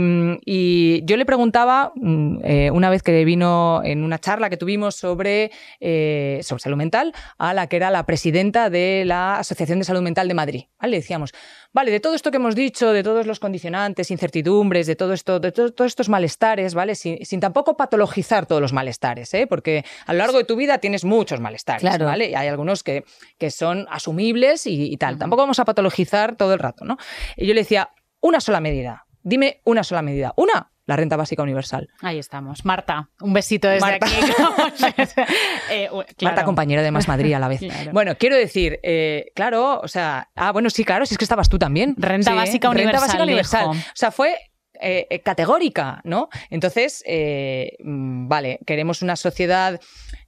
yo 1.05 1.16
le 1.16 1.24
preguntaba, 1.24 1.92
mm, 1.94 2.38
eh, 2.44 2.70
una 2.70 2.90
vez 2.90 3.03
que 3.03 3.24
vino 3.24 3.82
en 3.84 4.05
una 4.05 4.18
charla 4.18 4.51
que 4.51 4.57
tuvimos 4.57 4.94
sobre, 4.94 5.51
sobre 5.80 6.61
salud 6.61 6.76
mental, 6.76 7.12
a 7.38 7.55
la 7.55 7.66
que 7.66 7.76
era 7.76 7.90
la 7.90 8.05
presidenta 8.07 8.70
de 8.70 9.05
la 9.05 9.38
Asociación 9.38 9.78
de 9.78 9.84
Salud 9.84 10.03
Mental 10.03 10.28
de 10.28 10.34
Madrid. 10.34 10.64
Le 10.80 10.96
decíamos, 10.96 11.32
Vale, 11.72 11.90
de 11.90 12.00
todo 12.00 12.14
esto 12.14 12.30
que 12.30 12.38
hemos 12.38 12.54
dicho, 12.54 12.92
de 12.92 13.02
todos 13.02 13.26
los 13.26 13.40
condicionantes, 13.40 14.10
incertidumbres, 14.10 14.86
de 14.86 14.96
todo 14.96 15.12
esto, 15.12 15.38
de 15.38 15.52
todos 15.52 15.86
estos 15.86 16.08
malestares, 16.08 16.74
¿vale? 16.74 16.94
Sin, 16.94 17.40
tampoco 17.40 17.76
patologizar 17.76 18.46
todos 18.46 18.62
los 18.62 18.72
malestares, 18.72 19.32
¿eh? 19.34 19.46
Porque 19.46 19.84
a 20.06 20.12
lo 20.14 20.18
largo 20.20 20.38
de 20.38 20.44
tu 20.44 20.56
vida 20.56 20.78
tienes 20.78 21.04
muchos 21.04 21.40
malestares, 21.40 21.98
¿vale? 21.98 22.30
Y 22.30 22.34
hay 22.34 22.48
algunos 22.48 22.82
que, 22.82 23.04
que 23.36 23.50
son 23.50 23.86
asumibles 23.90 24.66
y, 24.66 24.96
tal. 24.96 25.18
Tampoco 25.18 25.42
vamos 25.42 25.58
a 25.58 25.66
patologizar 25.66 26.36
todo 26.36 26.54
el 26.54 26.58
rato, 26.58 26.84
¿no? 26.84 26.96
Y 27.36 27.46
yo 27.46 27.52
le 27.52 27.60
decía, 27.60 27.90
una 28.20 28.40
sola 28.40 28.60
medida. 28.60 29.06
Dime 29.22 29.60
una 29.64 29.84
sola 29.84 30.00
medida. 30.00 30.32
Una, 30.36 30.70
la 30.89 30.97
renta 30.97 31.16
básica 31.16 31.43
universal. 31.43 31.91
Ahí 32.01 32.18
estamos. 32.18 32.64
Marta, 32.64 33.11
un 33.20 33.34
besito 33.34 33.68
desde 33.68 33.95
aquí. 33.95 34.11
Eh, 35.70 35.91
Marta, 36.22 36.45
compañera 36.45 36.82
de 36.82 36.91
Más 36.91 37.09
Madrid 37.09 37.34
a 37.34 37.39
la 37.39 37.49
vez. 37.49 37.61
Bueno, 37.93 38.16
quiero 38.16 38.36
decir, 38.36 38.80
eh, 38.82 39.30
claro, 39.34 39.80
o 39.80 39.89
sea, 39.89 40.30
ah, 40.34 40.51
bueno, 40.51 40.70
sí, 40.70 40.82
claro, 40.82 41.05
si 41.05 41.14
es 41.14 41.18
que 41.18 41.24
estabas 41.24 41.51
tú 41.51 41.59
también. 41.59 41.95
Renta 41.99 42.32
básica 42.32 42.70
universal. 42.70 42.93
Renta 42.93 43.07
básica 43.07 43.22
universal. 43.22 43.68
O 43.68 43.74
sea, 43.95 44.11
fue 44.11 44.39
eh, 44.80 45.20
categórica, 45.22 46.01
¿no? 46.05 46.30
Entonces, 46.49 47.05
mm, 47.07 48.28
vale, 48.28 48.61
queremos 48.64 49.03
una 49.03 49.16
sociedad 49.16 49.78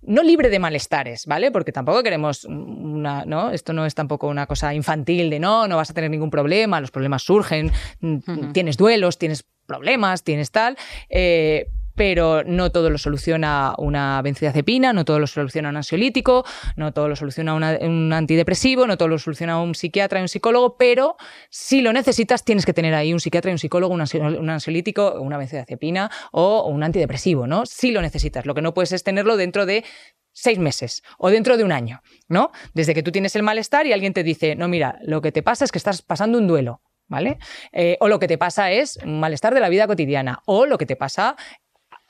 no 0.02 0.22
libre 0.22 0.50
de 0.50 0.58
malestares, 0.58 1.26
¿vale? 1.26 1.50
Porque 1.50 1.72
tampoco 1.72 2.02
queremos 2.02 2.44
una, 2.44 3.24
¿no? 3.24 3.50
Esto 3.50 3.72
no 3.72 3.86
es 3.86 3.94
tampoco 3.94 4.28
una 4.28 4.46
cosa 4.46 4.74
infantil 4.74 5.30
de 5.30 5.40
no, 5.40 5.68
no 5.68 5.76
vas 5.76 5.90
a 5.90 5.94
tener 5.94 6.10
ningún 6.10 6.30
problema, 6.30 6.80
los 6.80 6.90
problemas 6.90 7.22
surgen, 7.22 7.72
mm, 8.00 8.52
tienes 8.52 8.76
duelos, 8.76 9.16
tienes 9.18 9.46
problemas, 9.70 10.24
tienes 10.24 10.50
tal, 10.50 10.76
eh, 11.08 11.68
pero 11.94 12.42
no 12.44 12.72
todo 12.72 12.88
lo 12.88 12.98
soluciona 12.98 13.74
una 13.78 14.20
benzodiazepina, 14.22 14.92
no 14.92 15.04
todo 15.04 15.18
lo 15.18 15.26
soluciona 15.26 15.68
un 15.68 15.76
ansiolítico, 15.76 16.44
no 16.76 16.92
todo 16.92 17.08
lo 17.08 17.14
soluciona 17.14 17.54
un 17.54 18.12
antidepresivo, 18.12 18.86
no 18.86 18.96
todo 18.96 19.08
lo 19.08 19.18
soluciona 19.18 19.60
un 19.60 19.74
psiquiatra 19.74 20.18
y 20.18 20.22
un 20.22 20.28
psicólogo, 20.28 20.78
pero 20.78 21.16
si 21.50 21.82
lo 21.82 21.92
necesitas 21.92 22.42
tienes 22.42 22.64
que 22.64 22.72
tener 22.72 22.94
ahí 22.94 23.12
un 23.12 23.20
psiquiatra 23.20 23.50
y 23.50 23.52
un 23.52 23.58
psicólogo, 23.58 23.92
un 23.92 24.50
ansiolítico, 24.50 25.20
una 25.20 25.36
benzodiazepina 25.36 26.10
o 26.32 26.66
un 26.68 26.82
antidepresivo, 26.82 27.46
¿no? 27.46 27.66
Si 27.66 27.90
lo 27.90 28.00
necesitas, 28.00 28.46
lo 28.46 28.54
que 28.54 28.62
no 28.62 28.72
puedes 28.72 28.92
es 28.92 29.04
tenerlo 29.04 29.36
dentro 29.36 29.66
de 29.66 29.84
seis 30.32 30.58
meses 30.58 31.02
o 31.18 31.30
dentro 31.30 31.58
de 31.58 31.64
un 31.64 31.72
año, 31.72 32.00
¿no? 32.28 32.50
Desde 32.72 32.94
que 32.94 33.02
tú 33.02 33.12
tienes 33.12 33.36
el 33.36 33.42
malestar 33.42 33.86
y 33.86 33.92
alguien 33.92 34.14
te 34.14 34.22
dice, 34.22 34.56
no, 34.56 34.68
mira, 34.68 34.98
lo 35.02 35.20
que 35.20 35.32
te 35.32 35.42
pasa 35.42 35.64
es 35.66 35.72
que 35.72 35.78
estás 35.78 36.00
pasando 36.02 36.38
un 36.38 36.46
duelo. 36.46 36.80
¿Vale? 37.10 37.38
Eh, 37.72 37.98
o 38.00 38.08
lo 38.08 38.18
que 38.18 38.28
te 38.28 38.38
pasa 38.38 38.70
es 38.70 38.98
malestar 39.04 39.52
de 39.52 39.60
la 39.60 39.68
vida 39.68 39.86
cotidiana, 39.86 40.40
o 40.46 40.64
lo 40.64 40.78
que 40.78 40.86
te 40.86 40.96
pasa 40.96 41.36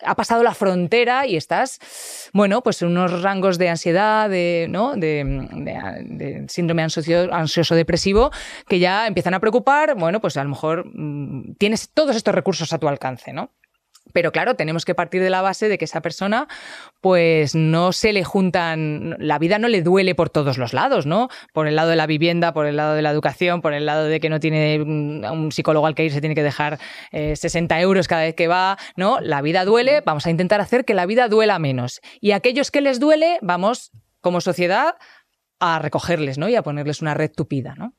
ha 0.04 0.14
pasado 0.14 0.42
la 0.42 0.54
frontera 0.54 1.26
y 1.26 1.36
estás, 1.36 1.78
bueno, 2.32 2.62
pues 2.62 2.80
en 2.82 2.88
unos 2.88 3.22
rangos 3.22 3.58
de 3.58 3.68
ansiedad, 3.68 4.30
de, 4.30 4.66
¿no? 4.70 4.94
de, 4.96 6.44
síndrome 6.48 6.82
ansioso, 6.82 7.74
depresivo, 7.74 8.30
que 8.66 8.78
ya 8.78 9.06
empiezan 9.06 9.34
a 9.34 9.40
preocupar, 9.40 9.96
bueno, 9.96 10.20
pues 10.20 10.36
a 10.36 10.44
lo 10.44 10.50
mejor 10.50 10.86
mm, 10.86 11.56
tienes 11.58 11.90
todos 11.92 12.16
estos 12.16 12.34
recursos 12.34 12.72
a 12.72 12.78
tu 12.78 12.88
alcance, 12.88 13.32
¿no? 13.32 13.52
Pero 14.12 14.32
claro, 14.32 14.54
tenemos 14.54 14.84
que 14.84 14.94
partir 14.94 15.22
de 15.22 15.30
la 15.30 15.42
base 15.42 15.68
de 15.68 15.78
que 15.78 15.84
esa 15.84 16.00
persona, 16.00 16.48
pues 17.00 17.54
no 17.54 17.92
se 17.92 18.12
le 18.12 18.24
juntan, 18.24 19.16
la 19.18 19.38
vida 19.38 19.58
no 19.58 19.68
le 19.68 19.82
duele 19.82 20.14
por 20.14 20.30
todos 20.30 20.58
los 20.58 20.72
lados, 20.72 21.06
¿no? 21.06 21.28
Por 21.52 21.66
el 21.66 21.76
lado 21.76 21.90
de 21.90 21.96
la 21.96 22.06
vivienda, 22.06 22.52
por 22.52 22.66
el 22.66 22.76
lado 22.76 22.94
de 22.94 23.02
la 23.02 23.10
educación, 23.10 23.60
por 23.62 23.72
el 23.72 23.86
lado 23.86 24.04
de 24.04 24.20
que 24.20 24.28
no 24.28 24.40
tiene 24.40 24.80
un 24.80 25.52
psicólogo 25.52 25.86
al 25.86 25.94
que 25.94 26.04
ir, 26.04 26.12
se 26.12 26.20
tiene 26.20 26.34
que 26.34 26.42
dejar 26.42 26.78
60 27.12 27.78
eh, 27.78 27.82
euros 27.82 28.08
cada 28.08 28.22
vez 28.22 28.34
que 28.34 28.48
va, 28.48 28.78
¿no? 28.96 29.20
La 29.20 29.42
vida 29.42 29.64
duele, 29.64 30.02
vamos 30.04 30.26
a 30.26 30.30
intentar 30.30 30.60
hacer 30.60 30.84
que 30.84 30.94
la 30.94 31.06
vida 31.06 31.28
duela 31.28 31.58
menos. 31.58 32.00
Y 32.20 32.32
a 32.32 32.36
aquellos 32.36 32.70
que 32.70 32.80
les 32.80 33.00
duele, 33.00 33.38
vamos, 33.42 33.92
como 34.20 34.40
sociedad, 34.40 34.96
a 35.58 35.78
recogerles, 35.78 36.38
¿no? 36.38 36.48
Y 36.48 36.56
a 36.56 36.62
ponerles 36.62 37.02
una 37.02 37.14
red 37.14 37.30
tupida, 37.30 37.74
¿no? 37.76 37.94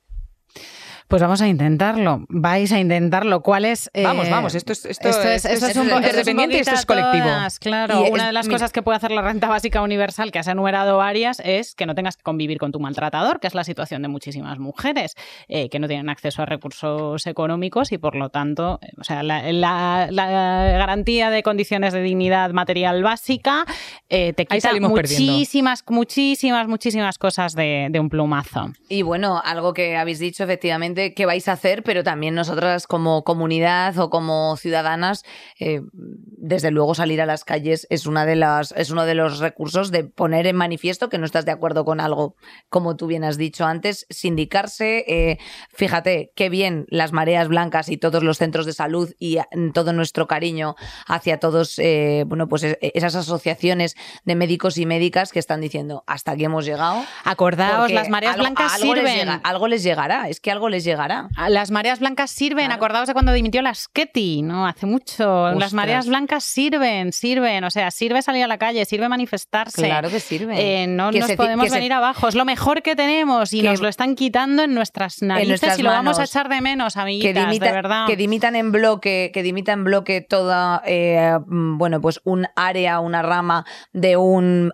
Pues 1.11 1.21
vamos 1.21 1.41
a 1.41 1.47
intentarlo. 1.49 2.23
Vais 2.29 2.71
a 2.71 2.79
intentarlo. 2.79 3.41
¿Cuál 3.41 3.65
es? 3.65 3.91
vamos, 4.01 4.27
eh, 4.27 4.31
vamos. 4.31 4.55
Esto 4.55 4.71
es, 4.71 4.85
esto, 4.85 5.09
es, 5.09 5.75
un 5.75 5.89
interdependiente 5.89 6.55
y 6.55 6.59
esto 6.61 6.73
es 6.73 6.85
colectivo. 6.85 7.25
claro. 7.59 8.05
Una 8.09 8.27
de 8.27 8.31
las 8.31 8.47
cosas 8.47 8.71
que 8.71 8.81
puede 8.81 8.95
hacer 8.95 9.11
la 9.11 9.21
renta 9.21 9.49
básica 9.49 9.81
universal, 9.81 10.31
que 10.31 10.39
has 10.39 10.47
enumerado 10.47 10.95
varias, 10.95 11.41
es 11.43 11.75
que 11.75 11.85
no 11.85 11.95
tengas 11.95 12.15
que 12.15 12.23
convivir 12.23 12.59
con 12.59 12.71
tu 12.71 12.79
maltratador, 12.79 13.41
que 13.41 13.47
es 13.47 13.55
la 13.55 13.65
situación 13.65 14.01
de 14.03 14.07
muchísimas 14.07 14.57
mujeres 14.57 15.15
eh, 15.49 15.67
que 15.67 15.79
no 15.79 15.89
tienen 15.89 16.07
acceso 16.07 16.43
a 16.43 16.45
recursos 16.45 17.27
económicos 17.27 17.91
y 17.91 17.97
por 17.97 18.15
lo 18.15 18.29
tanto, 18.29 18.79
eh, 18.81 18.91
o 18.97 19.03
sea, 19.03 19.21
la, 19.21 20.07
garantía 20.09 21.29
de 21.29 21.43
condiciones 21.43 21.91
de 21.91 22.03
dignidad 22.03 22.51
material 22.51 23.03
básica 23.03 23.65
te 24.07 24.33
quita 24.33 24.71
muchísimas, 24.79 25.83
muchísimas, 25.89 26.67
muchísimas 26.69 27.17
cosas 27.17 27.53
de 27.53 27.97
un 27.99 28.07
plumazo. 28.07 28.71
Y 28.87 29.01
bueno, 29.01 29.41
algo 29.43 29.73
que 29.73 29.97
habéis 29.97 30.19
dicho 30.19 30.45
efectivamente 30.45 31.00
qué 31.15 31.25
vais 31.25 31.47
a 31.47 31.53
hacer, 31.53 31.83
pero 31.83 32.03
también 32.03 32.35
nosotras 32.35 32.87
como 32.87 33.23
comunidad 33.23 33.97
o 33.99 34.09
como 34.09 34.55
ciudadanas, 34.57 35.23
eh, 35.59 35.81
desde 35.93 36.71
luego 36.71 36.95
salir 36.95 37.21
a 37.21 37.25
las 37.25 37.43
calles 37.43 37.87
es, 37.89 38.05
una 38.05 38.25
de 38.25 38.35
las, 38.35 38.73
es 38.77 38.89
uno 38.89 39.05
de 39.05 39.15
los 39.15 39.39
recursos 39.39 39.91
de 39.91 40.03
poner 40.03 40.47
en 40.47 40.55
manifiesto 40.55 41.09
que 41.09 41.17
no 41.17 41.25
estás 41.25 41.45
de 41.45 41.51
acuerdo 41.51 41.85
con 41.85 41.99
algo, 41.99 42.35
como 42.69 42.95
tú 42.95 43.07
bien 43.07 43.23
has 43.23 43.37
dicho 43.37 43.65
antes, 43.65 44.05
sindicarse. 44.09 45.03
Eh, 45.07 45.37
fíjate 45.73 46.31
qué 46.35 46.49
bien 46.49 46.85
las 46.89 47.11
mareas 47.11 47.47
blancas 47.47 47.89
y 47.89 47.97
todos 47.97 48.23
los 48.23 48.37
centros 48.37 48.65
de 48.65 48.73
salud 48.73 49.13
y 49.19 49.37
todo 49.73 49.93
nuestro 49.93 50.27
cariño 50.27 50.75
hacia 51.07 51.39
todos, 51.39 51.79
eh, 51.79 52.23
bueno, 52.27 52.47
pues 52.47 52.65
esas 52.81 53.15
asociaciones 53.15 53.95
de 54.25 54.35
médicos 54.35 54.77
y 54.77 54.85
médicas 54.85 55.31
que 55.31 55.39
están 55.39 55.61
diciendo 55.61 56.03
hasta 56.07 56.31
aquí 56.31 56.45
hemos 56.45 56.65
llegado. 56.65 57.03
Acordaos, 57.23 57.91
las 57.91 58.09
mareas 58.09 58.37
blancas 58.37 58.79
sirven. 58.79 59.29
algo 59.43 59.67
les 59.67 59.83
llegará, 59.83 60.29
es 60.29 60.39
que 60.39 60.51
algo 60.51 60.69
les 60.69 60.83
llegará 60.83 60.90
llegará. 60.91 61.29
Las 61.49 61.71
mareas 61.71 61.99
blancas 61.99 62.31
sirven, 62.31 62.71
acordaos 62.71 63.07
de 63.07 63.13
cuando 63.13 63.33
dimitió 63.33 63.61
la 63.61 63.73
Sketty, 63.73 64.41
¿no? 64.41 64.67
Hace 64.67 64.85
mucho. 64.85 65.51
Las 65.51 65.73
mareas 65.73 66.07
blancas 66.07 66.43
sirven, 66.43 67.11
sirven, 67.13 67.63
o 67.63 67.71
sea, 67.71 67.91
sirve 67.91 68.21
salir 68.21 68.43
a 68.43 68.47
la 68.47 68.57
calle, 68.57 68.85
sirve 68.85 69.09
manifestarse. 69.09 69.83
Claro 69.83 70.09
que 70.09 70.19
sirve. 70.19 70.83
Eh, 70.83 70.87
no 70.87 71.11
nos 71.11 71.31
podemos 71.33 71.69
venir 71.69 71.93
abajo, 71.93 72.27
es 72.27 72.35
lo 72.35 72.45
mejor 72.45 72.81
que 72.81 72.95
tenemos 72.95 73.53
y 73.53 73.61
nos 73.61 73.81
lo 73.81 73.87
están 73.87 74.15
quitando 74.15 74.63
en 74.63 74.73
nuestras 74.73 75.21
narices 75.21 75.79
y 75.79 75.83
lo 75.83 75.89
vamos 75.89 76.19
a 76.19 76.23
echar 76.23 76.49
de 76.49 76.61
menos, 76.61 76.97
amiguitas, 76.97 77.53
que 77.53 77.59
de 77.59 77.71
verdad. 77.71 78.07
Que 78.07 78.15
dimitan 78.15 78.55
en 78.55 78.71
bloque, 78.71 79.31
que 79.33 79.43
dimita 79.43 79.71
en 79.71 79.83
bloque 79.83 80.21
toda, 80.21 80.81
eh, 80.85 81.37
mm, 81.45 81.77
bueno, 81.77 82.01
pues 82.01 82.21
un 82.23 82.47
área, 82.55 82.99
una 82.99 83.21
rama 83.21 83.65
de 83.93 84.17
un 84.17 84.73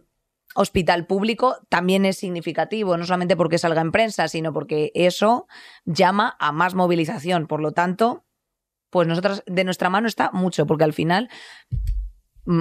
hospital 0.57 1.05
público 1.05 1.57
también 1.69 2.03
es 2.03 2.17
significativo, 2.17 2.97
no 2.97 3.05
solamente 3.05 3.37
porque 3.37 3.59
salga 3.59 3.81
en 3.81 3.91
prensa, 3.91 4.27
sino 4.27 4.51
porque 4.51 4.91
eso 4.95 5.47
llama 5.85 6.35
a 6.39 6.51
más 6.51 6.73
movilización. 6.73 7.45
Por 7.45 7.61
lo 7.61 7.73
tanto, 7.73 8.25
pues 8.89 9.07
nosotros 9.07 9.43
de 9.45 9.63
nuestra 9.63 9.91
mano 9.91 10.07
está 10.07 10.31
mucho, 10.33 10.65
porque 10.65 10.83
al 10.83 10.93
final 10.93 11.29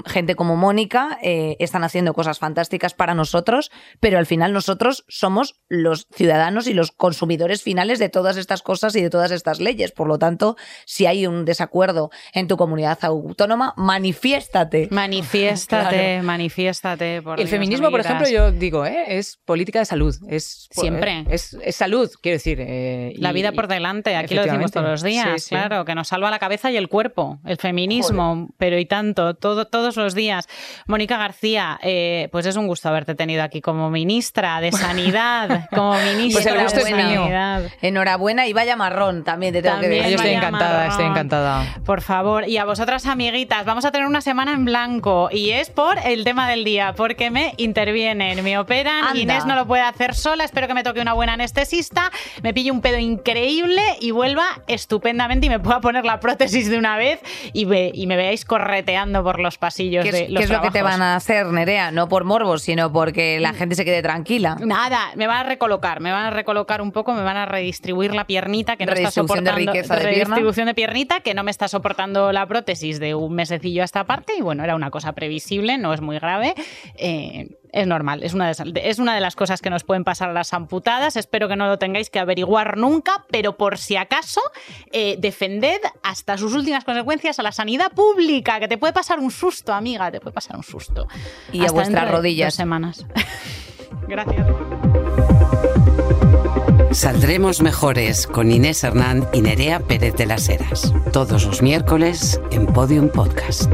gente 0.06 0.34
como 0.34 0.56
Mónica 0.56 1.18
eh, 1.22 1.56
están 1.60 1.84
haciendo 1.84 2.14
cosas 2.14 2.38
fantásticas 2.38 2.94
para 2.94 3.14
nosotros, 3.14 3.70
pero 4.00 4.18
al 4.18 4.26
final 4.26 4.52
nosotros 4.52 5.04
somos 5.08 5.60
los 5.68 6.06
ciudadanos 6.12 6.66
y 6.66 6.74
los 6.74 6.92
consumidores 6.92 7.62
finales 7.62 7.98
de 7.98 8.08
todas 8.08 8.36
estas 8.36 8.62
cosas 8.62 8.96
y 8.96 9.02
de 9.02 9.10
todas 9.10 9.30
estas 9.30 9.60
leyes. 9.60 9.92
Por 9.92 10.08
lo 10.08 10.18
tanto, 10.18 10.56
si 10.84 11.06
hay 11.06 11.26
un 11.26 11.44
desacuerdo 11.44 12.10
en 12.32 12.48
tu 12.48 12.56
comunidad 12.56 12.98
autónoma, 13.02 13.74
manifiéstate. 13.76 14.88
Manifiéstate, 14.90 16.22
manifiéstate. 16.22 17.22
el 17.38 17.48
feminismo, 17.48 17.90
por 17.90 18.00
ejemplo, 18.00 18.28
yo 18.28 18.50
digo, 18.50 18.84
¿eh? 18.86 19.18
es 19.18 19.38
política 19.44 19.78
de 19.78 19.84
salud. 19.84 20.14
Es, 20.28 20.68
Siempre. 20.70 21.24
Es, 21.30 21.56
salud, 21.70 22.10
quiero 22.20 22.36
decir. 22.36 22.58
Eh, 22.60 23.14
la 23.18 23.32
vida 23.32 23.52
por 23.52 23.68
delante, 23.68 24.16
aquí 24.16 24.34
lo 24.34 24.42
decimos 24.42 24.72
todos 24.72 24.88
los 24.88 25.02
días, 25.02 25.46
claro, 25.48 25.84
que 25.84 25.94
nos 25.94 26.08
salva 26.08 26.30
la 26.30 26.38
cabeza 26.38 26.70
y 26.70 26.76
el 26.76 26.88
cuerpo, 26.88 27.38
el 27.44 27.56
feminismo, 27.56 28.48
pero 28.58 28.78
y 28.78 28.86
tanto, 28.86 29.34
todo 29.34 29.66
todos 29.76 29.96
los 29.98 30.14
días. 30.14 30.48
Mónica 30.86 31.18
García, 31.18 31.78
eh, 31.82 32.30
pues 32.32 32.46
es 32.46 32.56
un 32.56 32.66
gusto 32.66 32.88
haberte 32.88 33.14
tenido 33.14 33.42
aquí 33.42 33.60
como 33.60 33.90
ministra 33.90 34.58
de 34.62 34.72
Sanidad, 34.86 35.68
como 35.68 35.92
ministra 35.98 36.54
pues 36.54 36.74
el 36.74 36.84
de 36.84 36.90
Sanidad. 36.90 37.70
Enhorabuena 37.82 38.46
y 38.46 38.54
vaya 38.54 38.74
marrón 38.74 39.22
también 39.22 39.52
te 39.52 39.60
tengo 39.60 39.78
que 39.80 39.88
decir. 39.88 40.08
Yo 40.08 40.16
estoy 40.16 40.30
encantada, 40.30 40.86
estoy 40.86 41.04
encantada. 41.04 41.76
Por 41.84 42.00
favor, 42.00 42.48
y 42.48 42.56
a 42.56 42.64
vosotras 42.64 43.04
amiguitas, 43.04 43.66
vamos 43.66 43.84
a 43.84 43.92
tener 43.92 44.06
una 44.06 44.22
semana 44.22 44.54
en 44.54 44.64
blanco 44.64 45.28
y 45.30 45.50
es 45.50 45.68
por 45.68 45.98
el 45.98 46.24
tema 46.24 46.48
del 46.48 46.64
día, 46.64 46.94
porque 46.96 47.30
me 47.30 47.52
intervienen, 47.58 48.42
me 48.42 48.56
operan, 48.56 49.14
Inés 49.14 49.44
no 49.44 49.56
lo 49.56 49.66
puede 49.66 49.82
hacer 49.82 50.14
sola, 50.14 50.44
espero 50.44 50.68
que 50.68 50.74
me 50.74 50.84
toque 50.84 51.02
una 51.02 51.12
buena 51.12 51.34
anestesista, 51.34 52.10
me 52.42 52.54
pille 52.54 52.70
un 52.70 52.80
pedo 52.80 52.96
increíble 52.96 53.82
y 54.00 54.10
vuelva 54.10 54.62
estupendamente 54.68 55.46
y 55.46 55.50
me 55.50 55.60
pueda 55.60 55.82
poner 55.82 56.06
la 56.06 56.18
prótesis 56.18 56.70
de 56.70 56.78
una 56.78 56.96
vez 56.96 57.20
y, 57.52 57.66
y 57.92 58.06
me 58.06 58.16
veáis 58.16 58.46
correteando 58.46 59.22
por 59.22 59.38
los 59.38 59.58
pasillos 59.58 59.65
¿Qué 60.02 60.08
es, 60.08 60.14
de 60.14 60.28
los 60.28 60.38
¿Qué 60.38 60.44
es 60.44 60.50
lo 60.50 60.60
que 60.62 60.70
te 60.70 60.82
van 60.82 61.02
a 61.02 61.16
hacer, 61.16 61.46
Nerea? 61.46 61.90
No 61.90 62.08
por 62.08 62.24
morbos, 62.24 62.62
sino 62.62 62.92
porque 62.92 63.40
la 63.40 63.52
gente 63.52 63.74
se 63.74 63.84
quede 63.84 64.02
tranquila. 64.02 64.56
Nada, 64.60 65.12
me 65.16 65.26
van 65.26 65.38
a 65.38 65.42
recolocar, 65.44 66.00
me 66.00 66.12
van 66.12 66.26
a 66.26 66.30
recolocar 66.30 66.80
un 66.80 66.92
poco, 66.92 67.12
me 67.12 67.22
van 67.22 67.36
a 67.36 67.46
redistribuir 67.46 68.14
la 68.14 68.26
piernita 68.26 68.76
que 68.76 68.86
no 68.86 68.92
está 68.92 69.10
soportando. 69.10 69.50
De 69.52 69.56
riqueza 69.56 69.96
de 69.96 70.02
redistribución 70.02 70.66
de 70.66 70.74
piernita 70.74 71.20
que 71.20 71.34
no 71.34 71.42
me 71.42 71.50
está 71.50 71.68
soportando 71.68 72.32
la 72.32 72.46
prótesis 72.46 73.00
de 73.00 73.14
un 73.14 73.34
mesecillo 73.34 73.82
a 73.82 73.84
esta 73.84 74.04
parte 74.04 74.34
y 74.38 74.42
bueno, 74.42 74.64
era 74.64 74.74
una 74.74 74.90
cosa 74.90 75.12
previsible, 75.12 75.78
no 75.78 75.92
es 75.94 76.00
muy 76.00 76.18
grave. 76.18 76.54
Eh, 76.96 77.48
es 77.72 77.86
normal, 77.86 78.22
es 78.22 78.34
una, 78.34 78.52
de, 78.52 78.80
es 78.84 78.98
una 78.98 79.14
de 79.14 79.20
las 79.20 79.36
cosas 79.36 79.60
que 79.60 79.70
nos 79.70 79.84
pueden 79.84 80.04
pasar 80.04 80.30
a 80.30 80.32
las 80.32 80.52
amputadas. 80.52 81.16
Espero 81.16 81.48
que 81.48 81.56
no 81.56 81.66
lo 81.66 81.78
tengáis 81.78 82.10
que 82.10 82.18
averiguar 82.18 82.76
nunca, 82.76 83.24
pero 83.30 83.56
por 83.56 83.78
si 83.78 83.96
acaso, 83.96 84.40
eh, 84.92 85.16
defended 85.18 85.80
hasta 86.02 86.38
sus 86.38 86.54
últimas 86.54 86.84
consecuencias 86.84 87.38
a 87.38 87.42
la 87.42 87.52
sanidad 87.52 87.92
pública, 87.92 88.60
que 88.60 88.68
te 88.68 88.78
puede 88.78 88.92
pasar 88.92 89.18
un 89.18 89.30
susto, 89.30 89.72
amiga, 89.72 90.10
te 90.10 90.20
puede 90.20 90.34
pasar 90.34 90.56
un 90.56 90.62
susto. 90.62 91.06
Y 91.52 91.64
a 91.66 91.70
vuestras 91.70 92.10
rodillas. 92.10 92.54
semanas. 92.54 93.06
Gracias. 94.08 94.46
Saldremos 96.92 97.60
mejores 97.60 98.26
con 98.26 98.50
Inés 98.50 98.82
Hernán 98.82 99.28
y 99.32 99.42
Nerea 99.42 99.80
Pérez 99.80 100.14
de 100.14 100.26
las 100.26 100.48
Heras. 100.48 100.94
Todos 101.12 101.44
los 101.44 101.60
miércoles 101.60 102.40
en 102.52 102.66
Podium 102.66 103.10
Podcast. 103.10 103.70